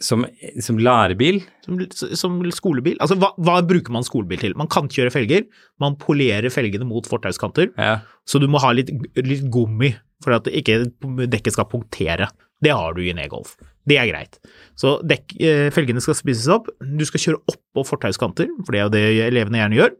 Som, 0.00 0.24
som 0.62 0.76
lærebil? 0.78 1.40
som, 1.66 1.80
som 2.14 2.36
skolebil. 2.54 2.96
Altså, 3.02 3.16
hva, 3.18 3.32
hva 3.42 3.56
bruker 3.66 3.90
man 3.90 4.04
skolebil 4.06 4.38
til? 4.38 4.54
Man 4.58 4.68
kan 4.70 4.86
kjøre 4.86 5.10
felger, 5.10 5.46
man 5.82 5.96
polerer 5.98 6.46
felgene 6.54 6.86
mot 6.86 7.06
fortauskanter, 7.10 7.72
Ja. 7.76 7.96
så 8.24 8.38
du 8.38 8.46
må 8.46 8.60
ha 8.62 8.70
litt, 8.72 8.92
litt 9.18 9.42
gummi 9.50 9.90
for 10.22 10.36
at 10.38 10.46
ikke 10.46 10.84
dekket 11.26 11.56
skal 11.56 11.66
punktere. 11.70 12.30
Det 12.62 12.70
har 12.74 12.94
du 12.94 13.02
i 13.02 13.10
en 13.10 13.18
e-golf. 13.22 13.56
Det 13.88 13.96
er 14.00 14.08
greit. 14.10 14.38
Så 14.78 14.98
dekk, 15.06 15.34
eh, 15.42 15.68
felgene 15.74 16.02
skal 16.04 16.16
spises 16.18 16.48
opp, 16.52 16.68
du 16.78 17.04
skal 17.08 17.22
kjøre 17.22 17.40
oppå 17.50 17.84
fortauskanter, 17.88 18.50
for 18.64 18.74
det 18.74 18.80
er 18.80 18.84
jo 18.84 18.92
det 18.94 19.04
elevene 19.28 19.62
gjerne 19.62 19.78
gjør. 19.78 19.94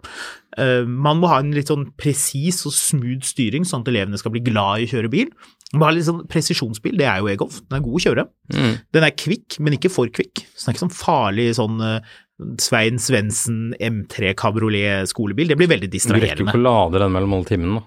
Eh, 0.59 0.85
man 0.87 1.21
må 1.23 1.31
ha 1.33 1.41
en 1.43 1.55
litt 1.55 1.73
sånn 1.73 1.89
presis 1.99 2.61
og 2.69 2.75
smooth 2.77 3.27
styring, 3.27 3.67
sånn 3.67 3.87
at 3.87 3.91
elevene 3.93 4.21
skal 4.21 4.35
bli 4.35 4.45
glad 4.45 4.83
i 4.83 4.87
å 4.89 4.93
kjøre 4.93 5.13
bil. 5.13 5.33
Man 5.73 5.83
må 5.83 5.89
ha 5.89 5.97
litt 5.97 6.07
sånn 6.09 6.23
presisjonsbil, 6.31 6.97
det 7.01 7.09
er 7.09 7.19
jo 7.23 7.33
e-golf. 7.33 7.61
Den 7.67 7.81
er 7.81 7.85
god 7.85 7.99
å 7.99 8.05
kjøre. 8.07 8.29
Mm. 8.55 8.79
Den 8.97 9.09
er 9.09 9.19
kvikk, 9.25 9.59
men 9.61 9.77
ikke 9.77 9.93
for 9.93 10.13
kvikk. 10.13 10.45
Så 10.55 10.67
den 10.67 10.73
er 10.73 10.79
ikke 10.79 10.87
sånn 10.87 10.97
farlig 10.97 11.51
sånn 11.59 11.83
eh, 11.85 12.15
Svein 12.63 13.03
Svendsen 13.03 13.75
M3 13.83 14.33
kabriolet 14.39 15.11
skolebil. 15.11 15.51
Det 15.51 15.59
blir 15.59 15.71
veldig 15.75 15.91
distraherende. 15.91 16.39
Du 16.39 16.45
rekker 16.45 16.55
ikke 16.55 16.63
å 16.63 16.69
lade 16.69 17.03
den 17.03 17.15
mellom 17.15 17.39
alle 17.39 17.51
timene, 17.51 17.81
da. 17.81 17.87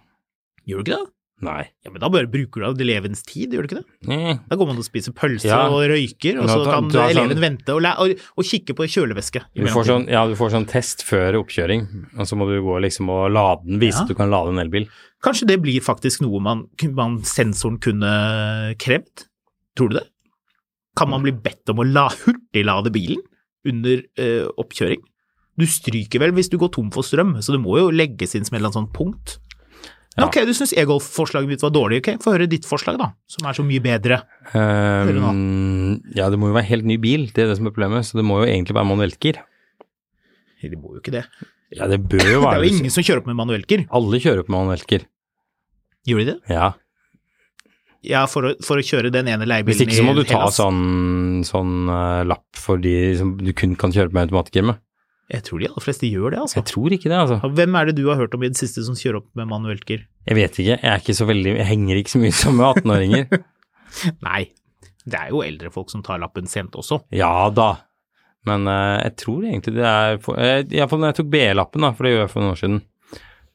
Gjør 0.68 0.82
du 0.82 0.86
ikke 0.86 0.98
det? 0.98 1.12
Nei. 1.42 1.64
Ja, 1.84 1.90
men 1.90 2.00
da 2.04 2.08
bare 2.14 2.28
bruker 2.30 2.62
du 2.62 2.66
av 2.68 2.82
elevens 2.84 3.24
tid, 3.26 3.54
gjør 3.56 3.66
du 3.66 3.70
ikke 3.72 3.80
det? 3.82 4.08
Mm. 4.08 4.42
Da 4.50 4.58
går 4.60 4.68
man 4.70 4.78
og 4.78 4.86
spiser 4.86 5.14
pølse 5.18 5.48
Ja. 5.50 5.64
og 5.74 5.82
røyker, 5.90 6.38
og 6.38 6.46
Men 6.46 6.52
så 6.54 6.66
kan 6.68 6.90
ta, 6.92 7.00
ta, 7.00 7.06
eleven 7.10 7.32
sånn- 7.34 7.42
vente 7.42 7.74
og, 7.74 7.88
og, 8.06 8.14
og 8.38 8.46
kikke 8.46 8.76
på 8.78 8.86
kjølevæske. 8.94 9.42
Du 9.58 9.66
får, 9.66 9.88
sånn, 9.90 10.06
ja, 10.14 10.22
du 10.30 10.36
får 10.38 10.52
sånn 10.54 10.68
test 10.70 11.02
før 11.08 11.40
oppkjøring, 11.42 11.88
og 12.20 12.30
så 12.30 12.38
må 12.38 12.46
du 12.52 12.62
gå 12.62 12.78
liksom 12.86 13.10
og 13.10 13.32
lade 13.34 13.66
den, 13.66 13.80
vise 13.82 13.98
Ja. 13.98 14.06
at 14.06 14.08
du 14.14 14.16
kan 14.22 14.30
lade 14.30 14.54
en 14.54 14.62
elbil. 14.62 14.86
Kanskje 15.26 15.48
det 15.50 15.60
blir 15.62 15.82
faktisk 15.82 16.22
noe 16.22 16.40
man, 16.40 16.68
man 16.94 17.20
sensoren 17.26 17.80
kunne 17.82 18.76
krevd? 18.78 19.26
Tror 19.78 19.90
du 19.90 19.98
det? 20.00 20.08
Kan 20.98 21.10
man 21.10 21.24
bli 21.24 21.32
bedt 21.32 21.70
om 21.72 21.80
å 21.82 21.86
la, 21.88 22.10
hurtiglade 22.10 22.92
bilen 22.92 23.22
under 23.66 24.02
øh, 24.20 24.50
oppkjøring? 24.60 25.02
Du 25.58 25.66
stryker 25.66 26.20
vel 26.24 26.32
hvis 26.34 26.50
du 26.50 26.58
går 26.58 26.72
tom 26.74 26.90
for 26.92 27.04
strøm, 27.04 27.36
så 27.44 27.54
det 27.54 27.62
må 27.62 27.78
jo 27.78 27.90
legges 27.94 28.36
inn 28.36 28.46
som 28.48 28.56
et 28.56 28.60
eller 28.62 28.72
annet 28.72 28.80
sånt 28.80 28.94
punkt. 28.96 29.38
Ja. 30.18 30.26
ok, 30.26 30.42
du 30.44 30.52
syns 30.52 30.74
e-golf-forslaget 30.76 31.48
mitt 31.48 31.62
var 31.64 31.72
dårlig, 31.72 32.02
ok, 32.02 32.10
få 32.20 32.34
høre 32.34 32.50
ditt 32.52 32.66
forslag 32.68 32.98
da, 33.00 33.14
som 33.32 33.48
er 33.48 33.56
så 33.56 33.64
mye 33.64 33.80
bedre. 33.84 34.18
Um, 34.52 36.02
ja, 36.18 36.28
det 36.28 36.40
må 36.42 36.50
jo 36.50 36.58
være 36.58 36.68
helt 36.68 36.90
ny 36.90 36.98
bil, 37.00 37.30
det 37.32 37.46
er 37.46 37.54
det 37.54 37.56
som 37.62 37.70
er 37.70 37.76
problemet, 37.76 38.10
så 38.10 38.20
det 38.20 38.26
må 38.28 38.42
jo 38.42 38.50
egentlig 38.50 38.76
være 38.76 38.90
manuellgir. 38.92 39.40
Det 40.62 40.78
må 40.78 40.98
jo 40.98 41.00
ikke 41.00 41.16
det. 41.16 41.24
Ja, 41.72 41.88
det 41.88 42.02
bør 42.12 42.28
jo 42.28 42.44
være 42.44 42.60
Det 42.60 42.68
er 42.68 42.68
jo 42.68 42.82
ingen 42.82 42.94
som 42.94 43.08
kjører 43.08 43.24
opp 43.24 43.32
med 43.32 43.40
manuellgir. 43.40 43.88
Alle 43.88 44.20
kjører 44.22 44.44
opp 44.44 44.52
med 44.52 44.60
manuellgir. 44.60 45.08
Gjør 46.10 46.22
de 46.22 46.28
det? 46.34 46.38
Ja. 46.52 46.74
Ja, 48.02 48.26
for 48.30 48.50
å, 48.50 48.54
for 48.66 48.82
å 48.82 48.86
kjøre 48.86 49.12
den 49.14 49.30
ene 49.30 49.46
leiebilen 49.46 49.78
Hvis 49.78 49.86
ikke 49.86 50.00
så 50.00 50.06
må 50.08 50.16
du 50.18 50.24
ta 50.26 50.40
Hellas. 50.40 50.58
sånn, 50.58 51.44
sånn 51.46 51.86
uh, 51.88 52.24
lapp 52.26 52.48
for 52.58 52.82
de 52.82 52.96
som 53.20 53.36
du 53.38 53.52
kun 53.54 53.78
kan 53.80 53.94
kjøre 53.94 54.10
med 54.12 54.28
automatgir 54.28 54.66
med. 54.66 54.82
Jeg 55.32 55.46
tror 55.48 55.62
de 55.62 55.68
aller 55.70 55.84
fleste 55.86 56.10
gjør 56.12 56.34
det, 56.34 56.40
altså. 56.44 56.58
Jeg 56.60 56.68
tror 56.68 56.96
ikke 56.96 57.08
det, 57.10 57.18
altså. 57.18 57.52
Hvem 57.60 57.76
er 57.80 57.88
det 57.88 57.96
du 58.00 58.04
har 58.10 58.20
hørt 58.20 58.34
om 58.36 58.42
i 58.44 58.50
det 58.52 58.60
siste 58.60 58.84
som 58.84 58.98
kjører 59.00 59.22
opp 59.22 59.30
med 59.40 59.48
manuelt 59.48 59.86
gir? 59.88 60.04
Jeg 60.28 60.38
vet 60.38 60.58
ikke, 60.60 60.76
jeg 60.76 60.90
er 60.92 61.00
ikke 61.00 61.16
så 61.18 61.26
veldig 61.30 61.54
Jeg 61.56 61.68
henger 61.70 62.00
ikke 62.02 62.14
så 62.14 62.20
mye 62.22 62.36
sammen 62.36 62.60
med 62.60 62.82
18-åringer. 62.82 63.46
Nei, 64.28 64.42
det 65.08 65.22
er 65.22 65.32
jo 65.32 65.46
eldre 65.46 65.72
folk 65.74 65.94
som 65.94 66.04
tar 66.06 66.20
lappen 66.22 66.52
sent 66.52 66.76
også. 66.78 67.00
Ja 67.16 67.48
da, 67.56 67.72
men 68.50 68.68
uh, 68.70 69.00
jeg 69.00 69.16
tror 69.22 69.44
egentlig 69.46 69.76
det 69.78 69.88
er 69.88 70.18
Iallfall 70.18 71.02
når 71.02 71.12
jeg 71.12 71.20
tok 71.22 71.34
BE-lappen, 71.34 71.86
da, 71.86 71.92
for 71.96 72.08
det 72.08 72.14
gjorde 72.14 72.26
jeg 72.26 72.34
for 72.34 72.44
noen 72.44 72.56
år 72.56 72.62
siden, 72.62 72.80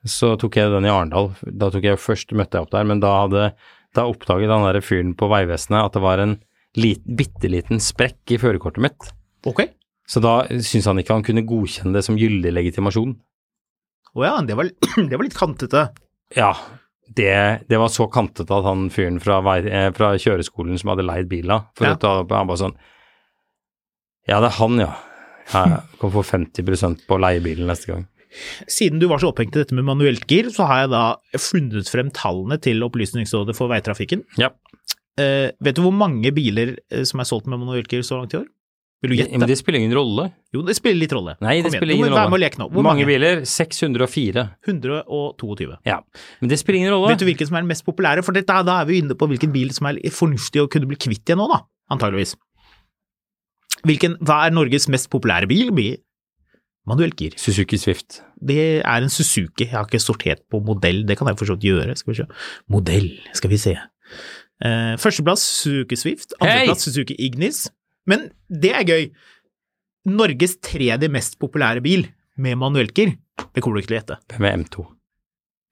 så 0.06 0.34
tok 0.38 0.58
jeg 0.60 0.72
den 0.72 0.86
i 0.86 0.92
Arendal. 0.92 1.32
Da 1.44 1.70
tok 1.74 1.86
jeg 1.88 2.00
først 2.02 2.34
møtte 2.38 2.58
jeg 2.58 2.66
opp 2.66 2.74
der, 2.74 2.86
men 2.86 3.02
da 3.02 3.14
hadde 3.24 3.48
da 3.96 4.04
oppdaget 4.06 4.52
han 4.52 4.66
der 4.68 4.84
fyren 4.84 5.14
på 5.18 5.28
Vegvesenet 5.32 5.80
at 5.80 5.96
det 5.96 6.04
var 6.04 6.22
en 6.22 6.36
lit, 6.76 7.02
bitte 7.04 7.50
liten 7.50 7.80
sprekk 7.82 8.36
i 8.36 8.38
førerkortet 8.40 8.84
mitt. 8.84 9.10
Ok. 9.48 9.64
Så 10.06 10.22
da 10.22 10.36
syntes 10.54 10.86
han 10.86 11.00
ikke 11.02 11.16
han 11.16 11.24
kunne 11.26 11.44
godkjenne 11.46 11.96
det 11.96 12.04
som 12.06 12.18
gyldig 12.18 12.52
legitimasjon. 12.54 13.16
Å 14.16 14.24
ja, 14.24 14.34
det 14.46 14.56
var, 14.58 14.70
det 15.10 15.12
var 15.18 15.26
litt 15.26 15.36
kantete. 15.38 15.88
Ja, 16.36 16.52
det, 17.06 17.32
det 17.70 17.78
var 17.78 17.90
så 17.92 18.06
kantete 18.10 18.50
at 18.54 18.66
han 18.66 18.88
fyren 18.90 19.18
fra, 19.22 19.40
eh, 19.60 19.90
fra 19.94 20.14
kjøreskolen 20.18 20.78
som 20.80 20.90
hadde 20.94 21.06
leid 21.06 21.28
bilen, 21.30 21.66
for 21.78 21.86
Ja. 21.90 21.94
å 21.94 22.00
ta 22.02 22.14
opp, 22.22 22.32
han 22.34 22.48
bare 22.50 22.62
sånn 22.64 22.76
Ja, 24.26 24.40
det 24.42 24.48
er 24.50 24.56
han, 24.58 24.78
ja. 24.82 24.92
Jeg. 25.52 25.82
Kan 26.00 26.10
få 26.10 26.22
50% 26.26 27.04
på 27.06 27.18
leiebilen 27.22 27.68
neste 27.70 27.92
gang. 27.92 28.06
Siden 28.66 28.98
du 28.98 29.06
var 29.06 29.20
så 29.22 29.30
opphengt 29.30 29.54
i 29.54 29.60
dette 29.62 29.76
med 29.76 29.86
manuelt 29.86 30.26
gir, 30.26 30.48
så 30.50 30.66
har 30.66 30.80
jeg 30.82 30.90
da 30.92 31.04
funnet 31.38 31.88
frem 31.88 32.10
tallene 32.10 32.58
til 32.60 32.82
Opplysningsrådet 32.82 33.54
for 33.56 33.70
veitrafikken. 33.70 34.24
Ja. 34.42 34.50
Uh, 35.16 35.54
vet 35.62 35.78
du 35.78 35.84
hvor 35.86 35.94
mange 35.96 36.28
biler 36.36 36.74
eh, 36.90 37.04
som 37.08 37.22
er 37.22 37.28
solgt 37.30 37.46
med 37.48 37.62
manuelt 37.62 37.88
gir 37.88 38.02
så 38.04 38.18
langt 38.18 38.34
i 38.34 38.40
år? 38.42 38.48
Vil 39.04 39.12
du 39.12 39.16
gjette? 39.18 39.38
Men 39.38 39.48
det 39.50 39.58
spiller 39.60 39.78
ingen 39.82 39.92
rolle. 39.96 40.24
Jo, 40.56 40.62
det 40.64 40.74
spiller 40.78 40.96
litt 41.02 41.12
rolle. 41.12 41.34
Nei, 41.44 41.58
det 41.60 41.68
Kom 41.68 41.74
spiller 41.76 41.92
igjen. 41.92 42.00
ingen 42.06 42.12
rolle. 42.14 42.22
Vær 42.22 42.30
med 42.32 42.38
og 42.38 42.42
lek 42.46 42.54
nå. 42.62 42.66
Hvor 42.72 42.84
mange 42.86 43.04
biler? 43.06 43.42
604. 43.44 44.44
122. 44.66 45.76
Ja. 45.84 45.98
Men 46.40 46.48
det 46.52 46.58
spiller 46.62 46.80
ingen 46.80 46.94
rolle. 46.94 47.10
Vet 47.12 47.20
du 47.20 47.26
hvilken 47.28 47.50
som 47.50 47.58
er 47.58 47.66
den 47.66 47.68
mest 47.74 47.84
populære? 47.84 48.24
For 48.24 48.32
dette, 48.32 48.56
da 48.66 48.78
er 48.80 48.88
vi 48.88 49.02
inne 49.02 49.14
på 49.18 49.28
hvilken 49.28 49.52
bil 49.52 49.70
som 49.76 49.90
er 49.90 50.00
fornuftig 50.10 50.64
å 50.64 50.70
kunne 50.72 50.88
bli 50.88 50.96
kvitt 50.96 51.28
igjen 51.28 51.38
nå, 51.42 51.48
da. 51.52 51.60
Antageligvis. 51.92 52.34
Hvilken, 53.86 54.16
hva 54.24 54.46
er 54.48 54.54
Norges 54.56 54.88
mest 54.90 55.10
populære 55.12 55.48
bil? 55.50 55.70
Bil- 55.76 56.00
Manuelt 56.86 57.16
gir. 57.18 57.32
Suzuki 57.34 57.76
Swift. 57.82 58.20
Det 58.38 58.80
er 58.86 59.02
en 59.02 59.10
Suzuki. 59.10 59.64
Jeg 59.66 59.74
har 59.74 59.88
ikke 59.88 59.98
sortert 59.98 60.44
på 60.48 60.60
modell, 60.62 61.00
det 61.06 61.16
kan 61.18 61.26
jeg 61.26 61.36
for 61.40 61.48
så 61.50 61.56
vidt 61.56 61.66
gjøre. 61.66 61.96
Skal 61.98 62.12
vi 62.12 62.18
se. 62.20 62.26
Modell, 62.70 63.08
skal 63.34 63.50
vi 63.50 63.58
se. 63.58 63.72
Uh, 64.62 64.94
førsteplass 65.02 65.42
Suzuki 65.64 65.98
Swift, 65.98 66.32
andreplass 66.40 66.86
Suzuki 66.86 67.16
Ignis. 67.18 67.64
Men 68.10 68.28
det 68.48 68.72
er 68.78 68.86
gøy. 68.86 69.08
Norges 70.06 70.56
tredje 70.62 71.10
mest 71.10 71.38
populære 71.42 71.82
bil 71.84 72.06
med 72.38 72.58
manuelker, 72.60 73.16
det 73.52 73.62
kommer 73.64 73.78
du 73.78 73.82
ikke 73.82 73.90
til 73.90 73.96
å 73.96 74.00
gjette. 74.00 74.18
BMW 74.30 74.52
M2. 74.62 74.86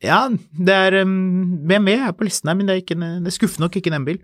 Ja, 0.04 0.20
det 0.28 0.74
er 0.74 1.00
um, 1.06 1.64
BMW 1.68 1.94
er 2.08 2.14
på 2.16 2.26
listen 2.26 2.50
her, 2.50 2.58
men 2.58 2.68
det 2.68 2.74
er, 2.74 2.82
ikke 2.82 2.96
en, 2.98 3.22
det 3.24 3.30
er 3.30 3.36
skuffende 3.36 3.68
nok 3.68 3.78
ikke 3.78 3.92
en 3.92 4.00
M-bil. 4.02 4.18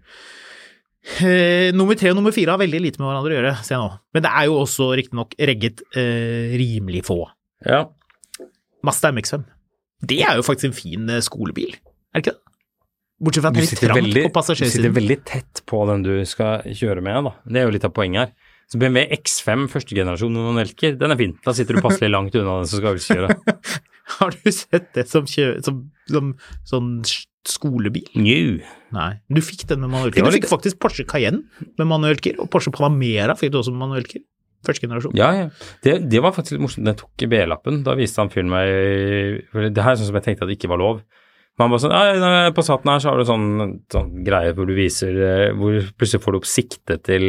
Eh, 1.24 1.70
nummer 1.72 1.96
tre 1.96 2.10
og 2.12 2.18
nummer 2.18 2.34
fire 2.36 2.52
har 2.52 2.60
veldig 2.60 2.82
lite 2.84 3.00
med 3.00 3.08
hverandre 3.08 3.32
å 3.32 3.38
gjøre, 3.38 3.54
ser 3.64 3.76
jeg 3.76 3.84
nå. 3.84 3.94
Men 4.12 4.26
det 4.26 4.32
er 4.36 4.48
jo 4.50 4.58
også 4.60 4.90
riktignok 5.00 5.38
regget 5.50 5.80
eh, 5.96 6.52
rimelig 6.60 7.06
få. 7.08 7.22
Ja. 7.64 7.86
Mazda 8.84 9.12
MX5. 9.14 9.46
Det 10.10 10.20
er 10.26 10.36
jo 10.36 10.44
faktisk 10.44 10.70
en 10.70 10.76
fin 10.76 11.08
eh, 11.12 11.24
skolebil, 11.24 11.72
er 11.76 12.20
det 12.20 12.26
ikke 12.26 12.36
det? 12.36 12.49
Bortsett 13.20 13.44
fra 13.44 13.50
at 13.52 13.56
det 13.58 13.60
er 13.60 13.66
litt 13.68 13.80
trangt 13.80 14.34
på 14.34 14.42
du 14.48 14.64
sitter 14.64 14.94
veldig 14.96 15.18
tett 15.28 15.62
på 15.68 15.82
den 15.90 16.04
du 16.06 16.12
skal 16.28 16.64
kjøre 16.64 17.02
med, 17.04 17.26
da. 17.28 17.32
Det 17.44 17.60
er 17.60 17.68
jo 17.68 17.74
litt 17.76 17.84
av 17.84 17.92
poenget 17.96 18.22
her. 18.30 18.56
Så 18.70 18.78
BMW 18.78 19.02
X5 19.18 19.66
første 19.72 19.96
generasjon 19.98 20.32
med 20.32 20.46
manuellgir, 20.46 20.94
den 20.96 21.12
er 21.12 21.18
fin. 21.18 21.34
Da 21.44 21.52
sitter 21.56 21.76
du 21.76 21.82
passelig 21.84 22.12
langt 22.12 22.36
unna 22.38 22.60
den 22.60 22.70
som 22.70 22.80
skal 22.80 23.00
kjøre. 23.02 23.34
Har 24.20 24.32
du 24.34 24.52
sett 24.54 24.88
det 24.96 25.04
som, 25.10 25.26
kjø 25.28 25.56
som, 25.66 25.82
som 26.08 26.32
sånn 26.70 26.88
skolebil. 27.48 28.06
New. 28.20 28.58
Nei. 28.94 29.10
Du 29.32 29.40
fikk 29.44 29.66
den 29.70 29.82
med 29.84 29.92
var 29.92 30.10
Du 30.10 30.18
fikk 30.20 30.42
litt- 30.42 30.50
faktisk 30.50 30.80
Porsche 30.82 31.06
Cayenne 31.08 31.44
med 31.78 31.88
manuellker, 31.88 32.38
og 32.42 32.50
Porsche 32.52 32.72
Panamera 32.74 33.36
fikk 33.38 33.52
du 33.54 33.60
også 33.62 33.74
med 33.74 33.84
manuellker. 33.88 34.22
Første 34.66 34.84
generasjon. 34.84 35.14
Ja, 35.16 35.30
ja. 35.32 35.46
Det, 35.82 35.94
det 36.12 36.20
var 36.20 36.34
faktisk 36.36 36.58
litt 36.58 36.64
morsomt. 36.66 36.84
Den 36.84 36.92
jeg 36.92 37.00
tok 37.00 37.28
B-lappen, 37.32 37.80
da 37.86 37.94
viste 37.96 38.20
han 38.20 38.28
fyren 38.32 38.50
meg 38.52 39.72
Det 39.72 39.82
her 39.86 39.94
er 39.94 40.00
sånn 40.00 40.10
som 40.10 40.18
jeg 40.18 40.26
tenkte 40.26 40.44
at 40.44 40.50
det 40.52 40.58
ikke 40.58 40.68
var 40.72 40.82
lov. 40.82 41.00
Men 41.60 41.66
han 41.66 41.72
bare 41.74 41.82
sånn 41.82 41.92
ja, 41.92 42.04
ja, 42.16 42.50
På 42.56 42.62
Saten 42.64 42.88
her 42.88 43.02
så 43.04 43.10
har 43.12 43.18
du 43.20 43.26
sånn, 43.28 43.48
sånn 43.92 44.24
greie 44.24 44.54
hvor 44.56 44.64
du 44.70 44.72
viser 44.78 45.12
eh, 45.20 45.50
Hvor 45.52 45.76
plutselig 46.00 46.22
får 46.24 46.32
du 46.32 46.38
opp 46.40 46.46
sikte 46.48 46.96
til 47.04 47.26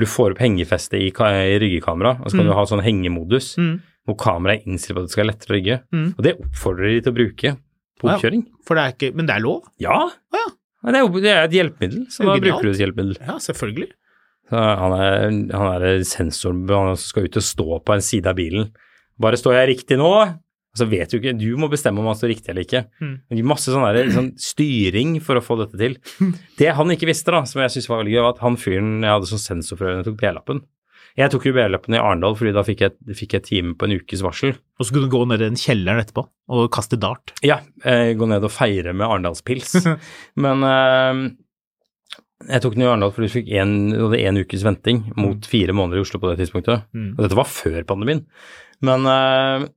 Du 0.00 0.06
får 0.08 0.32
opp 0.32 0.40
hengefeste 0.40 0.96
i, 0.96 1.10
i 1.12 1.58
ryggekamera, 1.60 2.16
og 2.24 2.30
så 2.32 2.38
kan 2.38 2.46
Mm. 2.46 2.50
du 2.50 2.54
ha 2.56 2.64
sånn 2.66 2.82
hengemodus 2.82 3.52
Mm. 3.60 3.74
hvor 4.08 4.16
kameraet 4.18 4.64
er 4.64 4.70
innstilt 4.72 4.96
på 4.96 5.02
at 5.04 5.06
det 5.06 5.12
skal 5.12 5.22
være 5.24 5.32
lettere 5.34 5.52
å 5.52 5.56
rygge. 5.58 5.76
Mm. 5.94 6.08
Og 6.18 6.22
det 6.24 6.32
oppfordrer 6.40 6.88
de 6.94 7.00
til 7.04 7.12
å 7.12 7.16
bruke 7.20 7.52
på 8.00 8.08
Ja. 8.08 8.16
oppkjøring. 8.16 8.42
For 8.66 8.74
det 8.74 8.82
er 8.82 8.92
ikke 8.96 9.14
Men 9.14 9.26
det 9.26 9.36
er 9.36 9.40
lov? 9.44 9.62
Ja. 9.78 10.10
Ah, 10.32 10.50
Ja, 10.84 10.90
Det 10.90 11.00
er, 11.00 11.08
det 11.20 11.30
er 11.30 11.44
et 11.44 11.52
hjelpemiddel, 11.52 12.06
så 12.10 12.24
da 12.26 12.34
bruker 12.40 12.62
du 12.62 12.70
et 12.70 12.80
hjelpemiddel. 12.82 13.16
Ja, 13.24 13.38
selvfølgelig. 13.38 13.88
Så 14.50 14.56
han 14.80 14.92
er, 14.92 15.30
han 15.56 15.82
er 15.82 16.00
sensor 16.04 16.52
han 16.52 16.96
som 16.96 16.96
skal 16.96 17.24
ut 17.24 17.36
og 17.36 17.42
stå 17.42 17.78
på 17.86 17.94
en 17.94 18.00
side 18.04 18.26
av 18.26 18.36
bilen. 18.36 18.72
Bare 19.18 19.38
står 19.40 19.54
jeg 19.64 19.70
riktig 19.78 19.96
nå? 19.96 20.10
Så 20.74 20.86
vet 20.90 21.10
du 21.10 21.20
ikke, 21.20 21.34
du 21.38 21.52
må 21.60 21.68
bestemme 21.70 22.02
om 22.02 22.08
han 22.10 22.16
står 22.18 22.32
riktig 22.32 22.50
eller 22.50 22.66
ikke. 22.66 22.84
Mm. 22.98 23.42
Masse 23.46 23.70
sånn 23.70 23.84
der, 23.86 24.10
sånn 24.14 24.32
styring 24.40 25.16
for 25.22 25.38
å 25.38 25.44
få 25.44 25.56
dette 25.62 25.78
til. 25.78 25.98
Det 26.58 26.72
han 26.74 26.90
ikke 26.90 27.08
visste, 27.10 27.30
da, 27.34 27.44
som 27.46 27.62
jeg 27.62 27.76
syntes 27.76 27.90
var 27.90 28.02
veldig 28.02 28.14
gøy, 28.16 28.22
var 28.24 28.34
at 28.34 28.42
han 28.42 28.58
fyren 28.60 28.96
jeg 29.04 29.14
hadde 29.14 29.30
som 29.30 29.42
sensor 29.42 29.78
for 29.78 29.90
jeg 29.90 30.06
tok 30.08 30.16
B-lappen 30.18 30.64
Jeg 31.20 31.30
tok 31.30 31.46
jo 31.46 31.54
B-lappen 31.54 31.94
i 31.94 32.00
Arendal 32.02 32.34
fordi 32.38 32.54
da 32.56 32.64
fikk 32.66 32.82
jeg, 32.86 32.96
fikk 33.20 33.38
jeg 33.38 33.46
time 33.46 33.76
på 33.78 33.86
en 33.86 33.94
ukes 34.00 34.24
varsel. 34.26 34.56
Og 34.78 34.88
så 34.88 34.96
kunne 34.96 35.06
du 35.06 35.14
gå 35.14 35.22
ned 35.30 35.42
i 35.42 35.46
den 35.46 35.60
kjelleren 35.60 36.02
etterpå 36.02 36.26
og 36.26 36.66
kaste 36.74 36.98
dart. 37.00 37.36
Ja, 37.46 37.60
eh, 37.86 38.10
gå 38.18 38.28
ned 38.30 38.44
og 38.44 38.52
feire 38.52 38.96
med 38.96 39.06
Arendalspils. 39.06 39.78
Men 40.42 40.66
eh, 40.66 41.22
jeg 42.50 42.64
tok 42.64 42.74
den 42.74 42.84
i 42.84 42.90
Arendal 42.90 43.14
fordi 43.14 43.30
vi 43.30 43.36
fikk 43.38 43.54
en, 43.62 44.42
ukes 44.42 44.66
venting 44.66 45.06
mot 45.14 45.46
fire 45.48 45.76
måneder 45.76 46.02
i 46.02 46.04
Oslo 46.04 46.18
på 46.20 46.32
det 46.32 46.42
tidspunktet. 46.42 46.90
Mm. 46.90 47.14
Og 47.14 47.24
dette 47.24 47.38
var 47.38 47.48
før 47.48 47.80
pandemien. 47.88 48.26
Men 48.84 49.06
eh, 49.08 49.70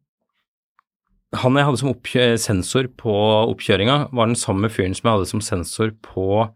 han 1.36 1.57
jeg 1.59 1.67
hadde 1.67 1.82
som 1.82 1.91
sensor 2.39 2.88
på 2.99 3.13
oppkjøringa, 3.51 3.97
var 4.15 4.30
den 4.30 4.39
samme 4.39 4.69
fyren 4.71 4.95
som 4.95 5.09
jeg 5.09 5.17
hadde 5.17 5.30
som 5.34 5.43
sensor 5.43 5.91
på 6.05 6.47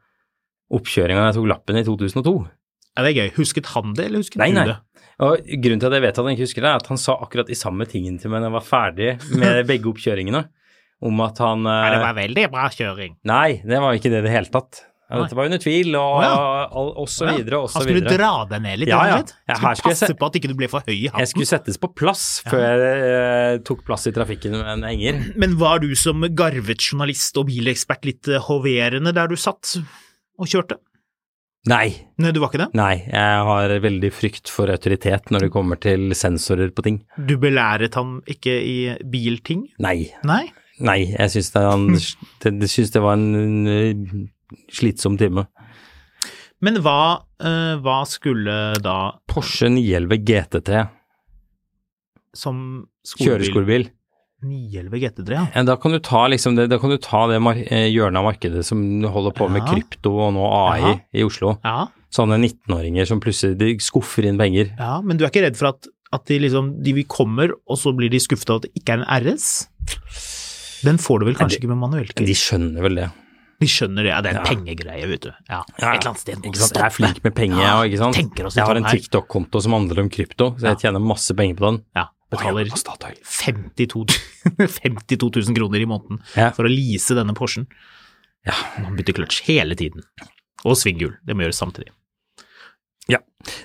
oppkjøringa 0.72 1.28
jeg 1.28 1.38
tok 1.39 1.49
lappen 1.51 1.80
i 1.82 1.84
2002. 1.84 2.36
Er 2.99 3.07
det 3.07 3.11
gøy. 3.15 3.28
Husket 3.38 3.69
han 3.72 3.93
det, 3.95 4.07
eller 4.07 4.24
husket 4.24 4.39
Nei, 4.41 4.49
du 4.51 4.59
nei. 4.59 4.65
det? 4.72 4.78
Og 5.22 5.51
grunnen 5.63 5.82
til 5.84 5.91
at 5.91 5.95
jeg 5.95 6.03
vet 6.03 6.17
at 6.17 6.26
han 6.26 6.34
ikke 6.34 6.47
husker 6.47 6.63
det, 6.63 6.72
er 6.72 6.82
at 6.82 6.89
han 6.91 6.99
sa 6.99 7.15
akkurat 7.24 7.51
de 7.51 7.57
samme 7.57 7.86
tingene 7.88 8.19
til 8.19 8.32
meg 8.32 8.41
når 8.41 8.49
jeg 8.49 8.55
var 8.57 8.67
ferdig 8.67 9.11
med 9.39 9.59
begge 9.69 9.91
oppkjøringene. 9.91 10.45
Om 11.01 11.22
at 11.26 11.39
han 11.41 11.65
eh, 11.65 11.82
Nei, 11.82 11.91
det 11.95 12.01
var 12.03 12.17
veldig 12.17 12.47
bra 12.53 12.65
kjøring. 12.74 13.13
Nei, 13.30 13.47
det 13.65 13.80
var 13.84 13.97
ikke 13.97 14.11
det 14.13 14.22
i 14.22 14.26
det 14.28 14.34
hele 14.34 14.51
tatt. 14.53 14.84
Ja, 15.12 15.22
dette 15.26 15.36
var 15.36 15.49
under 15.49 15.59
tvil, 15.59 15.89
og, 15.99 16.22
Å, 16.24 16.36
og, 16.82 16.91
og 17.03 17.09
så 17.12 17.28
videre, 17.28 17.59
og 17.59 17.70
så 17.70 17.80
Han 17.82 17.84
skulle 17.86 17.99
videre. 18.01 18.18
dra 18.18 18.30
deg 18.53 18.62
ned 18.64 18.80
litt, 18.80 18.91
Ja, 18.93 18.99
ja. 19.09 19.18
Ja, 19.49 19.55
Skulle 19.59 19.74
passe 19.91 20.07
se- 20.07 20.16
på 20.16 20.30
at 20.30 20.38
ikke 20.39 20.51
du 20.51 20.55
ble 20.55 20.70
for 20.72 20.86
høy 20.88 20.93
i 20.95 21.09
Jeg 21.09 21.28
skulle 21.34 21.49
settes 21.49 21.78
på 21.82 21.89
plass 21.99 22.24
før 22.47 22.64
jeg 22.86 23.09
eh, 23.09 23.57
tok 23.68 23.84
plass 23.88 24.07
i 24.07 24.14
trafikken 24.16 24.55
med 24.55 24.70
en 24.78 24.86
henger. 24.88 25.20
Men 25.36 25.57
var 25.59 25.84
du 25.84 25.89
som 25.99 26.24
garvet 26.32 26.80
journalist 26.88 27.36
og 27.41 27.49
bilekspert 27.51 28.07
litt 28.07 28.32
eh, 28.32 28.39
hoverende 28.47 29.12
der 29.14 29.28
du 29.28 29.36
satt 29.36 29.76
og 30.39 30.47
kjørte? 30.47 30.80
Nei, 31.70 31.91
Nei, 32.18 32.32
du 32.34 32.39
var 32.41 32.49
ikke 32.49 32.64
det? 32.64 32.72
nei, 32.74 33.03
jeg 33.05 33.41
har 33.45 33.70
veldig 33.84 34.09
frykt 34.18 34.49
for 34.49 34.72
autoritet 34.74 35.28
når 35.30 35.43
det 35.45 35.51
kommer 35.53 35.78
til 35.78 36.07
sensorer 36.18 36.72
på 36.74 36.82
ting. 36.88 36.95
Du 37.28 37.36
belæret 37.38 37.93
ham 37.99 38.16
ikke 38.26 38.55
i 38.66 38.78
bilting? 39.14 39.68
Nei, 39.78 40.07
Nei? 40.26 40.47
nei, 40.82 41.03
jeg 41.14 41.30
syns 41.36 41.51
det, 41.53 42.55
det, 42.57 42.66
det, 42.66 43.03
var 43.03 43.14
en 43.14 44.32
slitsom 44.72 45.18
time. 45.20 45.47
Men 46.62 46.78
hva, 46.86 47.24
eh, 47.41 47.76
hva 47.82 48.02
skulle 48.06 48.56
da 48.86 48.97
Porsche 49.28 49.70
911 49.74 50.20
GT3, 50.28 50.84
som 52.38 52.60
skolebil 53.06 53.32
kjøreskolebil. 53.32 53.88
911 54.41 54.99
GT3, 55.04 55.34
ja. 55.36 55.41
Ja, 55.54 55.64
Da 55.68 55.76
kan 55.78 55.91
du 55.93 55.99
ta, 55.99 56.24
liksom 56.32 56.56
det, 56.58 56.68
kan 56.82 56.89
du 56.89 56.97
ta 56.97 57.28
det 57.30 57.38
eh, 57.70 57.88
hjørnet 57.93 58.22
av 58.22 58.26
markedet 58.26 58.64
som 58.66 58.80
holder 59.04 59.36
på 59.38 59.49
med 59.54 59.66
krypto 59.70 60.14
og 60.18 60.32
nå 60.34 60.45
AI 60.49 60.80
Ja. 60.82 60.93
i 61.14 61.24
Oslo. 61.28 61.60
Ja, 61.64 61.88
Sånne 62.12 62.36
19-åringer 62.41 63.06
som 63.08 63.22
plutselig 63.24 63.58
de 63.58 63.78
skuffer 63.80 64.26
inn 64.28 64.38
penger. 64.38 64.74
ja, 64.78 64.99
men 65.02 65.18
du 65.18 65.24
er 65.24 65.30
ikke 65.30 65.45
redd 65.45 65.56
for 65.56 65.70
at, 65.70 65.88
at 66.12 66.26
de 66.28 66.39
liksom 66.43 66.82
de 66.84 67.04
kommer, 67.08 67.54
og 67.70 67.78
så 67.80 67.93
blir 67.95 68.10
de 68.12 68.20
skuffet 68.20 68.49
av 68.49 68.56
at 68.60 68.66
det 68.68 68.74
ikke 68.82 68.97
er 68.97 69.04
en 69.06 69.24
RS? 69.24 69.68
Den 70.84 70.97
får 70.97 71.20
du 71.22 71.26
vel 71.30 71.36
kanskje 71.39 71.62
ikke 71.62 71.70
med 71.72 71.78
manuelt? 71.80 72.16
De 72.18 72.34
skjønner 72.36 72.82
vel 72.82 72.95
det. 72.99 73.08
De 73.62 73.68
skjønner 73.70 74.01
det, 74.07 74.09
ja, 74.09 74.20
det 74.26 74.32
er 74.32 74.39
en 74.39 74.45
Ja. 74.45 74.49
pengegreie, 74.49 75.07
vet 75.07 75.22
du. 75.28 75.32
Ja, 75.49 75.59
Et 75.62 75.84
eller 75.86 76.09
annet 76.09 76.20
sted 76.24 76.41
Ikke 76.41 76.57
sant? 76.57 76.74
Jeg 76.80 76.86
er 76.88 76.95
flink 76.95 77.20
med 77.24 77.36
penger, 77.38 77.62
Ja, 77.62 77.76
ikke 77.86 77.99
sant. 78.01 78.16
tenker 78.18 78.45
oss 78.49 78.55
Jeg 78.57 78.66
har 78.66 78.76
en. 78.80 78.84
TikTok-konto 78.89 79.62
som 79.62 79.72
handler 79.78 79.99
om 80.01 80.09
krypto, 80.09 80.55
så 80.57 80.72
jeg 80.74 80.80
tjener 80.82 80.99
masse 80.99 81.36
penger 81.38 81.55
på 81.62 81.68
den. 81.70 81.80
Ja, 81.95 82.07
betaler 82.32 82.66
Hva 82.66 82.74
gjør 82.74 82.82
Statoil? 82.82 83.18
52, 83.22 84.18
52 84.57 85.30
000 85.45 85.55
kroner 85.55 85.80
i 85.80 85.86
måneden 85.86 86.20
for 86.55 86.66
å 86.66 86.72
lease 86.74 87.14
denne 87.16 87.36
Porschen. 87.38 87.68
Ja. 88.47 88.53
Man 88.82 88.95
bytter 88.97 89.14
kløtsj 89.22 89.43
hele 89.45 89.76
tiden. 89.78 90.01
Og 90.66 90.74
svinghjul. 90.76 91.18
Det 91.26 91.36
må 91.38 91.45
gjøres 91.45 91.62
samtidig. 91.62 91.91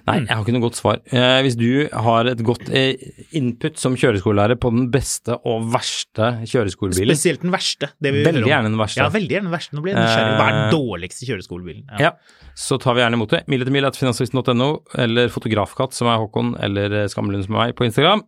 Nei, 0.06 0.14
jeg 0.22 0.30
har 0.32 0.40
ikke 0.40 0.52
noe 0.54 0.62
godt 0.64 0.78
svar. 0.78 1.00
Eh, 1.12 1.38
hvis 1.44 1.56
du 1.58 1.66
har 1.92 2.28
et 2.30 2.38
godt 2.46 2.70
eh, 2.72 2.96
input 3.36 3.76
som 3.76 3.92
kjøreskolelærer 3.98 4.56
på 4.62 4.70
den 4.72 4.86
beste 4.94 5.34
og 5.44 5.66
verste 5.74 6.30
kjøreskolebilen 6.48 7.12
Spesielt 7.12 7.42
den 7.44 7.52
verste. 7.52 7.90
Det 8.00 8.12
vil 8.14 8.24
Veldig 8.24 8.46
gjerne 8.48 8.70
den 8.70 8.78
verste. 8.80 9.02
Ja, 9.02 9.10
veldig 9.12 9.34
gjerne 9.36 9.50
den 9.50 9.56
verste. 9.56 9.76
Nå 9.76 9.82
blir 9.84 9.92
jeg 9.92 10.00
nysgjerrig. 10.00 10.32
Hva 10.38 10.46
er 10.46 10.56
den 10.56 10.62
Eh, 10.64 10.72
dårligste 10.72 11.28
kjøreskolebilen? 11.28 11.84
Ja, 12.00 12.12
så 12.56 12.78
tar 12.80 12.96
vi 12.96 13.02
gjerne 13.04 13.18
imot 13.20 13.34
det. 13.36 13.42
Mil 13.52 13.60
etter 13.66 13.74
mil 13.76 13.84
etter 13.90 14.00
finansavisen.no, 14.06 14.70
eller 15.04 15.28
Fotografkatt, 15.34 15.92
som 15.98 16.08
er 16.08 16.22
Håkon, 16.24 16.54
eller 16.56 16.88
Skamlund, 16.88 17.12
Skammelund, 17.12 17.44
som 17.50 17.58
er 17.58 17.64
meg, 17.66 17.76
på 17.76 17.84
Instagram. 17.90 18.24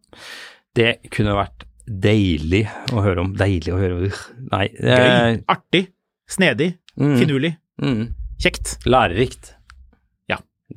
Det 0.76 0.92
kunne 1.14 1.38
vært 1.38 1.64
deilig 1.88 2.66
å 2.92 3.00
høre 3.06 3.24
om. 3.24 3.32
Deilig 3.38 3.72
å 3.72 3.80
høre 3.80 4.02
om. 4.02 4.18
Nei. 4.52 4.66
Gøy. 4.76 5.40
Artig. 5.56 5.86
Snedig. 6.28 6.74
mm, 7.00 7.16
Finurlig. 7.22 7.54
mm, 7.80 8.02
Kjekt. 8.42 8.76
lærerikt. 8.84 9.54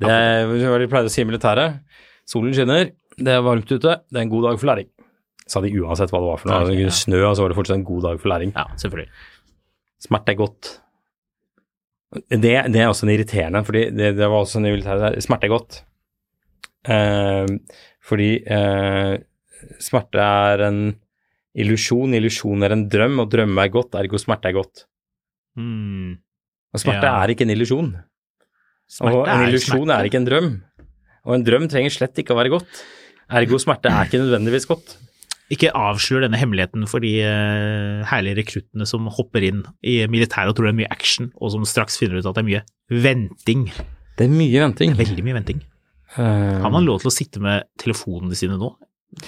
Det 0.00 0.08
er 0.08 0.46
hva 0.48 0.78
de 0.80 0.88
pleide 0.90 1.10
å 1.10 1.12
si 1.12 1.20
i 1.22 1.28
militæret. 1.28 1.80
Solen 2.28 2.54
skinner, 2.56 2.92
det 3.18 3.32
er 3.34 3.44
varmt 3.44 3.68
ute, 3.68 3.98
det 4.08 4.18
er 4.18 4.24
en 4.24 4.32
god 4.32 4.46
dag 4.48 4.60
for 4.60 4.70
læring. 4.70 4.88
Sa 5.50 5.60
de 5.60 5.72
uansett 5.82 6.12
hva 6.14 6.20
det 6.22 6.30
var 6.30 6.40
for 6.40 6.52
noe. 6.52 6.70
Ja, 6.72 6.86
ja. 6.86 6.94
snø, 6.94 7.20
og 7.26 7.36
så 7.36 7.44
var 7.44 7.52
det 7.52 7.58
fortsatt 7.58 7.80
en 7.80 7.88
god 7.88 8.06
dag 8.06 8.20
for 8.22 8.32
læring. 8.32 8.54
Ja, 8.56 8.68
selvfølgelig. 8.80 9.10
Smerte 10.02 10.32
er 10.32 10.38
godt. 10.38 10.70
Det, 12.12 12.40
det 12.42 12.80
er 12.80 12.90
også 12.90 13.06
en 13.06 13.14
irriterende, 13.14 13.62
fordi 13.66 13.86
det, 13.94 14.12
det 14.18 14.28
var 14.28 14.44
også 14.44 14.60
en 14.60 14.68
der. 14.68 15.18
Smerte 15.24 15.48
er 15.48 15.52
godt. 15.52 15.82
Eh, 16.88 17.46
fordi 18.02 18.30
eh, 18.42 19.14
smerte 19.82 20.24
er 20.24 20.64
en 20.68 20.82
illusjon, 21.52 22.14
illusjon 22.16 22.64
er 22.64 22.74
en 22.76 22.86
drøm, 22.92 23.20
og 23.22 23.30
drømme 23.32 23.64
er 23.64 23.72
godt, 23.72 23.96
ergo 24.00 24.20
smerte 24.20 24.50
er 24.50 24.56
godt. 24.56 24.86
Mm. 25.56 26.16
Og 26.72 26.80
smerte 26.80 27.04
Ja. 27.08 27.22
er 27.22 27.32
ikke 27.34 27.44
en 27.44 27.54
illusjon. 27.54 27.92
Smerte 28.92 29.22
og 29.22 29.30
en 29.32 29.46
illusjon 29.48 29.92
er 29.94 30.08
ikke 30.08 30.20
en 30.20 30.28
drøm. 30.28 30.50
Og 31.28 31.36
en 31.38 31.46
drøm 31.46 31.68
trenger 31.70 31.94
slett 31.94 32.18
ikke 32.20 32.34
å 32.34 32.38
være 32.40 32.52
godt. 32.52 32.82
Ergo 33.32 33.58
smerte 33.62 33.88
er 33.88 34.08
ikke 34.08 34.20
nødvendigvis 34.20 34.66
godt. 34.68 34.96
Ikke 35.52 35.70
avslør 35.76 36.24
denne 36.24 36.38
hemmeligheten 36.40 36.84
for 36.88 37.04
de 37.04 37.12
eh, 37.24 38.02
herlige 38.08 38.38
rekruttene 38.40 38.86
som 38.88 39.08
hopper 39.12 39.44
inn 39.48 39.62
i 39.84 39.98
militæret 40.12 40.52
og 40.52 40.56
tror 40.58 40.68
det 40.68 40.74
er 40.74 40.78
mye 40.82 40.92
action, 40.92 41.28
og 41.40 41.52
som 41.54 41.66
straks 41.68 41.98
finner 42.00 42.20
ut 42.20 42.28
at 42.28 42.36
det 42.38 42.44
er 42.44 42.48
mye 42.48 42.62
venting. 43.04 43.66
Det 44.18 44.26
er 44.28 44.32
mye 44.32 44.62
venting. 44.64 44.92
Det 44.94 44.98
er 45.00 45.04
Veldig 45.06 45.24
mye 45.26 45.36
venting. 45.40 45.60
Eh, 46.16 46.56
Har 46.64 46.72
man 46.72 46.84
lov 46.88 47.00
til 47.02 47.08
å 47.12 47.14
sitte 47.14 47.40
med 47.44 47.68
telefonene 47.80 48.36
sine 48.36 48.58
nå, 48.60 48.72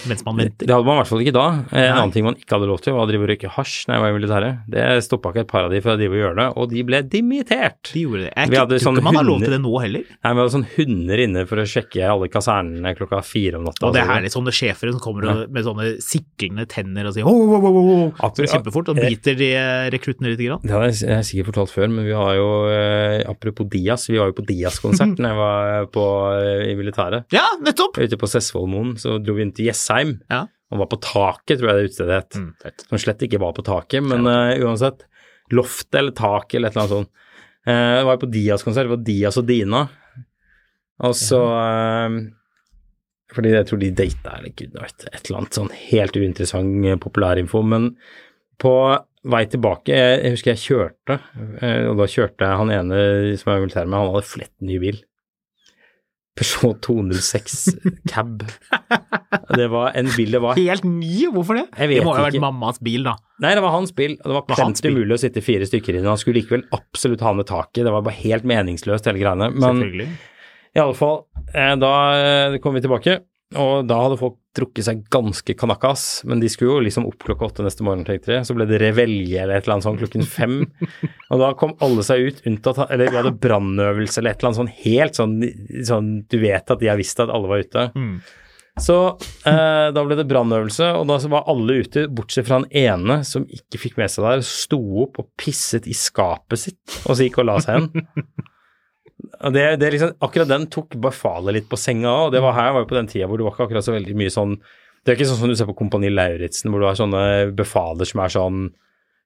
mens 0.08 0.24
man 0.24 0.38
venter? 0.40 0.66
det 0.66 0.72
hadde 0.74 0.86
man 0.86 0.96
i 0.96 1.00
hvert 1.02 1.10
fall 1.10 1.22
ikke 1.24 1.34
da. 1.36 1.46
En 1.68 1.76
Nei. 1.76 1.88
annen 1.92 2.12
ting 2.14 2.24
man 2.26 2.36
ikke 2.38 2.56
hadde 2.56 2.68
lov 2.70 2.80
til, 2.84 2.94
var 2.96 3.04
å 3.04 3.10
drive 3.10 3.26
og 3.26 3.30
røyke 3.32 3.50
hasj 3.56 3.74
når 3.88 3.94
jeg 3.96 4.04
var 4.04 4.12
i 4.12 4.16
militæret. 4.18 4.62
Det 4.74 4.84
stoppa 5.04 5.32
ikke 5.32 5.44
et 5.44 5.50
par 5.50 5.66
av 5.68 5.74
de 5.74 5.80
fra 5.84 5.94
å 5.94 6.00
drive 6.00 6.16
og 6.16 6.22
gjøre 6.22 6.38
det, 6.40 6.46
og 6.60 6.70
de 6.72 6.84
ble 6.88 7.00
dimittert. 7.12 7.90
De 7.92 8.04
gjorde 8.04 8.22
det. 8.24 8.32
Jeg 8.34 8.48
Vi 8.48 8.54
ikke- 8.54 8.62
hadde 8.64 8.78
tror 8.80 8.94
ikke 8.96 9.04
man 9.08 9.18
har 9.20 9.28
lov 9.28 9.40
til 9.44 9.54
det 9.54 9.60
nå 9.60 9.74
heller. 9.82 10.04
Nei, 10.24 10.32
Vi 10.34 10.40
hadde 10.40 10.54
sånn 10.56 10.66
hunder 10.76 11.18
inne 11.24 11.46
for 11.46 11.56
å 11.56 11.66
sjekke 11.68 12.08
alle 12.10 12.28
kasernene 12.28 12.94
klokka 12.96 13.22
fire 13.24 13.56
om 13.60 13.64
natta. 13.64 13.86
Og 13.86 13.92
det 13.94 14.02
er 14.02 14.08
herlig, 14.08 14.32
sånne 14.32 14.54
sjefer 14.54 14.90
som 14.94 15.00
kommer 15.00 15.22
ja. 15.24 15.34
med 15.48 15.64
sånne 15.64 15.88
siklende 16.02 16.66
tenner 16.66 17.06
og 17.06 17.14
sier 17.14 17.24
ho, 17.28 17.34
ho, 17.34 17.60
ho, 17.60 17.72
ho, 17.74 18.12
ho, 18.18 18.30
kjempefort, 18.34 18.88
og 18.88 18.96
biter 18.96 19.36
de 19.36 19.52
eh, 19.54 19.90
rekruttene 19.90 20.32
litt. 20.32 20.40
Grann. 20.44 20.60
Det 20.64 20.70
har 20.74 20.82
jeg, 20.90 21.08
jeg 21.08 21.24
sikkert 21.24 21.52
fortalt 21.52 21.72
før, 21.72 21.88
men 21.88 22.04
vi 22.04 22.12
har 22.12 22.34
jo 22.36 22.48
eh, 22.68 23.22
Apropos 23.30 23.68
Dias, 23.70 24.08
vi 24.10 24.18
var 24.18 24.28
jo 24.32 24.36
på 24.36 24.44
Dias-konsert 24.48 25.16
når 25.22 25.30
jeg 25.30 25.38
var 25.38 25.86
på, 25.94 26.04
eh, 26.40 26.72
i 26.72 26.74
militæret. 26.78 27.24
Ja, 27.32 27.46
nettopp! 27.64 27.96
Ute 28.02 28.18
på 28.20 28.28
Sessvollmoen 28.28 28.96
så 29.00 29.16
dro 29.22 29.36
vi 29.38 29.46
inn 29.46 29.52
til 29.54 29.70
Jessheim. 29.74 30.18
Ja. 30.32 30.46
Og 30.72 30.80
var 30.80 30.90
på 30.90 31.00
taket, 31.04 31.58
tror 31.58 31.70
jeg 31.70 31.76
det 31.76 31.90
utstedet 31.90 32.16
het. 32.16 32.38
Mm. 32.40 32.78
Som 32.88 33.02
slett 33.02 33.26
ikke 33.26 33.42
var 33.42 33.52
på 33.56 33.66
taket, 33.66 34.02
men 34.06 34.26
uh, 34.26 34.54
uansett. 34.64 35.04
Loftet 35.54 36.00
eller 36.00 36.14
taket 36.16 36.58
eller 36.58 36.72
et 36.72 36.76
eller 36.76 36.86
annet 36.86 36.96
sånt. 36.96 37.12
Uh, 37.64 38.00
var 38.08 38.20
på 38.20 38.30
Dias-konsert, 38.32 38.88
det 38.88 38.94
var 38.94 39.04
Dias 39.04 39.38
og 39.40 39.46
Dina. 39.48 39.84
Og 41.04 41.14
så 41.18 41.40
uh, 41.42 42.18
Fordi 43.34 43.54
jeg 43.54 43.66
tror 43.68 43.80
de 43.82 43.90
data 43.98 44.36
eller 44.38 44.54
gud 44.56 44.76
vet, 44.78 45.08
et 45.10 45.20
eller 45.24 45.42
annet 45.42 45.58
sånn 45.58 45.72
helt 45.88 46.16
uinteressant 46.16 46.86
eh, 46.86 47.00
populærinfo. 47.02 47.64
Men 47.66 47.92
på 48.62 48.74
vei 49.24 49.40
tilbake 49.50 49.90
Jeg, 49.90 50.18
jeg 50.20 50.34
husker 50.34 50.52
jeg 50.52 50.62
kjørte, 50.62 51.16
og 51.88 51.96
da 51.98 52.06
kjørte 52.12 52.46
jeg 52.46 52.60
han 52.60 52.70
ene 52.70 52.98
som 53.40 53.50
jeg 53.50 53.56
er 53.56 53.64
militær 53.64 53.88
med, 53.88 53.96
han 53.98 54.12
hadde 54.12 54.28
flett 54.28 54.54
ny 54.62 54.76
bil. 54.82 55.00
Peugeot 56.34 56.80
206 56.82 57.68
cab. 58.10 58.42
Det 59.54 59.68
var 59.70 59.94
en 59.94 60.08
bil 60.16 60.32
det 60.34 60.40
var 60.42 60.58
Helt 60.58 60.86
ny, 60.88 61.28
hvorfor 61.30 61.60
det? 61.60 61.66
Det 61.78 62.00
må 62.02 62.10
jo 62.10 62.18
ha 62.18 62.24
vært 62.26 62.40
mammas 62.42 62.80
bil, 62.82 63.04
da. 63.06 63.14
Nei, 63.44 63.52
det 63.54 63.62
var 63.62 63.74
hans 63.76 63.94
bil, 63.94 64.16
og 64.18 64.30
det 64.30 64.36
var 64.38 64.46
klemt 64.50 64.82
umulig 64.88 65.14
å 65.14 65.20
sitte 65.22 65.42
fire 65.44 65.68
stykker 65.68 65.94
i 65.94 66.00
den. 66.00 66.08
Han 66.10 66.18
skulle 66.20 66.40
likevel 66.40 66.64
absolutt 66.74 67.22
ha 67.22 67.34
med 67.38 67.46
taket, 67.50 67.84
det 67.86 67.92
var 67.94 68.02
bare 68.06 68.18
helt 68.18 68.46
meningsløst 68.50 69.06
hele 69.10 69.22
greiene. 69.22 69.50
Men 69.54 69.84
i 70.74 70.82
alle 70.82 70.96
fall, 70.98 71.20
eh, 71.54 71.74
da 71.78 71.94
kommer 72.62 72.80
vi 72.80 72.86
tilbake, 72.88 73.20
og 73.54 73.86
da 73.86 73.98
hadde 74.00 74.18
folk 74.18 74.38
drukket 74.54 74.86
seg 74.86 75.00
ganske 75.12 75.56
kanakas, 75.58 76.22
men 76.28 76.40
de 76.42 76.48
skulle 76.50 76.76
jo 76.76 76.84
liksom 76.86 77.08
opp 77.08 77.24
klokka 77.26 77.48
åtte 77.48 77.66
neste 77.66 77.84
morgen, 77.86 78.04
tenkte 78.06 78.32
de. 78.32 78.38
Så 78.46 78.54
ble 78.56 78.66
det 78.70 78.78
revelje 78.82 79.42
eller 79.42 79.58
et 79.58 79.66
eller 79.66 79.76
annet 79.76 79.86
sånn 79.88 79.98
klokken 80.00 80.26
fem, 80.26 80.56
og 81.32 81.42
da 81.42 81.50
kom 81.58 81.74
alle 81.84 82.06
seg 82.06 82.28
ut, 82.28 82.40
unntatt 82.48 82.84
Eller 82.86 83.10
vi 83.10 83.18
hadde 83.18 83.34
brannøvelse 83.42 84.20
eller 84.20 84.34
et 84.34 84.40
eller 84.40 84.52
annet 84.52 84.62
sånn 84.62 84.72
helt 84.84 85.18
sånn, 85.18 85.36
sånn 85.90 86.08
Du 86.30 86.38
vet 86.42 86.70
at 86.70 86.80
de 86.80 86.90
har 86.90 86.98
visst 87.00 87.20
at 87.22 87.32
alle 87.34 87.50
var 87.50 87.66
ute. 87.66 87.86
Mm. 87.98 88.16
Så 88.80 88.96
eh, 89.46 89.88
da 89.94 90.02
ble 90.02 90.16
det 90.18 90.26
brannøvelse, 90.30 90.88
og 90.98 91.06
da 91.06 91.20
så 91.22 91.30
var 91.30 91.46
alle 91.50 91.78
ute, 91.84 92.08
bortsett 92.10 92.48
fra 92.48 92.58
han 92.58 92.70
ene 92.74 93.20
som 93.26 93.46
ikke 93.46 93.78
fikk 93.84 94.00
med 94.00 94.10
seg 94.10 94.24
det 94.24 94.32
her, 94.32 94.48
sto 94.48 94.80
opp 95.04 95.20
og 95.22 95.30
pisset 95.38 95.86
i 95.86 95.94
skapet 95.94 96.66
sitt, 96.66 96.98
og 97.04 97.14
så 97.14 97.22
gikk 97.26 97.38
og 97.42 97.50
la 97.50 97.60
seg 97.62 97.78
igjen. 97.78 98.48
Det, 99.52 99.64
det 99.80 99.90
liksom, 99.92 100.14
akkurat 100.24 100.48
den 100.48 100.68
tok 100.72 100.94
befalet 101.04 101.58
litt 101.58 101.68
på 101.68 101.76
senga 101.80 102.12
òg, 102.24 102.32
det 102.32 102.40
var 102.44 102.56
her 102.56 102.72
var 102.72 102.84
jo 102.84 102.88
på 102.92 102.96
den 102.96 103.10
tida 103.10 103.26
hvor 103.28 103.40
det 103.40 103.44
var 103.44 103.56
ikke 103.56 103.66
akkurat 103.66 103.86
så 103.86 103.92
veldig 103.96 104.14
mye 104.16 104.32
sånn 104.32 104.54
Det 105.04 105.12
er 105.12 105.18
ikke 105.18 105.28
sånn 105.28 105.40
som 105.42 105.50
du 105.52 105.56
ser 105.58 105.68
på 105.68 105.76
Kompani 105.76 106.08
Lauritzen, 106.08 106.70
hvor 106.72 106.80
du 106.80 106.86
har 106.88 106.96
sånne 106.96 107.24
befaler 107.56 108.08
som 108.08 108.22
er 108.24 108.32
sånn 108.32 108.62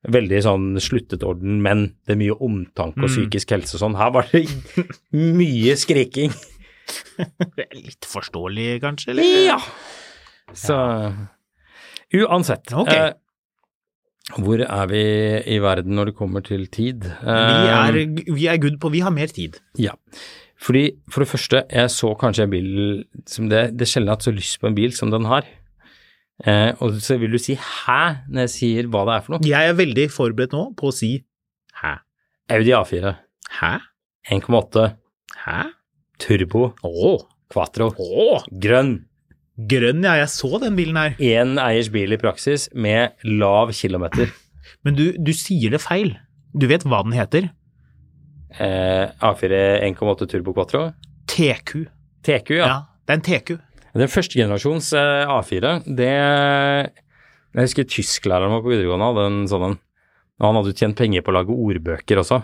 veldig 0.09 0.41
sånn 0.43 0.67
sluttet 0.83 1.25
orden, 1.27 1.59
men 1.63 1.85
det 2.07 2.15
er 2.15 2.21
mye 2.21 2.37
omtanke 2.43 3.03
og 3.03 3.11
psykisk 3.11 3.51
helse 3.55 3.75
og 3.77 3.83
sånn. 3.83 3.97
Her 3.99 4.13
var 4.15 4.29
det 4.31 4.45
mye 5.39 5.75
skriking. 5.79 6.35
Litt 7.87 8.07
forståelig, 8.07 8.69
kanskje? 8.83 9.13
Eller? 9.15 9.33
Ja. 9.49 9.59
Så 10.57 10.79
uansett. 12.15 12.73
Ok. 12.73 12.95
Hvor 14.37 14.61
er 14.61 14.87
vi 14.91 15.03
i 15.55 15.59
verden 15.65 15.95
når 15.97 16.11
det 16.11 16.17
kommer 16.19 16.45
til 16.45 16.67
tid? 16.69 17.07
Vi 17.23 17.71
er, 17.73 17.97
Eh, 17.97 18.35
vi 18.35 18.47
er 18.47 18.59
good 18.61 18.79
på 18.81 18.91
Vi 18.93 19.01
har 19.01 19.11
mer 19.11 19.27
tid. 19.33 19.57
Ja. 19.79 19.95
Fordi, 20.61 20.91
for 21.11 21.23
det 21.25 21.29
første, 21.31 21.63
jeg 21.71 21.91
så 21.95 22.11
kanskje 22.19 22.43
en 22.45 22.51
bil 22.51 23.05
som 23.27 23.49
det 23.49 23.77
Det 23.79 23.87
er 23.87 23.91
sjelden 23.93 24.09
jeg 24.09 24.11
har 24.11 24.17
hatt 24.19 24.27
så 24.27 24.35
lyst 24.35 24.61
på 24.61 24.67
en 24.69 24.75
bil 24.75 24.93
som 24.93 25.11
den 25.11 25.25
har. 25.25 25.47
Eh, 26.45 26.73
og 26.81 26.99
så 27.03 27.19
vil 27.19 27.31
du 27.33 27.39
si 27.39 27.55
'hæ' 27.57 28.29
når 28.29 28.41
jeg 28.47 28.51
sier 28.51 28.83
hva 28.87 29.05
det 29.07 29.15
er 29.17 29.21
for 29.23 29.33
noe. 29.33 29.41
Jeg 29.49 29.69
er 29.71 29.75
veldig 29.75 30.11
forberedt 30.11 30.53
nå 30.53 30.75
på 30.77 30.89
å 30.89 30.93
si 30.95 31.25
hæ? 31.83 31.99
Audi 32.51 32.71
A4. 32.71 33.17
Hæ? 33.61 33.81
1,8. 34.31 34.97
Hæ? 35.47 35.63
Turbo. 36.19 36.75
Åh. 36.85 37.23
Quatro. 37.51 37.95
Åh. 37.99 38.45
Grønn. 38.61 39.05
Grønn, 39.59 40.05
ja. 40.07 40.17
Jeg 40.23 40.31
så 40.33 40.61
den 40.63 40.77
bilen 40.79 40.99
her. 41.01 41.17
Én 41.19 41.59
eiers 41.63 41.91
bil 41.93 42.15
i 42.15 42.21
praksis 42.21 42.69
med 42.75 43.17
lav 43.27 43.73
kilometer. 43.77 44.31
Men 44.87 44.99
du, 44.99 45.11
du 45.19 45.33
sier 45.37 45.75
det 45.75 45.83
feil. 45.83 46.15
Du 46.55 46.69
vet 46.71 46.87
hva 46.89 47.03
den 47.07 47.17
heter? 47.17 47.51
Eh, 48.59 49.07
A4 49.21 49.83
1,8 49.87 50.29
Turbo 50.31 50.55
Quattro? 50.57 50.89
TQ. 51.29 51.89
TQ, 52.25 52.55
ja. 52.59 52.69
Ja, 52.69 52.79
det 53.07 53.15
er 53.15 53.19
en 53.19 53.27
TQ. 53.27 53.57
Den 53.99 54.13
førstegenerasjons 54.13 54.93
eh, 54.95 55.31
A4, 55.33 55.71
det 55.99 56.09
Jeg 56.13 57.65
husker 57.65 57.89
tysklæreren 57.89 58.53
vår 58.55 58.65
på 58.65 58.73
videregående 58.75 59.09
hadde 59.11 59.27
en 59.31 59.39
sånn 59.51 59.67
en. 59.71 59.77
Og 60.39 60.47
han 60.47 60.59
hadde 60.61 60.75
tjent 60.79 60.99
penger 60.99 61.25
på 61.27 61.33
å 61.33 61.39
lage 61.41 61.55
ordbøker 61.55 62.21
også. 62.23 62.43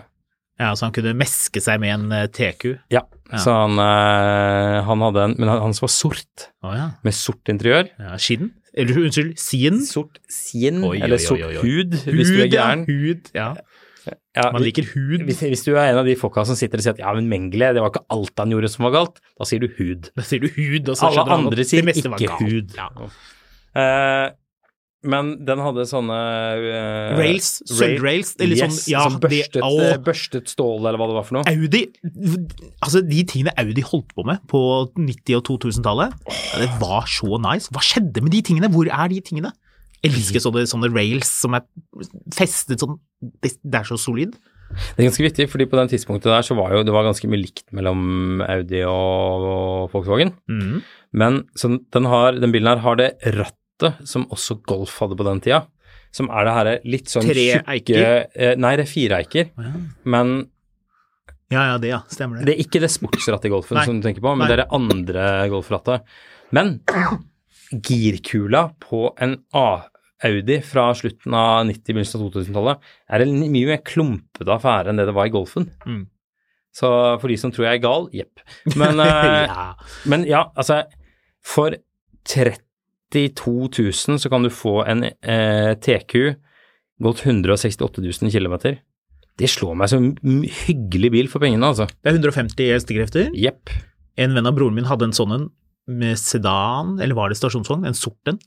Ja, 0.59 0.71
Så 0.75 0.85
han 0.87 0.93
kunne 0.95 1.13
meske 1.19 1.59
seg 1.61 1.79
med 1.83 1.93
en 1.93 2.11
eh, 2.15 2.27
TQ. 2.27 2.77
Ja, 2.93 3.01
Ja. 3.31 3.37
så 3.41 3.51
han, 3.65 3.79
eh, 3.81 4.83
han 4.85 4.99
hadde 5.01 5.23
en 5.23 5.35
Men 5.39 5.49
han- 5.49 5.61
hans 5.61 5.81
var 5.81 5.89
sort, 5.89 6.49
oh, 6.63 6.73
ja. 6.75 6.91
med 7.03 7.13
sort 7.13 7.43
interiør. 7.51 7.89
ja. 7.99 8.15
Skinn? 8.17 8.51
Eller 8.77 8.95
unnskyld, 9.05 9.37
sien? 9.39 9.79
Sort 9.85 10.17
sien, 10.29 10.83
Oi, 10.83 10.97
eller 10.99 11.15
oi, 11.15 11.23
sort 11.23 11.39
oi, 11.39 11.55
oi. 11.57 11.61
hud, 11.63 11.91
hvis 12.11 12.27
du 12.27 12.41
er 12.43 12.47
ja. 12.51 12.75
Hud, 12.75 13.31
ja. 13.33 13.55
Ja, 14.35 14.51
Man 14.51 14.61
liker 14.61 14.83
hud. 14.93 15.21
hvis, 15.25 15.39
hvis 15.39 15.63
du 15.65 15.71
er 15.75 15.89
en 15.93 15.97
av 15.97 16.05
de 16.05 16.13
folka 16.15 16.43
som 16.45 16.55
sitter 16.55 16.77
og 16.77 16.83
sier 16.83 16.93
at 16.93 16.99
ja, 16.99 17.13
men 17.15 17.27
Mengele, 17.29 17.73
det 17.73 17.81
var 17.81 17.89
ikke 17.89 18.03
alt 18.11 18.37
han 18.37 18.51
gjorde 18.51 18.69
som 18.69 18.83
var 18.85 18.91
galt, 18.91 19.19
da 19.39 19.45
sier 19.47 19.59
du 19.63 19.67
hud. 19.79 20.11
Da 20.15 20.21
sier 20.27 20.39
du 20.43 20.47
hud, 20.51 20.89
og 20.91 20.95
så 20.99 21.07
Alle 21.09 21.23
andre 21.33 21.63
sier 21.65 21.81
ikke 21.87 22.11
galt. 22.19 22.41
hud. 22.43 22.75
Ja. 22.75 22.89
Eh, 23.75 24.29
men 25.05 25.29
den 25.47 25.61
hadde 25.61 25.85
sånne 25.89 26.15
uh, 26.59 27.15
Rails, 27.19 27.49
sølvrails, 27.69 28.33
yes, 28.41 28.59
sånn, 28.59 28.73
yes, 28.75 28.79
ja, 28.91 29.03
sånn 29.05 29.19
børstet, 29.23 29.59
det- 29.61 29.91
eh, 29.93 29.99
børstet 30.05 30.51
stål, 30.51 30.79
eller 30.85 30.97
hva 31.01 31.07
det 31.11 31.17
var 31.19 31.27
for 31.27 31.37
noe. 31.37 31.45
Audi, 31.51 31.83
altså 32.83 33.03
de 33.05 33.21
tingene 33.29 33.53
Audi 33.61 33.83
holdt 33.85 34.09
på 34.17 34.25
med 34.27 34.41
på 34.51 34.61
90- 34.97 35.37
og 35.39 35.45
2000-tallet, 35.51 36.17
ja, 36.29 36.63
det 36.63 36.71
var 36.81 37.05
så 37.09 37.37
nice. 37.41 37.69
Hva 37.75 37.83
skjedde 37.85 38.23
med 38.25 38.33
de 38.35 38.41
tingene? 38.49 38.71
Hvor 38.73 38.89
er 38.89 39.13
de 39.13 39.21
tingene? 39.25 39.53
Jeg 40.03 40.11
elsker 40.13 40.43
sånne, 40.43 40.65
sånne 40.69 40.91
rails 40.93 41.29
som 41.41 41.55
er 41.57 41.63
festet 42.35 42.81
sånn, 42.83 42.99
det, 43.41 43.55
det 43.63 43.79
er 43.81 43.87
så 43.89 43.97
solid. 43.97 44.35
Det 44.95 45.01
er 45.03 45.07
ganske 45.07 45.23
vittig, 45.23 45.45
fordi 45.49 45.67
på 45.69 45.77
den 45.79 45.89
tidspunktet 45.91 46.29
der 46.33 46.45
så 46.45 46.55
var 46.57 46.73
jo 46.75 46.83
det 46.85 46.93
var 46.93 47.05
ganske 47.07 47.29
mye 47.29 47.41
likt 47.41 47.67
mellom 47.73 48.41
Audi 48.45 48.81
og, 48.89 49.45
og 49.49 49.93
Volkswagen. 49.93 50.33
Mm. 50.49 50.79
Men 51.15 51.43
så 51.57 51.69
den, 51.79 52.09
har, 52.11 52.37
den 52.41 52.51
bilen 52.53 52.69
her 52.73 52.81
har 52.83 52.97
det 52.99 53.11
rattet 53.23 53.61
som 54.07 54.25
også 54.31 54.59
Golf 54.67 54.93
hadde 55.03 55.17
på 55.19 55.25
den 55.27 55.41
tida. 55.43 55.63
Som 56.15 56.29
er 56.31 56.45
det 56.47 56.53
her 56.55 56.67
litt 56.87 57.09
sånn 57.11 57.25
Tre 57.27 57.33
tjukke 57.51 57.73
eiker? 57.73 58.03
eh, 58.35 58.53
Nei, 58.55 58.75
det 58.79 58.85
er 58.85 58.91
fire 58.91 59.17
eiker. 59.19 59.49
Ja. 59.59 59.71
Men 60.07 60.35
ja, 61.51 61.65
ja, 61.73 61.77
det 61.77 61.89
ja, 61.91 61.99
stemmer 62.09 62.39
det. 62.39 62.45
det 62.47 62.53
er 62.55 62.63
ikke 62.63 62.79
det 62.81 62.89
sportsrattet 62.89 63.45
i 63.49 63.51
Golfen 63.53 63.77
Nei. 63.77 63.83
som 63.85 63.99
du 63.99 64.07
tenker 64.07 64.23
på, 64.23 64.31
men 64.33 64.45
Nei. 64.45 64.47
det 64.49 64.55
er 64.55 64.63
det 64.63 64.71
andre 64.79 65.25
Golfrattet. 65.51 66.07
Men 66.55 66.79
girkula 67.85 68.69
på 68.81 69.09
en 69.21 69.37
Audi 70.25 70.61
fra 70.63 70.87
slutten 70.95 71.33
av 71.35 71.65
90- 71.67 71.83
begynnelsen 71.91 72.21
av 72.23 72.31
2000-tallet 72.33 72.91
er 73.13 73.23
en 73.25 73.35
mye 73.51 73.67
mer 73.73 73.81
klumpete 73.85 74.53
affære 74.55 74.89
enn 74.93 75.01
det 75.01 75.05
det 75.09 75.15
var 75.17 75.27
i 75.29 75.33
Golfen. 75.33 75.67
Mm. 75.85 76.05
Så 76.75 76.89
for 77.21 77.31
de 77.31 77.37
som 77.39 77.51
tror 77.55 77.67
jeg 77.69 77.77
er 77.79 77.83
gal, 77.83 78.07
jepp. 78.15 78.41
Men, 78.75 78.99
eh, 79.05 79.45
ja. 79.51 79.67
men 80.11 80.25
ja, 80.27 80.45
altså 80.55 80.81
For 81.45 81.75
32 83.15 83.53
000 84.11 84.19
så 84.21 84.29
kan 84.31 84.43
du 84.45 84.51
få 84.53 84.81
en 84.85 85.05
eh, 85.07 85.71
TQ 85.79 86.35
gått 87.03 87.25
168 87.25 88.01
000 88.03 88.31
km. 88.31 88.55
Det 89.35 89.49
slår 89.51 89.75
meg 89.75 89.91
som 89.91 90.13
hyggelig 90.67 91.11
bil 91.11 91.27
for 91.31 91.43
pengene, 91.43 91.67
altså. 91.67 91.89
Det 91.91 92.11
er 92.11 92.17
150 92.19 92.69
hestekrefter. 92.71 93.31
Jepp. 93.35 93.71
En 94.15 94.35
venn 94.35 94.47
av 94.47 94.55
broren 94.55 94.77
min 94.77 94.87
hadde 94.87 95.09
en 95.09 95.15
sånn 95.15 95.33
en 95.35 95.47
med 95.85 96.17
sedan, 96.17 96.95
eller 97.03 97.13
var 97.13 97.29
det 97.29 97.35
stasjonsvogn? 97.37 97.83
En 97.85 97.93
sort 97.97 98.31
en. 98.31 98.39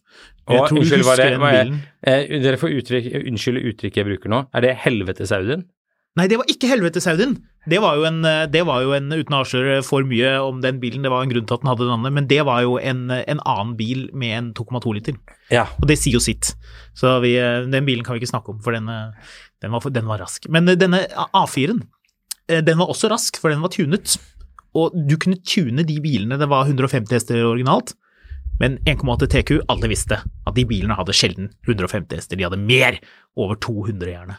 Jeg 0.49 0.59
tror 0.71 0.75
du 0.75 0.81
unnskyld, 0.81 1.05
er 1.05 1.05
husker 1.05 1.23
det- 1.23 1.31
den 1.31 1.45
bilen. 1.45 1.77
Eh, 2.03 2.41
dere 2.43 2.57
får 2.59 2.73
uttrykk, 2.81 3.07
unnskylde 3.29 3.63
uttrykket 3.69 4.01
jeg 4.01 4.09
bruker 4.09 4.33
nå. 4.33 4.41
Er 4.53 4.61
det 4.65 4.73
helvetes 4.83 5.31
Audien? 5.37 5.63
Nei, 6.19 6.27
det 6.31 6.41
var 6.41 6.49
ikke 6.51 6.71
helvetesaudien. 6.71 7.37
Det 7.69 7.79
var 7.83 7.99
jo 8.01 8.07
en, 8.09 8.23
det 8.51 8.63
var 8.67 8.83
jo 8.83 8.95
en 8.97 9.13
uten 9.13 9.35
å 9.37 9.43
avsløre 9.43 9.83
for 9.87 10.07
mye 10.09 10.33
om 10.41 10.63
den 10.65 10.81
bilen, 10.83 11.05
det 11.05 11.13
var 11.13 11.23
en 11.23 11.31
grunn 11.31 11.47
til 11.47 11.59
at 11.59 11.63
den 11.63 11.71
hadde 11.71 11.85
den 11.85 11.95
andre, 11.95 12.13
men 12.17 12.29
det 12.31 12.41
var 12.49 12.63
jo 12.65 12.79
en, 12.81 13.05
en 13.13 13.43
annen 13.45 13.75
bil 13.79 14.07
med 14.17 14.35
en 14.39 14.49
2,2 14.57 14.95
liter. 14.97 15.19
Ja. 15.53 15.67
Og 15.79 15.87
det 15.91 15.99
sier 16.01 16.17
jo 16.17 16.23
sitt. 16.25 16.55
Så 16.97 17.13
vi, 17.23 17.37
den 17.71 17.87
bilen 17.87 18.07
kan 18.07 18.17
vi 18.17 18.23
ikke 18.23 18.33
snakke 18.33 18.55
om, 18.55 18.59
for 18.65 18.75
den, 18.75 18.89
den, 18.89 19.75
var, 19.75 19.85
den 19.95 20.09
var 20.09 20.25
rask. 20.25 20.49
Men 20.51 20.71
denne 20.81 21.05
A4-en, 21.29 21.85
eh, 22.49 22.65
den 22.65 22.81
var 22.81 22.91
også 22.91 23.13
rask, 23.13 23.39
for 23.39 23.53
den 23.53 23.63
var 23.63 23.75
tunet. 23.75 24.17
Og 24.79 24.97
du 25.09 25.17
kunne 25.21 25.41
tune 25.45 25.85
de 25.87 26.01
bilene, 26.03 26.41
det 26.41 26.51
var 26.51 26.67
150 26.67 27.15
hester 27.15 27.45
originalt. 27.47 27.95
Men 28.59 28.81
1,8 28.91 29.29
TQ, 29.31 29.55
alle 29.71 29.91
visste 29.91 30.19
at 30.19 30.57
de 30.57 30.67
bilene 30.67 30.97
hadde 30.99 31.15
sjelden 31.15 31.53
150 31.69 32.19
hester, 32.19 32.39
de 32.39 32.47
hadde 32.49 32.59
mer, 32.59 32.99
over 33.39 33.59
200 33.63 34.11
gjerne. 34.11 34.39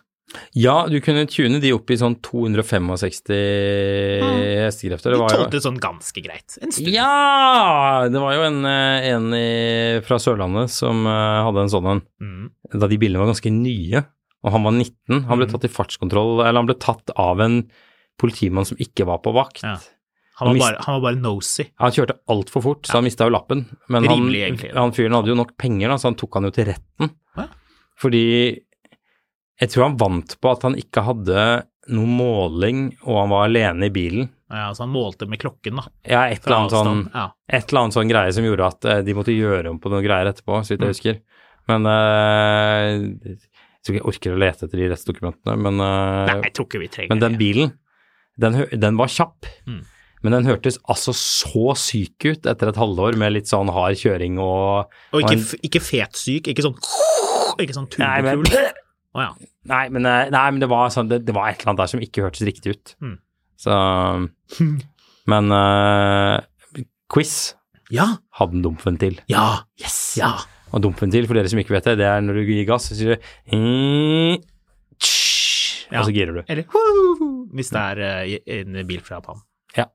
Ja, 0.54 0.76
du 0.88 1.00
kunne 1.02 1.26
tune 1.30 1.60
de 1.62 1.72
opp 1.74 1.90
i 1.90 1.98
sånn 1.98 2.16
265 2.22 2.90
hestekrefter. 4.68 5.14
Det 5.16 5.20
var 5.22 5.34
jo 5.34 5.40
tålte 5.44 5.62
sånn 5.64 5.80
ganske 5.82 6.22
greit. 6.26 6.58
En 6.62 6.72
stund. 6.74 6.92
Ja! 6.94 8.08
Det 8.12 8.22
var 8.22 8.36
jo 8.38 8.44
en, 8.48 8.60
eh, 8.70 9.08
en 9.14 9.28
i, 9.34 10.02
fra 10.06 10.20
Sørlandet 10.22 10.70
som 10.74 11.06
eh, 11.10 11.44
hadde 11.48 11.66
en 11.66 11.74
sånn 11.74 11.90
en 11.96 12.02
Mm. 12.22 12.50
da 12.80 12.88
de 12.88 12.98
bilene 13.00 13.20
var 13.24 13.32
ganske 13.32 13.52
nye, 13.52 14.04
og 14.44 14.52
han 14.52 14.64
var 14.64 14.72
19. 14.76 15.24
Han 15.26 15.38
ble 15.40 15.48
Mm. 15.48 15.52
tatt 15.54 15.66
i 15.66 15.74
fartskontroll, 15.74 16.42
eller 16.46 16.60
han 16.60 16.66
ble 16.68 16.76
tatt 16.76 17.10
av 17.16 17.40
en 17.42 17.64
politimann 18.20 18.66
som 18.66 18.78
ikke 18.78 19.06
var 19.06 19.20
på 19.20 19.34
vakt. 19.34 19.64
Ja. 19.64 19.78
Han 20.40 20.48
Han 20.48 20.48
var, 20.48 20.54
mist- 20.56 20.72
bare, 20.76 20.84
han 20.86 21.02
var 21.02 21.12
bare 21.12 21.22
nosy. 21.22 21.66
Han 21.80 21.92
kjørte 21.92 22.20
altfor 22.30 22.62
fort, 22.64 22.84
så 22.86 22.92
han 22.94 23.04
mista 23.04 23.26
jo 23.26 23.32
lappen. 23.32 23.66
Men 23.90 24.06
han, 24.06 24.20
Rimelig, 24.20 24.42
egentlig. 24.48 24.74
han 24.74 24.92
fyren 24.92 25.12
hadde 25.14 25.28
jo 25.28 25.36
nok 25.36 25.58
penger, 25.58 25.88
da, 25.90 25.96
så 25.96 26.04
han 26.08 26.16
tok 26.16 26.34
han 26.36 26.44
jo 26.44 26.52
til 26.52 26.66
retten. 26.66 27.10
Ja. 27.36 27.48
Fordi 28.00 28.60
jeg 29.60 29.70
tror 29.74 29.84
han 29.90 29.98
vant 30.00 30.36
på 30.42 30.52
at 30.52 30.64
han 30.68 30.76
ikke 30.80 31.04
hadde 31.08 31.44
noe 31.90 32.06
måling, 32.10 32.84
og 33.04 33.18
han 33.24 33.32
var 33.34 33.48
alene 33.48 33.88
i 33.90 33.94
bilen. 33.94 34.28
Ja, 34.50 34.68
så 34.74 34.84
han 34.86 34.92
målte 34.94 35.28
med 35.30 35.40
klokken, 35.42 35.78
da. 35.82 35.84
Ja, 36.06 36.24
et 36.30 36.46
eller 36.46 36.58
annet 36.64 36.74
sånn. 36.78 37.02
Ja. 37.14 37.28
et 37.50 37.70
eller 37.70 37.82
annet 37.84 37.98
sånn 37.98 38.10
greie 38.12 38.34
som 38.34 38.46
gjorde 38.46 38.68
at 38.72 38.86
eh, 38.90 39.02
de 39.06 39.14
måtte 39.18 39.34
gjøre 39.36 39.70
om 39.74 39.80
på 39.82 39.92
noen 39.94 40.06
greier 40.06 40.30
etterpå, 40.32 40.62
så 40.66 40.74
vidt 40.76 40.82
jeg 40.86 40.90
Mm. 40.90 40.94
husker. 40.96 41.20
Men 41.70 41.86
uh, 41.86 42.98
Jeg 43.30 43.38
tror 43.86 43.94
ikke 43.94 44.00
jeg 44.00 44.08
orker 44.12 44.34
å 44.34 44.40
lete 44.42 44.66
etter 44.66 44.80
de 44.82 44.88
rettsdokumentene, 44.92 45.56
men, 45.62 45.80
uh, 45.82 46.26
Nei, 46.30 46.40
jeg 46.50 46.54
tror 46.58 46.66
ikke 46.70 46.82
vi 46.82 46.90
trenger 46.94 47.14
men 47.14 47.22
den 47.24 47.38
bilen, 47.40 47.72
den, 48.42 48.58
den 48.82 48.98
var 49.00 49.08
kjapp. 49.14 49.46
Mm. 49.70 49.84
Men 50.24 50.36
den 50.36 50.50
hørtes 50.50 50.78
altså 50.92 51.14
så 51.16 51.76
syk 51.80 52.26
ut 52.28 52.50
etter 52.50 52.72
et 52.74 52.80
halvår 52.82 53.16
med 53.22 53.38
litt 53.38 53.48
sånn 53.48 53.70
hard 53.72 53.96
kjøring 54.02 54.36
og 54.44 54.90
Og 55.16 55.22
ikke, 55.24 55.60
ikke 55.70 55.80
fetsyk, 55.86 56.50
ikke 56.52 56.66
sånn 56.66 56.76
Ikke 57.64 57.76
sånn 57.78 57.88
turbokul. 57.94 58.50
Å 59.18 59.24
ja. 59.24 59.30
nei, 59.72 59.86
men, 59.90 60.06
eh, 60.06 60.28
nei, 60.34 60.44
men 60.54 60.62
det, 60.62 60.70
var 60.70 60.92
sånn, 60.94 61.10
det, 61.10 61.24
det 61.26 61.34
var 61.34 61.50
et 61.50 61.62
eller 61.64 61.72
annet 61.74 61.82
der 61.82 61.92
som 61.94 62.04
ikke 62.06 62.26
hørtes 62.28 62.46
riktig 62.46 62.76
ut. 62.76 62.94
Mm. 63.02 63.16
Så 63.60 63.74
Men 65.34 65.52
uh, 65.54 66.38
quiz 67.12 67.34
Ja. 67.94 68.06
hadde 68.38 68.58
en 68.60 68.64
dumpventil. 68.66 69.20
Ja. 69.30 69.64
Yes! 69.82 69.98
Ja. 70.20 70.36
Og 70.70 70.84
dumpventil, 70.86 71.26
for 71.26 71.38
dere 71.38 71.50
som 71.50 71.62
ikke 71.62 71.74
vet 71.74 71.90
det, 71.90 71.98
det 72.04 72.08
er 72.10 72.22
når 72.22 72.38
du 72.40 72.52
gir 72.54 72.68
gass, 72.70 72.86
så 72.92 72.98
sier 72.98 73.18
du 73.18 73.58
«Mm, 73.58 74.40
tsch», 75.02 75.88
Ja. 75.90 76.04
Og 76.04 76.06
så 76.06 76.14
girer 76.14 76.36
du. 76.38 76.44
Eller 76.46 76.68
hvis 77.58 77.72
det 77.74 77.82
er 77.82 78.02
uh, 78.06 78.34
en 78.60 78.76
bil 78.86 79.02
fra 79.02 79.18
Japan. 79.18 79.42
Ja. 79.78 79.88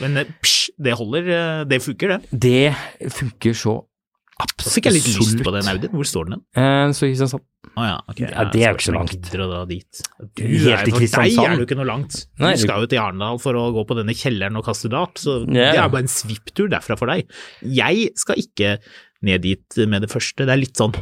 Men 0.00 0.22
psj, 0.40 0.72
det 0.80 0.94
holder, 0.96 1.28
det 1.68 1.78
funker, 1.84 2.14
det. 2.16 2.40
Det 2.40 3.10
funker 3.20 3.56
så 3.56 3.74
Så 4.62 4.70
fikk 4.76 4.86
jeg 4.90 4.94
litt 4.98 5.08
lyst 5.18 5.40
på 5.44 5.52
den 5.54 5.68
Audien. 5.72 5.92
Hvor 5.96 6.06
står 6.08 6.28
den 6.28 6.34
hen? 6.36 6.42
Eh, 6.56 6.92
så 6.96 7.06
Kristiansand. 7.08 7.42
Å 7.72 7.84
ja, 7.88 7.96
ok. 8.10 8.20
Ja, 8.20 8.44
det 8.52 8.62
er 8.62 8.72
jo 8.72 8.76
ikke 8.76 8.86
så 8.88 8.94
langt. 8.94 9.12
Du, 9.30 9.38
Helt 9.38 10.68
er- 10.68 10.90
for 10.92 11.00
deg 11.00 11.38
er 11.38 11.54
det 11.56 11.58
jo 11.62 11.66
ikke 11.66 11.78
noe 11.78 11.88
langt. 11.88 12.18
Du 12.38 12.44
skal 12.60 12.82
jo 12.84 12.86
til 12.92 13.00
Arendal 13.02 13.38
for 13.42 13.54
å 13.58 13.64
gå 13.74 13.84
på 13.88 13.96
denne 13.98 14.14
kjelleren 14.18 14.56
og 14.60 14.64
kaste 14.66 14.90
dart, 14.92 15.14
så 15.22 15.40
det 15.46 15.56
er 15.78 15.88
bare 15.88 16.04
en 16.04 16.10
svipptur 16.12 16.68
derfra 16.72 16.98
for 17.00 17.06
deg. 17.12 17.24
Jeg 17.62 18.10
skal 18.20 18.36
ikke 18.42 18.78
ned 19.22 19.42
dit 19.42 19.78
med 19.88 20.02
det 20.02 20.10
første. 20.10 20.44
Det 20.44 20.52
er 20.52 20.60
litt 20.60 20.76
sånn 20.76 20.92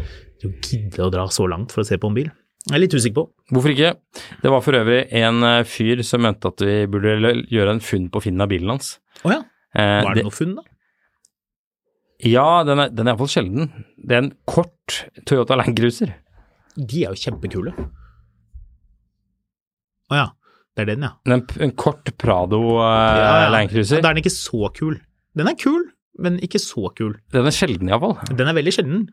Du 0.41 0.49
gidder 0.62 1.05
å 1.09 1.11
dra 1.12 1.26
så 1.28 1.45
langt 1.51 1.72
for 1.72 1.82
å 1.82 1.86
se 1.86 1.99
på 2.01 2.09
en 2.09 2.14
bil. 2.16 2.30
Jeg 2.68 2.76
er 2.76 2.80
litt 2.84 2.95
usikker 2.95 3.14
på. 3.16 3.26
Hvorfor 3.53 3.72
ikke? 3.74 3.95
Det 4.43 4.51
var 4.53 4.61
for 4.64 4.72
øvrig 4.76 5.07
en 5.16 5.43
eh, 5.43 5.62
fyr 5.64 6.03
som 6.05 6.20
mente 6.24 6.49
at 6.49 6.61
vi 6.61 6.86
burde 6.93 7.32
gjøre 7.49 7.74
en 7.74 7.80
funn 7.80 8.09
på 8.12 8.22
funn 8.24 8.41
av 8.41 8.49
bilen 8.53 8.68
hans. 8.72 8.99
Å 9.24 9.32
ja. 9.32 9.41
Var 9.74 10.05
Var 10.05 10.14
det 10.18 10.24
noe 10.26 10.34
funn, 10.34 10.55
da? 10.57 10.62
Ja, 12.27 12.62
den 12.68 12.83
er, 12.83 12.91
den 12.93 13.09
er 13.09 13.14
iallfall 13.14 13.31
sjelden. 13.33 13.71
Det 13.97 14.16
er 14.16 14.25
en 14.25 14.35
kort 14.49 14.99
Toyota 15.29 15.57
Land 15.57 15.79
Cruiser. 15.79 16.12
De 16.77 17.05
er 17.05 17.14
jo 17.14 17.21
kjempekule. 17.21 17.73
Å 20.11 20.18
ja. 20.18 20.29
Det 20.77 20.85
er 20.85 20.93
den, 20.93 21.03
ja. 21.05 21.14
En, 21.35 21.43
en 21.66 21.73
kort 21.79 22.12
Prado 22.21 22.61
uh, 22.77 22.85
ja, 22.85 23.33
ja. 23.45 23.49
Land 23.53 23.73
Cruiser. 23.73 24.03
Da 24.05 24.12
er 24.12 24.16
den 24.16 24.23
ikke 24.23 24.35
så 24.37 24.71
kul. 24.77 25.01
Den 25.37 25.51
er 25.51 25.57
kul, 25.59 25.83
men 26.23 26.39
ikke 26.45 26.61
så 26.62 26.93
kul. 26.97 27.16
Den 27.35 27.49
er 27.49 27.55
sjelden 27.55 27.91
iallfall. 27.91 28.16
Den 28.31 28.51
er 28.51 28.57
veldig 28.57 28.75
sjelden. 28.77 29.09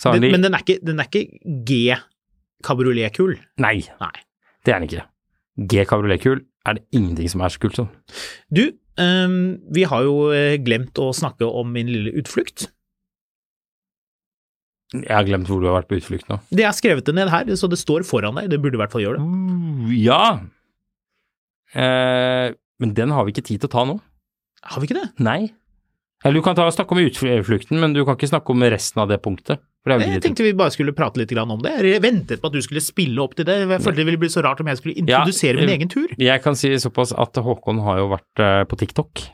Den, 0.00 0.22
de 0.24 0.30
men 0.32 0.44
den 0.44 0.56
er 0.56 0.62
ikke, 0.64 0.78
den 0.86 1.02
er 1.02 1.10
ikke 1.10 1.26
G 1.68 1.96
kabriolet-kul. 2.64 3.34
Nei, 3.60 3.80
Nei. 4.00 4.14
det 4.64 4.72
er 4.72 4.80
den 4.80 4.88
ikke. 4.88 5.04
G 5.70 5.84
kabriolet-kul 5.88 6.40
er 6.68 6.78
det 6.78 6.86
ingenting 6.96 7.28
som 7.32 7.44
er 7.44 7.52
så 7.52 7.60
kult 7.62 7.76
som. 7.76 7.90
Du, 8.52 8.62
ehm, 8.62 8.78
vi 9.00 9.86
har 9.88 10.04
jo 10.06 10.30
eh, 10.34 10.58
glemt 10.60 10.98
å 11.00 11.10
snakke 11.16 11.48
om 11.48 11.72
min 11.72 11.90
lille 11.90 12.12
utflukt. 12.20 12.68
Jeg 14.90 15.12
har 15.14 15.26
glemt 15.26 15.46
hvor 15.46 15.62
du 15.62 15.68
har 15.68 15.78
vært 15.78 15.90
på 15.90 16.00
utflukt 16.00 16.26
nå. 16.30 16.40
Det 16.50 16.64
er 16.66 16.74
skrevet 16.74 17.06
det 17.06 17.14
ned 17.14 17.30
her, 17.30 17.50
så 17.54 17.70
det 17.70 17.78
står 17.78 18.02
foran 18.06 18.40
deg. 18.40 18.50
Det 18.50 18.58
burde 18.62 18.78
i 18.78 18.80
hvert 18.80 18.94
fall 18.94 19.04
gjøre 19.04 19.20
det. 19.20 19.26
Uh, 19.26 19.92
ja. 19.94 20.24
Eh, 21.78 22.50
men 22.82 22.94
den 22.96 23.14
har 23.14 23.26
vi 23.26 23.34
ikke 23.34 23.46
tid 23.46 23.62
til 23.62 23.70
å 23.70 23.74
ta 23.76 23.86
nå. 23.86 24.00
Har 24.66 24.82
vi 24.82 24.90
ikke 24.90 24.98
det? 24.98 25.08
Nei. 25.22 25.52
Eller 26.24 26.40
du 26.40 26.44
kan 26.44 26.58
ta 26.58 26.66
snakke 26.74 26.96
om 26.96 27.00
utflukten, 27.00 27.78
men 27.80 27.94
du 27.94 28.02
kan 28.04 28.18
ikke 28.18 28.32
snakke 28.32 28.52
om 28.52 28.66
resten 28.66 29.00
av 29.04 29.08
det 29.12 29.20
punktet. 29.24 29.62
Jeg 29.88 30.20
tenkte 30.20 30.44
vi 30.44 30.52
bare 30.52 30.72
skulle 30.74 30.92
prate 30.92 31.16
litt 31.22 31.32
om 31.40 31.56
det. 31.64 31.72
Jeg 31.88 32.02
ventet 32.04 32.40
på 32.42 32.50
at 32.50 32.52
du 32.52 32.60
skulle 32.60 32.82
spille 32.84 33.16
opp 33.22 33.32
til 33.38 33.46
det. 33.48 33.56
Jeg 33.64 33.80
følte 33.80 33.96
det 34.02 34.06
ville 34.10 34.20
bli 34.20 34.28
så 34.28 34.42
rart 34.44 34.60
om 34.60 34.68
jeg 34.68 34.76
skulle 34.76 34.98
introdusere 35.00 35.56
Ja, 35.56 35.60
min 35.62 35.70
eh, 35.72 35.76
egen 35.78 35.88
tur. 35.88 36.08
Jeg 36.20 36.42
kan 36.44 36.54
si 36.58 36.68
såpass 36.76 37.14
at 37.16 37.40
Håkon 37.40 37.80
har 37.86 38.02
jo 38.02 38.10
vært 38.12 38.42
eh, 38.44 38.64
på 38.68 38.76
TikTok 38.76 39.24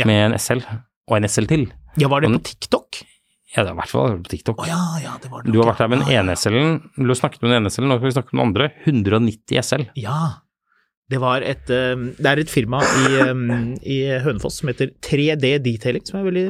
Ja. 0.00 0.06
med 0.08 0.30
en 0.30 0.38
SL, 0.38 0.62
og 1.10 1.16
en 1.18 1.28
SL 1.28 1.44
til. 1.50 1.66
Ja, 2.00 2.08
var 2.08 2.24
det 2.24 2.32
på 2.32 2.42
TikTok? 2.48 3.02
Ja, 3.50 3.64
det 3.64 3.72
var 3.72 3.74
i 3.74 3.80
hvert 3.82 3.90
fall 3.92 4.18
på 4.22 4.30
TikTok. 4.30 4.60
Oh, 4.62 4.68
ja, 4.68 4.80
ja, 5.02 5.16
det 5.20 5.28
var 5.28 5.42
det. 5.42 5.52
Du 5.52 5.58
har 5.60 5.72
vært 5.72 5.82
der 5.82 5.90
med 5.90 6.04
den 6.04 6.12
ene 6.16 6.36
SL-en, 6.38 6.76
du 6.96 7.10
har 7.10 7.18
snakket 7.18 7.42
med 7.42 7.50
den 7.50 7.60
ene 7.60 7.72
SL-en, 7.74 7.90
nå 7.90 7.98
skal 7.98 8.08
vi 8.08 8.14
snakke 8.16 8.32
med 8.32 8.40
den 8.40 8.48
andre. 8.48 8.68
190 8.86 9.60
SL. 9.66 9.84
Ja. 10.00 10.20
Det 11.10 11.18
var 11.22 11.42
et 11.42 11.70
eh, 11.74 11.96
Det 12.16 12.28
er 12.30 12.40
et 12.44 12.50
firma 12.52 12.80
i, 12.86 13.06
eh, 13.24 13.44
i 13.90 13.98
Hønefoss 14.24 14.60
som 14.60 14.70
heter 14.70 14.92
3D 15.02 15.56
Detailing, 15.64 16.04
som 16.06 16.20
er 16.20 16.28
veldig 16.30 16.44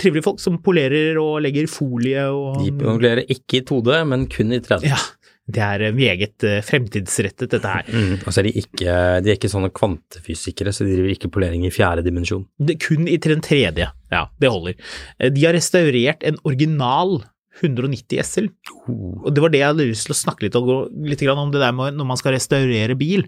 trivelige 0.00 0.26
folk, 0.28 0.40
som 0.42 0.58
polerer 0.64 1.16
og 1.22 1.38
legger 1.44 1.68
folie 1.70 2.26
og 2.28 2.60
De 2.64 2.72
polerer 2.76 3.24
ikke 3.32 3.62
i 3.62 3.64
2D, 3.68 4.02
men 4.12 4.26
kun 4.32 4.52
i 4.52 4.60
3D. 4.60 4.90
Ja. 4.90 4.98
Det 5.46 5.62
er 5.62 5.82
eh, 5.86 5.94
meget 5.94 6.42
eh, 6.42 6.58
fremtidsrettet, 6.66 7.52
dette 7.54 7.70
her. 7.70 7.86
Mm. 7.86 8.16
altså 8.26 8.40
er 8.42 8.48
de 8.48 8.52
ikke, 8.58 8.96
de 9.22 9.30
er 9.30 9.36
ikke 9.38 9.50
sånne 9.52 9.70
kvantefysikere, 9.70 10.72
så 10.74 10.82
de 10.84 10.96
driver 10.96 11.12
ikke 11.14 11.30
polering 11.30 11.62
i 11.68 11.70
fjerde 11.70 12.02
dimensjon. 12.02 12.42
Det, 12.58 12.76
kun 12.82 13.06
i 13.06 13.14
til 13.22 13.36
den 13.36 13.44
tredje. 13.46 13.86
Ja, 14.10 14.24
det 14.42 14.50
holder. 14.50 14.74
Eh, 15.20 15.30
De 15.30 15.46
har 15.46 15.54
restaurert 15.54 16.26
en 16.26 16.36
original 16.44 17.20
190 17.62 18.18
SL. 18.26 18.50
Og 18.90 19.30
det 19.32 19.40
var 19.40 19.54
det 19.54 19.62
jeg 19.62 19.70
hadde 19.70 19.86
lyst 19.88 20.10
til 20.10 20.12
å 20.12 20.18
snakke 20.18 20.44
litt, 20.44 20.58
og- 20.58 20.90
litt 21.08 21.22
grann 21.24 21.38
om 21.40 21.50
det 21.54 21.62
der 21.62 21.72
med 21.72 21.94
når 21.96 22.10
man 22.10 22.18
skal 22.20 22.34
restaurere 22.36 22.98
bil. 22.98 23.24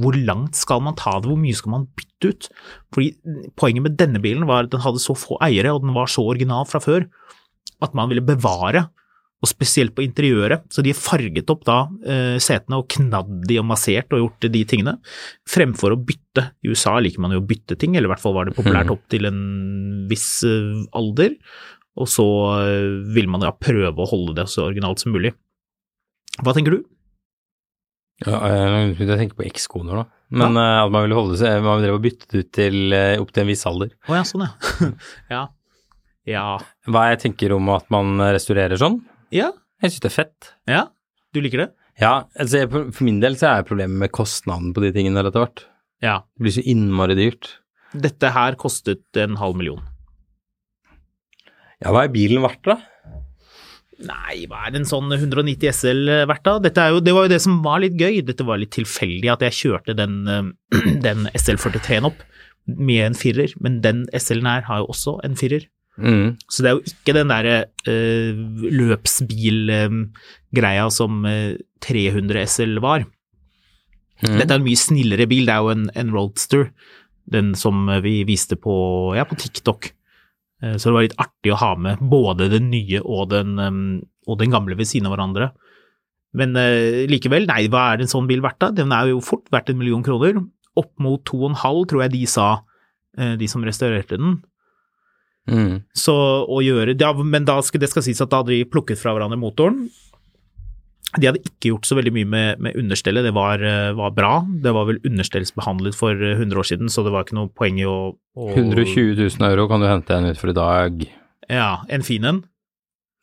Hvor 0.00 0.16
langt 0.16 0.56
skal 0.56 0.82
man 0.84 0.96
ta 0.98 1.16
det, 1.18 1.28
hvor 1.28 1.40
mye 1.40 1.56
skal 1.56 1.74
man 1.74 1.88
bytte 1.98 2.30
ut? 2.30 2.48
Fordi 2.94 3.10
Poenget 3.58 3.84
med 3.84 3.98
denne 4.00 4.22
bilen 4.22 4.46
var 4.48 4.64
at 4.64 4.72
den 4.72 4.84
hadde 4.84 5.02
så 5.02 5.16
få 5.18 5.40
eiere, 5.44 5.74
og 5.74 5.84
den 5.84 5.94
var 5.96 6.10
så 6.10 6.24
original 6.30 6.68
fra 6.68 6.80
før, 6.82 7.08
at 7.84 7.96
man 7.96 8.10
ville 8.12 8.24
bevare, 8.24 8.86
og 9.40 9.48
spesielt 9.48 9.94
på 9.96 10.04
interiøret. 10.04 10.66
Så 10.72 10.84
de 10.84 10.92
farget 10.96 11.48
opp 11.52 11.64
da 11.68 11.78
eh, 12.04 12.36
setene 12.42 12.80
og 12.80 12.88
knadd 12.92 13.46
de 13.48 13.56
og 13.60 13.66
massert 13.70 14.12
og 14.12 14.20
gjort 14.20 14.48
de 14.52 14.62
tingene, 14.68 14.98
fremfor 15.48 15.96
å 15.96 16.00
bytte. 16.00 16.50
I 16.60 16.72
USA 16.72 16.98
liker 17.00 17.24
man 17.24 17.32
jo 17.32 17.40
å 17.40 17.48
bytte 17.48 17.78
ting, 17.80 17.96
eller 17.96 18.10
i 18.10 18.12
hvert 18.12 18.22
fall 18.22 18.36
var 18.36 18.48
det 18.48 18.56
populært 18.58 18.92
opp 18.92 19.06
til 19.12 19.28
en 19.28 19.40
viss 20.10 20.28
eh, 20.48 20.84
alder. 20.96 21.36
Og 22.00 22.08
så 22.08 22.26
eh, 22.60 22.90
vil 23.16 23.32
man 23.32 23.42
da 23.44 23.54
prøve 23.56 23.96
å 23.96 24.10
holde 24.12 24.36
det 24.42 24.48
så 24.52 24.68
originalt 24.68 25.02
som 25.02 25.16
mulig. 25.16 25.32
Hva 26.40 26.54
tenker 26.56 26.76
du? 26.76 26.84
Ja, 28.26 28.36
eh, 28.50 28.90
jeg 28.98 29.08
tenker 29.08 29.38
på 29.38 29.46
ekskoner, 29.48 30.02
da. 30.02 30.04
Men 30.30 30.58
ja. 30.58 30.84
at 30.84 30.92
man 30.94 31.02
ville 31.02 31.16
holde 31.16 31.38
seg 31.40 31.64
Man 31.64 31.80
drev 31.82 31.96
og 31.96 32.04
byttet 32.04 32.34
ut 32.36 32.50
til 32.54 32.92
eh, 32.94 33.16
opp 33.18 33.32
til 33.34 33.42
en 33.42 33.50
viss 33.50 33.64
alder. 33.66 33.90
Å 34.06 34.18
ja, 34.20 34.26
sånn 34.28 34.44
ja. 34.46 34.50
ja. 35.34 35.42
Ja. 36.28 36.44
Hva 36.86 37.08
jeg 37.10 37.22
tenker 37.24 37.56
om 37.56 37.72
at 37.74 37.88
man 37.90 38.20
restaurerer 38.20 38.78
sånn? 38.78 39.00
Ja. 39.34 39.50
Jeg 39.80 39.94
syns 39.94 40.04
det 40.04 40.10
er 40.10 40.16
fett. 40.18 40.50
Ja. 40.70 40.82
Du 41.34 41.40
liker 41.42 41.64
det? 41.64 41.70
Ja, 42.00 42.12
altså 42.38 42.62
jeg, 42.62 42.70
for 42.72 43.04
min 43.04 43.20
del 43.22 43.36
så 43.40 43.50
er 43.50 43.66
problemet 43.68 43.98
med 44.04 44.12
kostnaden 44.14 44.74
på 44.76 44.84
de 44.84 44.92
tingene 44.94 45.24
etter 45.24 45.42
hvert. 45.42 45.64
Ja. 46.04 46.20
Det 46.36 46.46
blir 46.46 46.56
så 46.56 46.64
innmari 46.72 47.16
dyrt. 47.18 47.56
Dette 47.90 48.30
her 48.32 48.56
kostet 48.60 49.18
en 49.18 49.36
halv 49.40 49.58
million. 49.58 49.82
Ja, 51.80 51.90
hva 51.94 52.04
er 52.04 52.12
bilen 52.12 52.44
verdt, 52.44 52.62
da? 52.68 52.76
Nei, 54.00 54.46
hva 54.48 54.62
er 54.68 54.76
en 54.78 54.86
sånn 54.88 55.12
190 55.12 55.68
SL 55.74 56.08
verdt 56.28 56.44
da? 56.46 56.52
Dette 56.64 56.80
er 56.80 56.88
jo, 56.94 57.00
det 57.04 57.12
var 57.16 57.22
jo 57.26 57.32
det 57.34 57.42
som 57.44 57.54
var 57.64 57.78
litt 57.82 57.96
gøy. 58.00 58.14
Dette 58.24 58.44
var 58.48 58.56
litt 58.60 58.74
tilfeldig 58.76 59.28
at 59.32 59.42
jeg 59.44 59.58
kjørte 59.58 59.92
den, 59.98 60.14
eh, 60.24 60.46
den 61.06 61.18
SL43-en 61.36 62.08
opp 62.08 62.20
med 62.70 63.00
en 63.04 63.16
firer, 63.18 63.50
men 63.60 63.80
den 63.84 63.98
SL-en 64.14 64.48
her 64.48 64.62
har 64.68 64.78
jo 64.82 64.86
også 64.92 65.12
en 65.26 65.36
firer. 65.38 65.62
Mm. 66.00 66.28
Så 66.48 66.62
det 66.62 66.68
er 66.70 66.74
jo 66.76 66.82
ikke 66.86 67.16
den 67.16 67.32
derre 67.32 67.56
uh, 67.88 68.30
løpsbil-greia 68.78 70.84
som 70.94 71.12
uh, 71.26 71.52
300 71.84 72.46
SL 72.46 72.74
var. 72.84 73.00
Mm. 74.20 74.36
Dette 74.36 74.52
er 74.52 74.58
en 74.60 74.68
mye 74.68 74.80
snillere 74.80 75.26
bil, 75.28 75.44
det 75.48 75.54
er 75.56 75.62
jo 75.64 75.70
en, 75.74 75.84
en 75.98 76.12
Roadster, 76.14 76.62
den 77.30 77.48
som 77.58 77.74
vi 78.04 78.14
viste 78.28 78.56
på, 78.60 78.74
ja, 79.16 79.24
på 79.28 79.38
TikTok. 79.40 79.80
Eh, 80.62 80.76
Så 80.76 80.90
det 80.90 80.96
var 80.96 81.06
litt 81.08 81.18
artig 81.20 81.52
å 81.54 81.60
ha 81.60 81.74
med 81.76 81.98
både 81.98 82.50
den 82.52 82.70
nye 82.70 83.02
og 83.02 83.30
den, 83.30 83.56
og 84.26 84.38
den 84.38 84.50
gamle 84.52 84.76
ved 84.76 84.88
siden 84.88 85.08
av 85.08 85.16
hverandre. 85.16 85.52
Men 86.36 86.54
eh, 86.58 87.06
likevel, 87.10 87.48
nei, 87.50 87.64
hva 87.70 87.90
er 87.92 88.02
en 88.02 88.10
sånn 88.10 88.28
bil 88.30 88.42
verdt 88.44 88.60
da? 88.62 88.70
Den 88.74 88.92
er 88.94 89.10
jo 89.10 89.22
fort 89.24 89.48
verdt 89.50 89.72
en 89.72 89.80
million 89.80 90.04
kroner. 90.06 90.38
Opp 90.78 90.92
mot 91.02 91.22
to 91.26 91.40
og 91.42 91.50
en 91.50 91.58
halv, 91.58 91.88
tror 91.90 92.04
jeg 92.04 92.14
de 92.14 92.22
sa, 92.30 92.50
eh, 93.18 93.34
de 93.40 93.48
som 93.50 93.64
restaurerte 93.66 94.20
den. 94.20 94.38
Mm. 95.50 95.80
Så 95.96 96.14
å 96.46 96.60
gjøre 96.62 96.92
ja, 97.00 97.10
Men 97.16 97.46
da 97.48 97.56
skal, 97.64 97.80
det 97.80 97.88
skal 97.90 98.04
sies 98.04 98.20
at 98.22 98.30
da 98.30 98.42
hadde 98.42 98.52
de 98.52 98.68
plukket 98.68 99.00
fra 99.00 99.16
hverandre 99.16 99.40
motoren. 99.40 99.88
De 101.18 101.26
hadde 101.26 101.40
ikke 101.42 101.72
gjort 101.72 101.88
så 101.88 101.96
veldig 101.98 102.12
mye 102.14 102.26
med, 102.30 102.60
med 102.62 102.76
understellet, 102.78 103.24
det 103.26 103.32
var, 103.34 103.58
eh, 103.66 103.88
var 103.98 104.12
bra. 104.14 104.32
Det 104.62 104.70
var 104.76 104.84
vel 104.86 105.00
understellsbehandlet 105.08 105.96
for 105.98 106.14
eh, 106.14 106.36
100 106.38 106.60
år 106.62 106.68
siden, 106.68 106.92
så 106.92 107.02
det 107.02 107.10
var 107.14 107.24
ikke 107.26 107.34
noe 107.40 107.50
poeng 107.50 107.80
i 107.82 107.86
å, 107.90 107.96
å 108.14 108.50
120 108.54 109.16
000 109.18 109.48
euro 109.48 109.64
kan 109.72 109.82
du 109.82 109.88
hente 109.90 110.14
en 110.14 110.28
ut 110.30 110.38
for 110.38 110.52
i 110.52 110.54
dag. 110.54 111.02
Ja, 111.50 111.80
en 111.90 112.04
fin 112.06 112.24
en. 112.30 112.44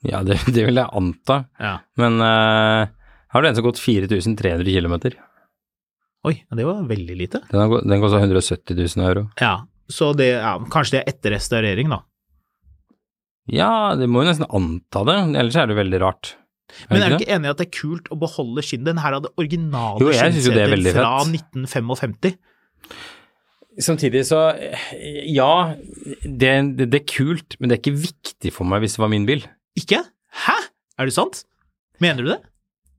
Ja, 0.03 0.19
det, 0.28 0.36
det 0.51 0.65
vil 0.67 0.75
jeg 0.82 0.91
anta. 0.99 1.38
Ja. 1.63 1.78
Men 1.97 2.19
her 2.21 2.89
har 3.32 3.41
du 3.43 3.47
en 3.47 3.55
som 3.55 3.63
har 3.63 3.69
gått 3.71 3.80
4300 3.80 4.67
km? 4.67 4.97
Oi, 6.28 6.34
det 6.59 6.65
var 6.67 6.84
veldig 6.89 7.15
lite. 7.17 7.39
Den, 7.53 7.61
har 7.61 7.71
gått- 7.71 7.88
den 7.88 8.03
kosta 8.03 8.19
170 8.19 8.75
000 8.97 9.05
euro. 9.07 9.23
Ja, 9.39 9.53
så 9.88 10.11
det, 10.17 10.28
ja, 10.41 10.57
kanskje 10.73 10.97
det 10.97 11.01
er 11.05 11.13
etter 11.13 11.36
restaurering, 11.38 11.88
da. 11.95 12.01
Ja, 13.47 13.95
det 13.95 14.09
må 14.11 14.25
jo 14.25 14.28
nesten 14.34 14.49
anta 14.51 15.05
det, 15.07 15.15
ellers 15.39 15.55
er 15.55 15.69
det 15.71 15.78
veldig 15.80 16.01
rart. 16.03 16.34
Men 16.91 17.03
er 17.03 17.13
du 17.13 17.18
ikke 17.22 17.32
enig 17.38 17.47
i 17.47 17.51
at 17.53 17.61
det 17.61 17.68
er 17.70 17.76
kult 17.78 18.09
å 18.11 18.18
beholde 18.20 18.63
skinnet? 18.65 18.89
Den 18.89 18.99
her 19.03 19.15
hadde 19.18 19.32
originale 19.39 20.03
Jo, 20.03 20.11
er 20.11 20.32
skinnseter 20.32 20.91
fra 20.97 21.13
1955. 21.24 22.36
Samtidig 23.88 24.24
så 24.26 24.41
Ja, 25.30 25.51
det, 26.26 26.51
det, 26.80 26.89
det 26.91 27.01
er 27.03 27.07
kult, 27.11 27.57
men 27.59 27.70
det 27.70 27.78
er 27.78 27.84
ikke 27.84 27.99
viktig 28.07 28.53
for 28.55 28.68
meg 28.70 28.84
hvis 28.84 28.97
det 28.97 29.03
var 29.03 29.11
min 29.13 29.28
bil. 29.30 29.45
Ikke? 29.80 30.01
Hæ? 30.45 30.57
Er 30.97 31.09
det 31.09 31.13
sant? 31.15 31.43
Mener 32.03 32.26
du 32.26 32.32
det? 32.34 32.39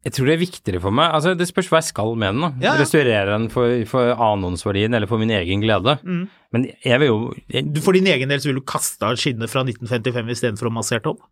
Jeg 0.07 0.15
tror 0.15 0.29
det 0.31 0.35
er 0.37 0.41
viktigere 0.41 0.81
for 0.81 0.95
meg. 0.95 1.11
Altså, 1.13 1.33
Det 1.37 1.49
spørs 1.51 1.69
hva 1.69 1.81
jeg 1.83 1.89
skal 1.91 2.15
med 2.17 2.31
den. 2.33 2.41
da. 2.45 2.51
Ja, 2.63 2.71
ja. 2.71 2.81
Restaurere 2.81 3.33
den 3.35 3.49
for, 3.53 3.73
for 3.91 4.13
annenhåndsverdien 4.15 4.95
eller 4.95 5.11
for 5.11 5.19
min 5.21 5.33
egen 5.35 5.61
glede. 5.65 5.99
Mm. 6.07 6.29
Men 6.55 6.69
jeg 6.87 7.01
vil 7.03 7.11
jo 7.11 7.17
jeg, 7.51 7.67
Du, 7.75 7.81
for 7.85 7.93
din 7.99 8.07
egen 8.07 8.31
del 8.31 8.41
så 8.41 8.49
vil 8.53 8.61
du 8.61 8.65
kaste 8.65 9.11
skinnet 9.19 9.51
fra 9.51 9.65
1955 9.67 10.31
istedenfor 10.37 10.71
å 10.71 10.75
massere 10.79 11.03
det 11.05 11.11
opp? 11.13 11.27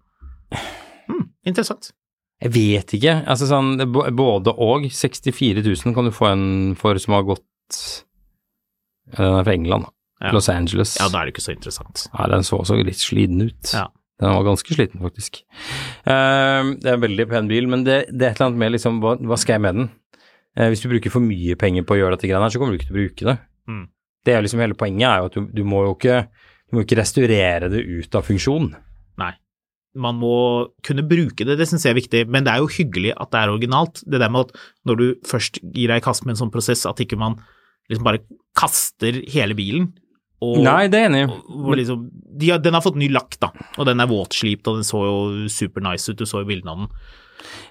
Mm, 1.06 1.22
interessant. 1.46 1.92
Jeg 2.42 2.52
vet 2.52 2.94
ikke. 2.98 3.14
Altså 3.24 3.48
sånn 3.48 3.76
Både 3.88 4.52
og. 4.52 4.88
64 4.92 5.62
000 5.64 5.96
kan 5.96 6.08
du 6.08 6.12
få 6.14 6.30
en 6.34 6.48
for 6.78 6.98
som 7.00 7.16
har 7.16 7.24
gått 7.28 7.44
ja, 9.14 9.22
Den 9.22 9.38
er 9.38 9.46
fra 9.46 9.54
England. 9.54 9.86
Ja. 10.20 10.32
Los 10.32 10.48
Angeles. 10.52 10.96
Ja, 11.00 11.08
da 11.12 11.20
er 11.20 11.28
det 11.28 11.36
ikke 11.36 11.44
så 11.44 11.54
interessant. 11.54 12.06
Nei, 12.12 12.28
den 12.32 12.44
så 12.46 12.60
også 12.60 12.78
litt 12.80 13.00
sliten 13.00 13.42
ut. 13.44 13.72
Ja. 13.72 13.88
Den 14.20 14.32
var 14.32 14.46
ganske 14.46 14.72
sliten, 14.72 15.02
faktisk. 15.04 15.42
Uh, 16.08 16.72
det 16.80 16.88
er 16.88 16.94
en 16.94 17.02
veldig 17.04 17.26
pen 17.28 17.50
bil, 17.50 17.68
men 17.68 17.84
det, 17.84 17.98
det 18.08 18.24
er 18.24 18.32
et 18.32 18.38
eller 18.38 18.48
annet 18.48 18.62
med 18.62 18.72
liksom, 18.72 19.02
hva, 19.04 19.12
hva 19.20 19.36
skal 19.40 19.58
jeg 19.58 19.64
med 19.66 19.76
den? 19.76 19.90
Uh, 20.56 20.70
hvis 20.72 20.80
du 20.80 20.88
bruker 20.88 21.12
for 21.12 21.24
mye 21.24 21.56
penger 21.60 21.84
på 21.84 21.96
å 21.96 22.00
gjøre 22.00 22.16
dette 22.16 22.30
greiene 22.30 22.48
her, 22.48 22.54
så 22.54 22.62
kommer 22.62 22.72
du 22.72 22.80
ikke 22.80 22.88
til 22.88 22.96
å 22.96 23.00
bruke 23.02 23.28
det. 23.28 23.36
Mm. 23.68 23.82
Det 24.26 24.34
er 24.34 24.46
liksom 24.46 24.62
hele 24.64 24.78
poenget, 24.80 25.08
er 25.10 25.20
jo 25.20 25.28
at 25.28 25.36
du, 25.36 25.50
du 25.52 25.62
må 25.68 25.84
jo 25.84 25.92
ikke, 25.98 26.22
du 26.64 26.78
må 26.78 26.86
ikke 26.86 26.98
restaurere 27.02 27.68
det 27.72 27.84
ut 27.84 28.16
av 28.16 28.24
funksjon. 28.26 28.70
Nei. 29.20 29.34
Man 29.96 30.18
må 30.20 30.36
kunne 30.86 31.04
bruke 31.06 31.46
det, 31.48 31.58
det 31.58 31.66
syns 31.70 31.86
jeg 31.86 31.94
er 31.94 32.00
viktig, 32.00 32.22
men 32.32 32.46
det 32.46 32.54
er 32.54 32.62
jo 32.62 32.72
hyggelig 32.72 33.14
at 33.16 33.32
det 33.32 33.42
er 33.42 33.52
originalt. 33.52 34.02
Det 34.04 34.20
der 34.22 34.32
med 34.32 34.48
at 34.48 34.64
når 34.88 35.00
du 35.00 35.06
først 35.28 35.60
gir 35.62 35.92
deg 35.92 36.02
i 36.02 36.04
kast 36.04 36.26
med 36.26 36.36
en 36.36 36.42
sånn 36.44 36.54
prosess, 36.54 36.84
at 36.88 37.00
ikke 37.02 37.18
man 37.20 37.38
liksom 37.90 38.06
bare 38.06 38.22
kaster 38.58 39.22
hele 39.32 39.56
bilen. 39.58 39.90
Og, 40.44 40.58
Nei, 40.60 40.84
det 40.92 40.98
er 41.00 41.06
enig 41.08 41.22
og, 41.30 41.46
og 41.48 41.78
liksom, 41.78 42.00
de 42.36 42.50
den 42.60 42.76
har 42.76 42.84
fått 42.84 42.98
ny 43.00 43.08
lakk, 43.08 43.38
da, 43.40 43.48
og 43.78 43.86
den 43.88 44.02
er 44.04 44.10
våtslipt, 44.10 44.68
og 44.68 44.82
den 44.82 44.84
så 44.84 45.00
jo 45.00 45.46
super 45.52 45.84
nice 45.84 46.12
ut, 46.12 46.18
du 46.18 46.28
så 46.28 46.42
jo 46.42 46.50
bildene 46.50 46.74
av 46.74 46.82
den. 46.82 46.90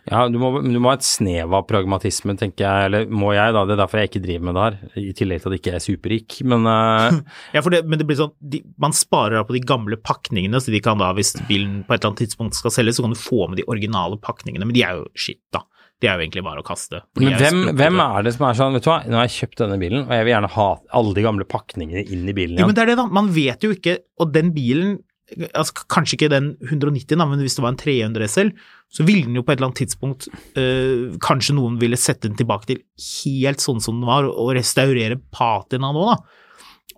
Ja, 0.05 0.25
du 0.29 0.37
må, 0.37 0.51
du 0.61 0.77
må 0.77 0.91
ha 0.91 0.99
et 0.99 1.05
snev 1.05 1.53
av 1.57 1.65
pragmatisme, 1.69 2.35
tenker 2.37 2.65
jeg, 2.65 2.89
eller 2.89 3.09
må 3.09 3.31
jeg 3.33 3.55
da, 3.55 3.63
det 3.65 3.75
er 3.75 3.81
derfor 3.81 4.01
jeg 4.01 4.11
ikke 4.11 4.23
driver 4.25 4.47
med 4.47 4.57
det 4.57 4.65
her, 4.65 4.77
i 5.01 5.13
tillegg 5.17 5.41
til 5.41 5.49
at 5.49 5.55
jeg 5.55 5.63
ikke 5.63 5.75
er 5.77 5.85
superrik, 5.85 6.39
men 6.45 6.67
uh... 6.69 7.21
Ja, 7.55 7.63
for 7.65 7.73
det, 7.73 7.83
men 7.89 8.01
det 8.01 8.07
blir 8.09 8.19
sånn, 8.19 8.35
de, 8.39 8.61
man 8.81 8.93
sparer 8.95 9.39
da 9.39 9.45
på 9.47 9.55
de 9.57 9.63
gamle 9.65 9.97
pakningene, 9.97 10.61
så 10.61 10.73
de 10.73 10.81
kan 10.85 11.01
da, 11.01 11.09
hvis 11.17 11.33
bilen 11.49 11.81
på 11.87 11.95
et 11.95 12.01
eller 12.01 12.13
annet 12.13 12.25
tidspunkt 12.25 12.59
skal 12.59 12.73
selges, 12.75 12.99
så 12.99 13.05
kan 13.07 13.15
du 13.15 13.21
få 13.21 13.47
med 13.49 13.61
de 13.61 13.65
originale 13.71 14.19
pakningene, 14.21 14.67
men 14.67 14.77
de 14.77 14.85
er 14.85 14.99
jo 14.99 15.07
shit, 15.17 15.41
da. 15.55 15.65
De 16.03 16.09
er 16.09 16.19
jo 16.19 16.25
egentlig 16.25 16.43
bare 16.43 16.59
å 16.59 16.65
kaste. 16.67 16.99
Men 17.15 17.37
hvem, 17.39 17.59
hvem 17.79 17.99
er 18.03 18.25
det 18.27 18.33
som 18.35 18.45
er 18.49 18.57
sånn, 18.59 18.75
vet 18.75 18.83
du 18.83 18.89
hva, 18.91 18.97
nå 19.07 19.15
har 19.15 19.29
jeg 19.29 19.37
kjøpt 19.39 19.61
denne 19.63 19.77
bilen, 19.79 20.01
og 20.03 20.11
jeg 20.11 20.27
vil 20.27 20.33
gjerne 20.33 20.53
ha 20.57 20.69
alle 20.99 21.15
de 21.15 21.23
gamle 21.23 21.47
pakningene 21.49 22.03
inn 22.03 22.27
i 22.27 22.35
bilen 22.35 22.59
Jo, 22.59 22.67
men 22.67 22.75
det 22.75 22.83
er 22.83 22.91
det, 22.91 22.97
da. 22.99 23.05
Man 23.15 23.31
vet 23.33 23.63
jo 23.63 23.71
ikke, 23.73 23.97
og 24.19 24.33
den 24.35 24.51
bilen 24.55 24.97
altså, 25.33 25.85
Kanskje 25.91 26.17
ikke 26.19 26.31
den 26.33 26.51
190, 26.61 27.17
da, 27.17 27.27
men 27.27 27.41
hvis 27.41 27.57
det 27.57 27.63
var 27.65 27.73
en 27.73 27.79
300 27.81 28.27
SL, 28.29 28.51
så 28.93 29.05
ville 29.07 29.25
den 29.27 29.37
jo 29.39 29.43
på 29.45 29.53
et 29.53 29.59
eller 29.59 29.71
annet 29.71 29.81
tidspunkt 29.81 30.27
øh, 30.59 31.15
Kanskje 31.23 31.57
noen 31.57 31.79
ville 31.81 31.99
sette 31.99 32.29
den 32.29 32.37
tilbake 32.39 32.69
til 32.69 32.83
helt 33.23 33.63
sånn 33.63 33.81
som 33.83 33.99
den 33.99 34.09
var, 34.09 34.29
og 34.29 34.53
restaurere 34.57 35.19
patina 35.33 35.91
nå, 35.95 36.05
da. 36.11 36.43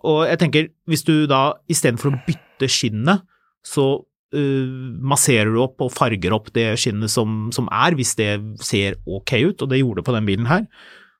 Og 0.08 0.20
jeg 0.28 0.38
tenker, 0.42 0.68
hvis 0.86 1.02
du 1.06 1.26
da 1.30 1.58
istedenfor 1.70 2.12
å 2.12 2.20
bytte 2.26 2.68
skinnet, 2.70 3.24
så 3.66 3.88
øh, 4.36 4.68
masserer 5.00 5.50
du 5.50 5.58
opp 5.64 5.82
og 5.84 5.92
farger 5.94 6.36
opp 6.36 6.52
det 6.54 6.70
skinnet 6.80 7.12
som, 7.12 7.48
som 7.54 7.66
er, 7.74 7.96
hvis 7.98 8.14
det 8.20 8.30
ser 8.62 9.00
ok 9.08 9.34
ut, 9.48 9.64
og 9.64 9.72
det 9.72 9.80
gjorde 9.80 10.02
det 10.02 10.08
på 10.08 10.14
den 10.14 10.28
bilen 10.28 10.50
her. 10.50 10.68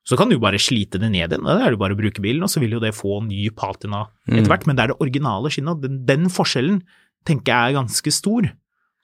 Så 0.08 0.16
kan 0.16 0.30
du 0.30 0.38
jo 0.38 0.40
bare 0.40 0.60
slite 0.62 1.00
det 1.00 1.10
ned 1.12 1.34
igjen, 1.34 1.44
da 1.44 1.58
er 1.60 1.74
det 1.74 1.80
bare 1.80 1.92
å 1.92 1.98
bruke 1.98 2.22
bilen, 2.24 2.40
og 2.46 2.48
så 2.48 2.62
vil 2.62 2.78
jo 2.78 2.80
det 2.80 2.94
få 2.96 3.18
ny 3.26 3.50
patina 3.52 4.06
etter 4.30 4.48
hvert, 4.48 4.64
men 4.68 4.78
det 4.78 4.86
er 4.86 4.92
det 4.94 5.02
originale 5.04 5.52
skinnet, 5.52 5.82
den, 5.84 5.98
den 6.08 6.30
forskjellen 6.32 6.80
tenker 7.28 7.52
jeg 7.52 7.74
er 7.74 7.76
ganske 7.76 8.14
stor. 8.14 8.48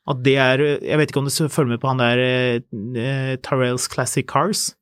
At 0.09 0.20
det 0.24 0.34
er 0.36 0.61
Jeg 0.61 1.00
vet 1.00 1.12
ikke 1.12 1.20
om 1.22 1.28
du 1.28 1.32
følger 1.32 1.74
med 1.74 1.80
på 1.80 1.88
han 1.88 2.00
der 2.00 2.20
eh, 2.20 3.36
Tarrells 3.44 3.86
Classic 3.88 4.26
Cars? 4.28 4.74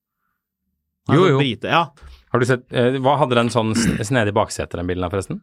Han 1.11 1.19
Jo, 1.19 1.29
jo. 1.35 1.39
Brite, 1.43 1.71
ja. 1.71 1.87
Har 2.33 2.43
du 2.43 2.47
sett, 2.49 2.65
eh, 2.71 2.99
hva 3.03 3.17
hadde 3.21 3.39
den 3.39 3.51
sånn 3.53 3.75
snedig 3.75 4.35
baksete, 4.35 4.79
den 4.79 4.91
bilen 4.91 5.11
forresten? 5.11 5.43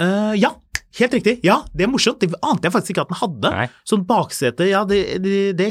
Eh, 0.00 0.32
ja, 0.40 0.52
helt 0.98 1.16
riktig. 1.18 1.36
Ja, 1.46 1.58
det 1.74 1.86
er 1.86 1.90
morsomt. 1.92 2.22
Det 2.22 2.38
ante 2.40 2.68
jeg 2.68 2.74
faktisk 2.74 2.94
ikke 2.94 3.04
at 3.04 3.12
den 3.12 3.20
hadde. 3.20 3.52
Nei. 3.52 3.66
Sånn 3.88 4.06
baksete, 4.08 4.68
ja, 4.70 4.84
det, 4.88 5.02
det, 5.24 5.36
det 5.58 5.68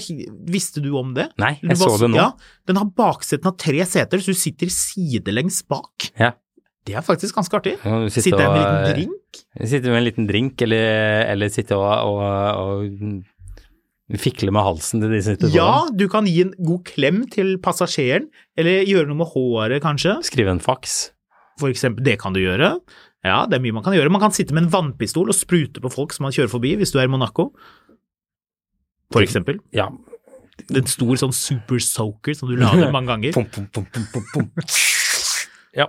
Visste 0.51 0.83
du 0.83 0.91
om 0.99 1.15
det? 1.17 1.29
Nei, 1.41 1.55
jeg 1.61 1.73
bare 1.73 1.81
så 1.81 2.05
det 2.05 2.11
nå. 2.13 2.19
Ja, 2.21 2.29
den 2.69 2.79
har 2.81 2.93
bakseten 3.01 3.51
av 3.51 3.57
tre 3.61 3.81
seter, 3.89 4.21
så 4.21 4.35
du 4.35 4.39
sitter 4.39 4.71
sidelengs 4.73 5.63
bak. 5.69 6.11
Ja. 6.19 6.33
Det 6.87 6.95
er 6.97 7.03
faktisk 7.05 7.37
ganske 7.37 7.59
artig. 7.59 7.75
Kan 7.83 8.07
du 8.07 8.09
sitte 8.09 8.31
Sitter 8.31 8.41
jeg 8.41 8.53
med 8.55 8.61
en 8.63 8.71
liten 8.71 8.95
drink? 8.95 9.41
Sitter 9.69 9.91
med 9.91 9.99
en 9.99 10.07
liten 10.07 10.29
drink, 10.29 10.63
eller, 10.65 10.87
eller 11.29 11.51
sitter 11.53 11.77
og, 11.77 12.07
og, 12.09 12.87
og 12.89 14.17
fikler 14.21 14.51
med 14.51 14.65
halsen 14.65 15.03
til 15.03 15.13
de 15.13 15.19
som 15.21 15.35
sitter 15.37 15.53
Ja, 15.53 15.85
du 15.93 16.07
kan 16.11 16.25
gi 16.27 16.41
en 16.47 16.55
god 16.57 16.81
klem 16.89 17.21
til 17.31 17.53
passasjeren, 17.63 18.31
eller 18.59 18.81
gjøre 18.89 19.11
noe 19.11 19.21
med 19.21 19.29
håret, 19.35 19.83
kanskje. 19.85 20.17
Skrive 20.25 20.55
en 20.55 20.63
faks. 20.63 21.11
For 21.61 21.69
eksempel, 21.69 22.03
det 22.07 22.17
kan 22.23 22.33
du 22.33 22.41
gjøre. 22.41 22.73
Ja, 23.25 23.43
det 23.45 23.59
er 23.59 23.63
mye 23.63 23.75
man 23.77 23.85
kan 23.85 23.93
gjøre. 23.93 24.09
Man 24.13 24.23
kan 24.23 24.33
sitte 24.33 24.55
med 24.57 24.65
en 24.65 24.71
vannpistol 24.73 25.29
og 25.29 25.37
sprute 25.37 25.83
på 25.83 25.91
folk 25.93 26.15
som 26.15 26.25
man 26.25 26.33
kjører 26.33 26.49
forbi, 26.49 26.73
hvis 26.79 26.93
du 26.93 26.97
er 27.01 27.05
i 27.05 27.11
Monaco. 27.11 27.51
For 29.13 29.21
eksempel. 29.21 29.59
Ja. 29.75 29.89
En 30.71 30.89
stor 30.89 31.17
sånn 31.19 31.33
super 31.35 31.81
soaker 31.83 32.37
som 32.37 32.49
du 32.49 32.57
lader 32.59 32.91
mange 32.93 33.11
ganger. 33.11 33.35
Pum, 33.37 33.47
pum, 33.51 33.67
pum, 33.73 33.85
pum, 34.13 34.27
pum. 34.33 34.51
Ja. 35.77 35.87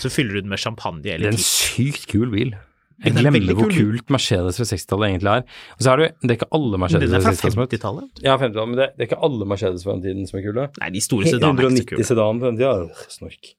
Så 0.00 0.10
fyller 0.12 0.38
du 0.38 0.44
den 0.44 0.52
med 0.52 0.60
champagne 0.62 1.02
Det 1.02 1.16
er 1.16 1.28
en 1.32 1.40
sykt 1.40 2.06
kul 2.10 2.30
bil. 2.32 2.54
Jeg 2.98 3.14
er 3.14 3.20
glemmer 3.20 3.54
hvor 3.54 3.70
kult 3.70 4.08
Mercedes 4.10 4.56
fra 4.58 4.64
60-tallet 4.66 5.12
egentlig 5.12 5.30
er. 5.30 5.58
Og 5.76 5.84
så 5.84 5.92
har 5.92 6.00
du, 6.00 6.06
det 6.18 6.32
er 6.32 6.38
ikke 6.40 6.48
alle 6.58 6.80
Mercedes 6.82 7.12
er 7.14 7.22
fra 7.22 7.30
fra 7.30 7.34
60-tallet 7.36 7.54
som 7.54 7.62
er 7.62 7.68
50-tallet. 7.68 8.22
Ja, 8.24 8.38
50-tallet, 8.40 8.70
men 8.72 8.80
det, 8.80 8.88
det 8.96 9.04
er 9.04 9.10
ikke 9.10 9.20
alle 9.28 9.48
Mercedes 9.52 9.84
fra 9.86 9.94
den 9.94 10.02
tiden 10.06 10.30
som 10.30 10.40
er 10.40 10.46
kule. 10.48 10.64
Nei, 10.82 10.88
de 10.96 11.02
store 11.04 11.28
sedanene 11.30 11.62
er 11.62 11.70
ikke 11.70 11.84
så 11.84 11.90
kule. 11.92 11.92
190 11.92 11.92
kule. 11.92 12.08
sedan 12.10 12.42
på 12.42 12.50
den 12.50 12.58
tida, 12.58 12.72
snork. 13.14 13.14
snork. 13.14 13.52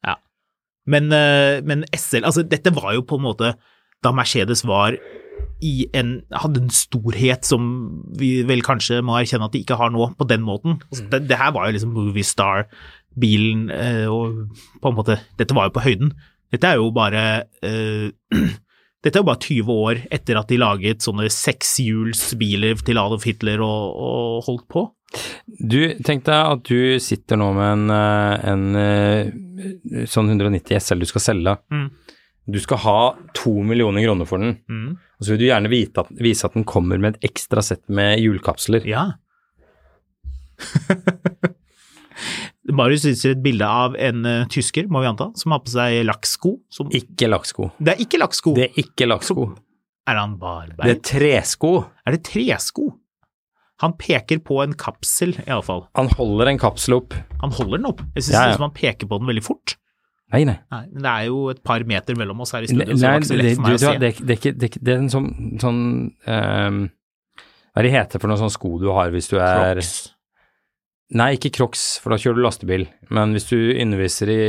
Men, 0.90 1.12
eh, 1.14 1.60
men 1.66 1.86
SL, 1.94 2.26
altså 2.26 2.46
dette 2.48 2.74
var 2.76 2.96
jo 2.96 3.06
på 3.06 3.20
en 3.20 3.28
måte 3.28 3.54
da 4.04 4.14
Mercedes 4.16 4.64
var 4.68 4.96
i 5.64 5.74
en, 5.96 6.14
hadde 6.32 6.62
en 6.64 6.72
storhet 6.72 7.48
som 7.48 7.66
vi 8.20 8.32
vel 8.48 8.64
kanskje 8.66 9.02
må 9.06 9.18
erkjenne 9.20 9.50
at 9.50 9.56
de 9.56 9.62
ikke 9.64 9.78
har 9.80 9.92
nå, 9.92 10.12
på 10.20 10.28
den 10.30 10.44
måten. 10.46 10.80
Altså, 10.88 11.06
det, 11.12 11.26
det 11.30 11.40
her 11.40 11.52
var 11.56 11.68
jo 11.68 11.76
liksom 11.76 11.92
Movie 11.96 12.28
Star-bilen, 12.28 13.68
eh, 13.76 14.08
og 14.08 14.56
på 14.80 14.92
en 14.92 14.98
måte, 14.98 15.20
dette 15.40 15.56
var 15.58 15.68
jo 15.68 15.76
på 15.76 15.84
høyden. 15.84 16.14
Dette 16.50 16.72
er 16.72 16.80
jo 16.80 16.90
bare 16.96 17.26
uh, 17.62 18.10
Dette 19.04 19.16
er 19.16 19.22
jo 19.22 19.28
bare 19.30 19.40
20 19.40 19.70
år 19.86 20.00
etter 20.12 20.36
at 20.36 20.50
de 20.50 20.58
laget 20.60 21.06
sånne 21.06 21.30
sekshjulsbiler 21.32 22.82
til 22.84 22.98
Adolf 23.00 23.24
Hitler 23.30 23.62
og, 23.64 23.94
og 23.96 24.48
holdt 24.48 24.66
på. 24.68 24.84
Du, 25.60 25.80
tenk 26.06 26.24
deg 26.28 26.52
at 26.54 26.64
du 26.70 27.00
sitter 27.02 27.40
nå 27.42 27.48
med 27.58 27.72
en, 27.74 27.90
eh, 27.90 28.50
en 28.52 28.76
eh, 28.78 30.06
sånn 30.06 30.30
190 30.30 30.78
SL 30.80 31.00
du 31.02 31.08
skal 31.10 31.22
selge. 31.26 31.56
Mm. 31.74 31.88
Du 32.50 32.60
skal 32.62 32.78
ha 32.84 32.98
to 33.38 33.52
millioner 33.66 34.02
kroner 34.06 34.26
for 34.30 34.38
den, 34.42 34.56
Mm. 34.70 34.98
og 35.20 35.26
så 35.26 35.32
vil 35.34 35.40
du 35.42 35.46
gjerne 35.50 35.70
at, 35.98 36.08
vise 36.18 36.46
at 36.46 36.54
den 36.58 36.64
kommer 36.66 36.98
med 37.02 37.16
et 37.18 37.30
ekstra 37.32 37.62
sett 37.66 37.84
med 37.90 38.20
hjulkapsler. 38.22 38.86
Ja. 38.90 39.08
Marius 42.70 43.06
viser 43.08 43.32
et 43.34 43.42
bilde 43.42 43.66
av 43.66 43.96
en 43.98 44.26
uh, 44.28 44.46
tysker, 44.52 44.86
må 44.92 45.02
vi 45.02 45.08
anta, 45.10 45.32
som 45.40 45.52
har 45.56 45.62
på 45.66 45.72
seg 45.74 46.04
lakksko. 46.06 46.52
Som, 46.74 46.90
Ikke 46.94 47.30
lakksko. 47.32 47.72
det 47.80 47.96
er 47.96 48.04
ikke 48.06 48.20
lakksko. 48.22 48.54
Det 48.58 48.68
er 48.68 48.82
ikke 48.84 49.08
lakksko. 49.10 49.46
Er 50.10 50.18
han 50.20 50.36
Det 50.36 50.42
barbeint? 50.42 50.90
er 50.92 51.00
tresko. 51.06 51.72
Er 52.06 52.12
det 52.18 52.24
tresko? 52.28 52.90
Han 53.80 53.94
peker 54.00 54.42
på 54.44 54.58
en 54.64 54.74
kapsel, 54.76 55.38
iallfall. 55.46 55.86
Han 55.96 56.10
holder 56.20 56.52
en 56.52 56.60
kapsel 56.60 56.98
opp. 56.98 57.16
Han 57.40 57.54
holder 57.56 57.80
den 57.80 57.88
opp. 57.88 58.02
Jeg 58.18 58.28
syns 58.28 58.36
Ja, 58.36 58.48
ja. 58.52 58.58
han 58.60 58.76
peker 58.76 59.08
på 59.08 59.22
den 59.22 59.30
veldig 59.32 59.46
fort. 59.46 59.78
Nei, 60.30 60.44
nei. 60.46 60.60
Nei, 60.70 60.84
men 60.92 61.06
det 61.06 61.12
er 61.12 61.26
jo 61.32 61.40
et 61.50 61.62
par 61.66 61.84
meter 61.90 62.18
mellom 62.20 62.44
oss 62.44 62.54
her 62.54 62.66
i 62.66 62.70
Nei, 62.70 62.86
så 62.86 62.94
det 62.94 63.02
var 63.02 63.24
ikke 63.24 63.30
så 63.32 63.40
lett 63.40 63.56
for 63.56 63.66
meg 63.66 63.72
å 63.72 63.80
du, 63.80 63.80
å 63.80 63.82
se. 63.82 63.94
det, 64.04 64.10
er 64.12 64.20
det, 64.20 64.36
er 64.36 64.40
ikke, 64.40 64.54
det, 64.54 64.70
er 64.70 64.84
det 64.86 64.94
er 64.94 65.02
en 65.02 65.12
sånn, 65.14 65.30
sånn 65.64 65.82
um, 66.28 66.80
Hva 67.40 67.82
er 67.82 67.88
det 67.88 67.94
heter 67.96 68.22
for 68.22 68.30
noen 68.30 68.42
sånne 68.44 68.54
sko 68.54 68.76
du 68.84 68.88
har 68.94 69.14
hvis 69.16 69.32
du 69.32 69.40
er 69.40 69.80
Crocs. 69.80 69.96
Nei, 71.18 71.32
ikke 71.40 71.50
Crocs, 71.56 71.84
for 72.04 72.14
da 72.14 72.20
kjører 72.22 72.38
du 72.38 72.44
lastebil. 72.46 72.84
Men 73.10 73.32
hvis 73.34 73.48
du 73.50 73.58
underviser 73.58 74.30
i 74.30 74.42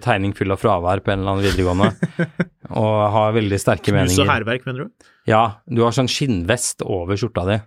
tegning 0.00 0.32
full 0.38 0.54
av 0.54 0.62
fravær 0.62 1.02
på 1.04 1.12
en 1.12 1.20
eller 1.20 1.34
annen 1.34 1.44
videregående, 1.44 1.90
og 2.80 2.94
har 3.12 3.34
veldig 3.36 3.58
sterke 3.60 3.92
meninger 3.92 4.14
Knus 4.14 4.24
og 4.24 4.32
hærverk, 4.32 4.64
mener 4.70 4.86
du? 4.86 5.10
Ja, 5.28 5.42
du 5.68 5.82
har 5.84 5.92
sånn 5.92 6.08
skinnvest 6.08 6.86
over 6.86 7.20
skjorta 7.20 7.44
di. 7.50 7.58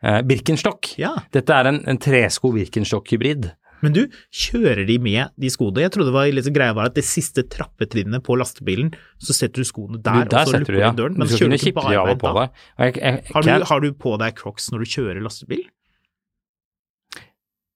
Eh, 0.00 0.20
Birkenstock. 0.24 0.94
Ja. 1.00 1.14
Dette 1.34 1.56
er 1.56 1.68
en, 1.70 1.82
en 1.90 2.00
tresko 2.00 2.52
Birkenstock-hybrid. 2.54 3.50
Men 3.84 3.94
du, 3.96 4.02
kjører 4.36 4.82
de 4.88 4.98
med 5.00 5.32
de 5.40 5.50
skoene? 5.52 5.80
Jeg 5.84 5.92
trodde 5.94 6.10
det 6.10 6.16
var 6.16 6.28
litt 6.32 6.48
greia 6.52 6.76
var 6.76 6.90
at 6.90 6.96
det 6.98 7.04
siste 7.08 7.46
trappetrinnet 7.48 8.24
på 8.26 8.36
lastebilen, 8.36 8.90
så 9.20 9.36
setter 9.36 9.64
du 9.64 9.68
skoene 9.68 10.00
der, 10.00 10.26
du, 10.26 10.34
der 10.34 10.42
og 10.44 10.52
så 10.52 10.60
lukker 10.60 10.76
du, 10.76 10.80
ja. 10.82 10.90
du 10.92 11.00
døren. 11.00 11.16
Du 11.16 11.22
Men 11.22 11.30
skal 11.30 11.46
kjører 11.46 11.54
du 11.54 11.70
ikke 11.70 12.02
og 12.02 12.20
på 12.20 12.34
da? 12.36 12.46
Jeg, 12.84 12.98
jeg, 13.00 13.24
Har 13.32 13.46
du, 13.46 13.52
har 13.72 13.84
du 13.84 13.88
på 14.04 14.14
deg 14.20 14.36
crocs 14.36 14.68
når 14.74 14.84
du 14.84 14.92
kjører 14.96 15.24
lastebil? 15.24 15.64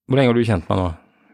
Hvor 0.04 0.20
lenge 0.20 0.32
har 0.32 0.36
du 0.36 0.44
kjent 0.44 0.68
meg 0.68 0.80
nå? 0.80 0.88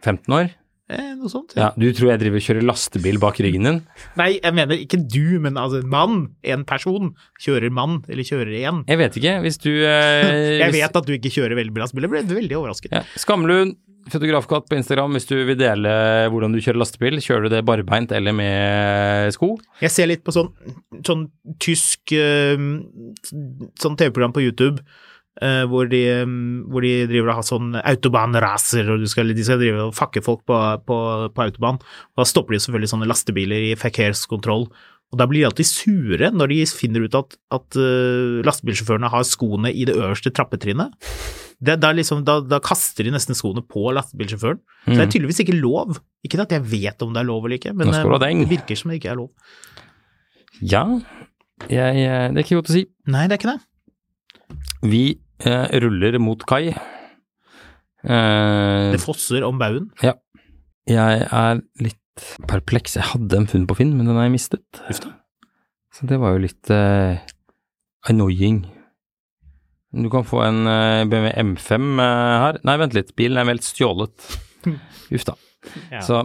15 0.06 0.38
år? 0.38 0.52
Eh, 0.90 1.10
noe 1.20 1.30
sånt. 1.30 1.52
Ja, 1.58 1.68
Du 1.78 1.86
tror 1.94 2.10
jeg 2.10 2.20
driver 2.24 2.40
og 2.40 2.46
kjører 2.48 2.64
lastebil 2.66 3.20
bak 3.22 3.38
ryggen 3.42 3.68
din? 3.68 3.76
Nei, 4.18 4.30
jeg 4.40 4.56
mener 4.56 4.80
ikke 4.82 4.98
du, 5.06 5.38
men 5.44 5.54
altså 5.60 5.82
en 5.84 5.90
mann. 5.92 6.16
En 6.42 6.64
person. 6.66 7.12
Kjører 7.42 7.70
mann, 7.74 8.00
eller 8.10 8.26
kjører 8.26 8.56
én. 8.58 8.82
Jeg 8.90 8.98
vet 8.98 9.20
ikke. 9.20 9.36
Hvis 9.44 9.60
du 9.62 9.70
eh, 9.70 10.58
Jeg 10.64 10.74
vet 10.74 10.98
at 11.00 11.06
du 11.06 11.14
ikke 11.14 11.30
kjører 11.36 11.54
veldig 11.60 11.76
bra 11.76 11.86
spill. 11.90 12.08
Jeg 12.08 12.12
ble 12.16 12.24
veldig 12.42 12.58
overrasket. 12.58 12.96
ja. 12.96 13.04
Skamlund, 13.20 13.76
fotografkatt 14.10 14.66
på 14.70 14.78
Instagram, 14.80 15.12
hvis 15.14 15.28
du 15.28 15.36
vil 15.44 15.58
dele 15.60 15.92
hvordan 16.32 16.54
du 16.56 16.58
kjører 16.64 16.80
lastebil. 16.82 17.20
Kjører 17.22 17.46
du 17.46 17.54
det 17.54 17.62
barbeint 17.68 18.10
eller 18.16 18.34
med 18.34 19.30
sko? 19.36 19.52
Jeg 19.84 19.92
ser 19.94 20.10
litt 20.10 20.24
på 20.26 20.34
sånn, 20.34 20.50
sånn 21.06 21.28
tysk 21.62 22.16
eh, 22.16 22.56
sånn 23.78 24.00
TV-program 24.00 24.34
på 24.34 24.42
YouTube 24.48 24.80
hvor, 25.70 25.88
de, 25.90 26.02
eh, 26.12 26.36
hvor 26.68 26.84
de 26.84 26.92
driver 27.10 27.32
og 27.32 27.40
har 27.40 27.48
sånn 27.48 27.74
autobahnracer, 27.80 28.88
og 28.92 29.06
skal, 29.10 29.32
de 29.36 29.46
skal 29.46 29.60
drive 29.62 29.88
og 29.88 29.96
fakke 29.96 30.22
folk 30.24 30.44
på, 30.48 30.60
på, 30.86 31.00
på 31.32 31.44
autobahn. 31.46 31.80
Og 32.14 32.22
da 32.22 32.28
stopper 32.28 32.56
de 32.56 32.62
selvfølgelig 32.64 32.92
sånne 32.94 33.08
lastebiler 33.10 33.70
i 33.70 33.76
verkehrskontroll. 33.80 34.68
Og 35.10 35.18
da 35.18 35.26
blir 35.26 35.42
de 35.42 35.48
alltid 35.48 35.66
sure 35.66 36.30
når 36.30 36.52
de 36.52 36.58
finner 36.70 37.06
ut 37.06 37.16
at, 37.18 37.34
at 37.56 37.78
eh, 37.80 38.40
lastebilsjåførene 38.46 39.10
har 39.10 39.26
skoene 39.26 39.72
i 39.72 39.86
det 39.88 39.96
øverste 39.98 40.32
trappetrinnet. 40.34 40.92
Det, 41.60 41.74
da, 41.82 41.90
liksom, 41.92 42.22
da, 42.24 42.38
da 42.40 42.60
kaster 42.64 43.04
de 43.04 43.12
nesten 43.12 43.36
skoene 43.36 43.60
på 43.66 43.90
lastebilsjåføren. 43.96 44.60
Så 44.86 44.94
det 44.94 45.02
er 45.02 45.10
tydeligvis 45.12 45.42
ikke 45.44 45.58
lov. 45.58 45.98
Ikke 46.24 46.40
at 46.40 46.54
jeg 46.54 46.64
vet 46.68 47.02
om 47.04 47.12
det 47.12 47.20
er 47.20 47.28
lov 47.28 47.44
eller 47.44 47.58
ikke, 47.58 47.74
men 47.76 47.90
eh, 47.92 48.14
det 48.22 48.48
virker 48.48 48.78
som 48.78 48.92
det 48.92 49.00
ikke 49.00 49.10
er 49.12 49.18
lov. 49.20 49.32
Ja, 50.60 50.84
jeg, 51.68 52.04
eh, 52.06 52.28
det 52.30 52.38
er 52.38 52.46
ikke 52.46 52.60
godt 52.60 52.72
å 52.72 52.76
si. 52.78 52.86
Nei, 53.10 53.26
det 53.28 53.36
er 53.36 53.42
ikke 53.42 53.56
det. 53.56 53.60
Vi 54.88 55.02
eh, 55.12 55.18
ruller 55.46 56.18
mot 56.20 56.42
kai. 56.48 56.70
Eh, 58.04 58.90
Det 58.92 59.00
fosser 59.02 59.44
om 59.46 59.58
baugen. 59.60 59.90
jeg 60.86 61.26
er 61.30 61.60
litt 61.80 61.96
perpleks. 62.48 62.96
Jeg 62.96 63.04
hadde 63.14 63.36
en 63.36 63.46
funn 63.48 63.66
på 63.66 63.76
Finn, 63.78 63.96
men 63.96 64.06
den 64.06 64.16
har 64.16 64.24
jeg 64.28 64.34
mistet. 64.36 64.82
Så 65.92 66.06
det 66.06 66.18
var 66.20 66.32
jo 66.36 66.44
litt 66.46 66.70
eh, 66.70 67.18
annoying. 68.08 68.64
Du 69.92 70.08
kan 70.12 70.22
få 70.24 70.42
en 70.46 70.66
eh, 70.70 71.04
BMW 71.10 71.32
M5 71.34 71.98
eh, 71.98 72.36
her. 72.44 72.60
Nei, 72.64 72.76
vent 72.78 72.94
litt. 72.94 73.14
Bilen 73.18 73.38
er 73.40 73.48
meldt 73.48 73.66
stjålet. 73.66 74.14
Uff 75.14 75.24
da. 75.26 75.34
Ja. 75.90 76.00
Så 76.00 76.22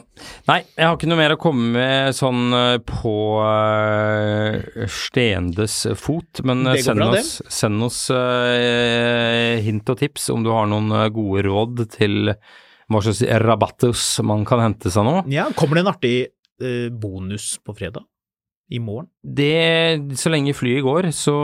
Nei, 0.47 0.61
jeg 0.77 0.87
har 0.87 0.95
ikke 0.95 1.09
noe 1.09 1.19
mer 1.19 1.33
å 1.35 1.39
komme 1.39 1.67
med 1.75 2.15
sånn 2.15 2.55
eh, 2.55 2.77
på 2.87 3.15
uh, 3.43 4.85
Stendes 4.91 5.81
fot, 5.99 6.41
men 6.47 6.63
eh, 6.71 6.79
send 6.85 7.01
bra, 7.01 7.09
oss, 7.19 7.33
send 7.51 7.83
oss 7.85 7.99
uh, 8.15 9.59
hint 9.65 9.91
og 9.91 9.99
tips 9.99 10.29
om 10.33 10.45
du 10.45 10.53
har 10.55 10.69
noen 10.71 10.93
gode 11.15 11.45
råd 11.49 11.85
til 11.97 12.31
hva 12.31 13.01
slags 13.01 13.23
rabattus 13.41 14.07
man 14.23 14.45
kan 14.47 14.61
hente 14.61 14.93
seg 14.93 15.07
nå. 15.07 15.23
Ja, 15.33 15.49
kommer 15.57 15.79
det 15.79 15.85
en 15.85 15.91
artig 15.91 16.17
uh, 16.63 16.91
bonus 16.93 17.55
på 17.59 17.75
fredag? 17.75 18.05
I 18.71 18.79
morgen? 18.81 19.11
Det, 19.21 20.15
så 20.17 20.31
lenge 20.33 20.55
flyet 20.57 20.81
går, 20.81 21.11
så 21.13 21.35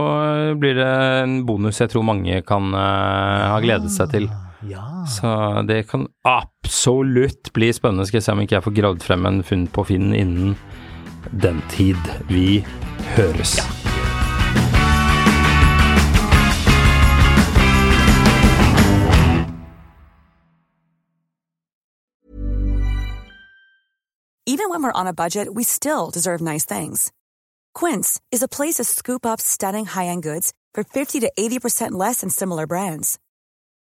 blir 0.58 0.80
det 0.80 0.88
en 1.20 1.36
bonus 1.46 1.78
jeg 1.78 1.92
tror 1.92 2.08
mange 2.08 2.40
kan 2.48 2.72
ha 2.74 3.60
gledet 3.62 3.94
seg 3.94 4.10
til. 4.16 4.26
Ja. 4.70 5.06
Så 5.06 5.62
det 5.68 5.84
kan 5.90 6.08
absolutt 6.24 7.54
bli 7.54 7.74
spennende. 7.74 8.06
Skal 8.06 8.18
jeg 8.18 8.24
se 8.24 8.32
om 8.32 8.42
ikke 8.42 8.56
jeg 8.56 8.64
får 8.64 8.78
gravd 8.78 9.06
frem 9.06 9.26
en 9.26 9.44
funn 9.44 9.68
på 9.68 9.86
Finn 9.90 10.14
innen 10.14 10.58
den 11.32 11.62
tid 11.70 11.98
vi 12.30 12.66
høres. 13.16 13.60
Even 24.48 24.70
when 24.70 24.84
we're 24.84 24.92
on 24.92 25.08
a 25.08 25.14
budget, 25.14 25.54
we 25.54 25.64
still 25.64 26.12
deserve 26.12 26.42
nice 26.42 26.66
things. 26.66 27.12
Quince 27.74 28.20
is 28.32 28.44
a 28.44 28.48
place 28.48 28.76
to 28.76 28.84
scoop 28.84 29.26
up 29.26 29.40
stunning 29.40 29.86
high-end 29.86 30.24
goods 30.24 30.52
for 30.74 30.84
50 30.84 31.22
to 31.22 31.32
80% 31.40 31.92
less 31.92 32.22
than 32.22 32.30
similar 32.30 32.68
brands. 32.68 33.18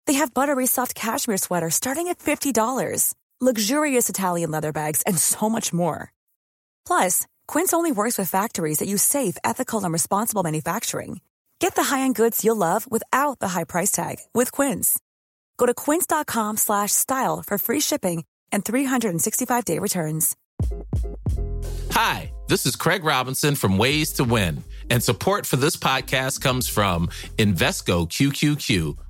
They 0.09 0.15
have 0.15 0.33
buttery 0.33 0.67
soft 0.67 0.95
cashmere 0.95 1.37
sweaters 1.37 1.75
starting 1.75 2.09
at 2.09 2.19
$50, 2.19 3.15
luxurious 3.43 4.09
Italian 4.09 4.51
leather 4.51 4.73
bags, 4.73 5.03
and 5.03 5.19
so 5.19 5.51
much 5.51 5.71
more. 5.71 6.15
Plus, 6.87 7.27
Quince 7.47 7.75
only 7.75 7.93
works 7.93 8.17
with 8.17 8.31
factories 8.31 8.79
that 8.79 8.89
use 8.89 9.03
safe, 9.03 9.37
ethical, 9.45 9.85
and 9.85 9.93
responsible 9.93 10.43
manufacturing. 10.43 11.21
Get 11.59 11.75
the 11.75 11.85
high-end 11.85 12.15
goods 12.15 12.43
you'll 12.43 12.57
love 12.57 12.91
without 12.91 13.39
the 13.39 13.49
high 13.49 13.65
price 13.65 13.91
tag 13.91 14.17
with 14.33 14.51
Quince. 14.51 14.99
Go 15.59 15.67
to 15.67 15.75
quince.com 15.75 16.57
slash 16.57 16.93
style 16.93 17.43
for 17.47 17.59
free 17.59 17.81
shipping 17.81 18.25
and 18.51 18.65
365-day 18.65 19.79
returns. 19.79 20.37
Hi, 21.91 22.33
this 22.49 22.65
is 22.65 22.77
Craig 22.77 23.05
Robinson 23.05 23.55
from 23.57 23.77
Ways 23.77 24.13
to 24.15 24.25
Win, 24.25 24.65
and 24.89 25.03
support 25.03 25.45
for 25.45 25.57
this 25.57 25.77
podcast 25.77 26.41
comes 26.41 26.67
from 26.67 27.09
Invesco 27.37 28.09
QQQ, 28.09 28.97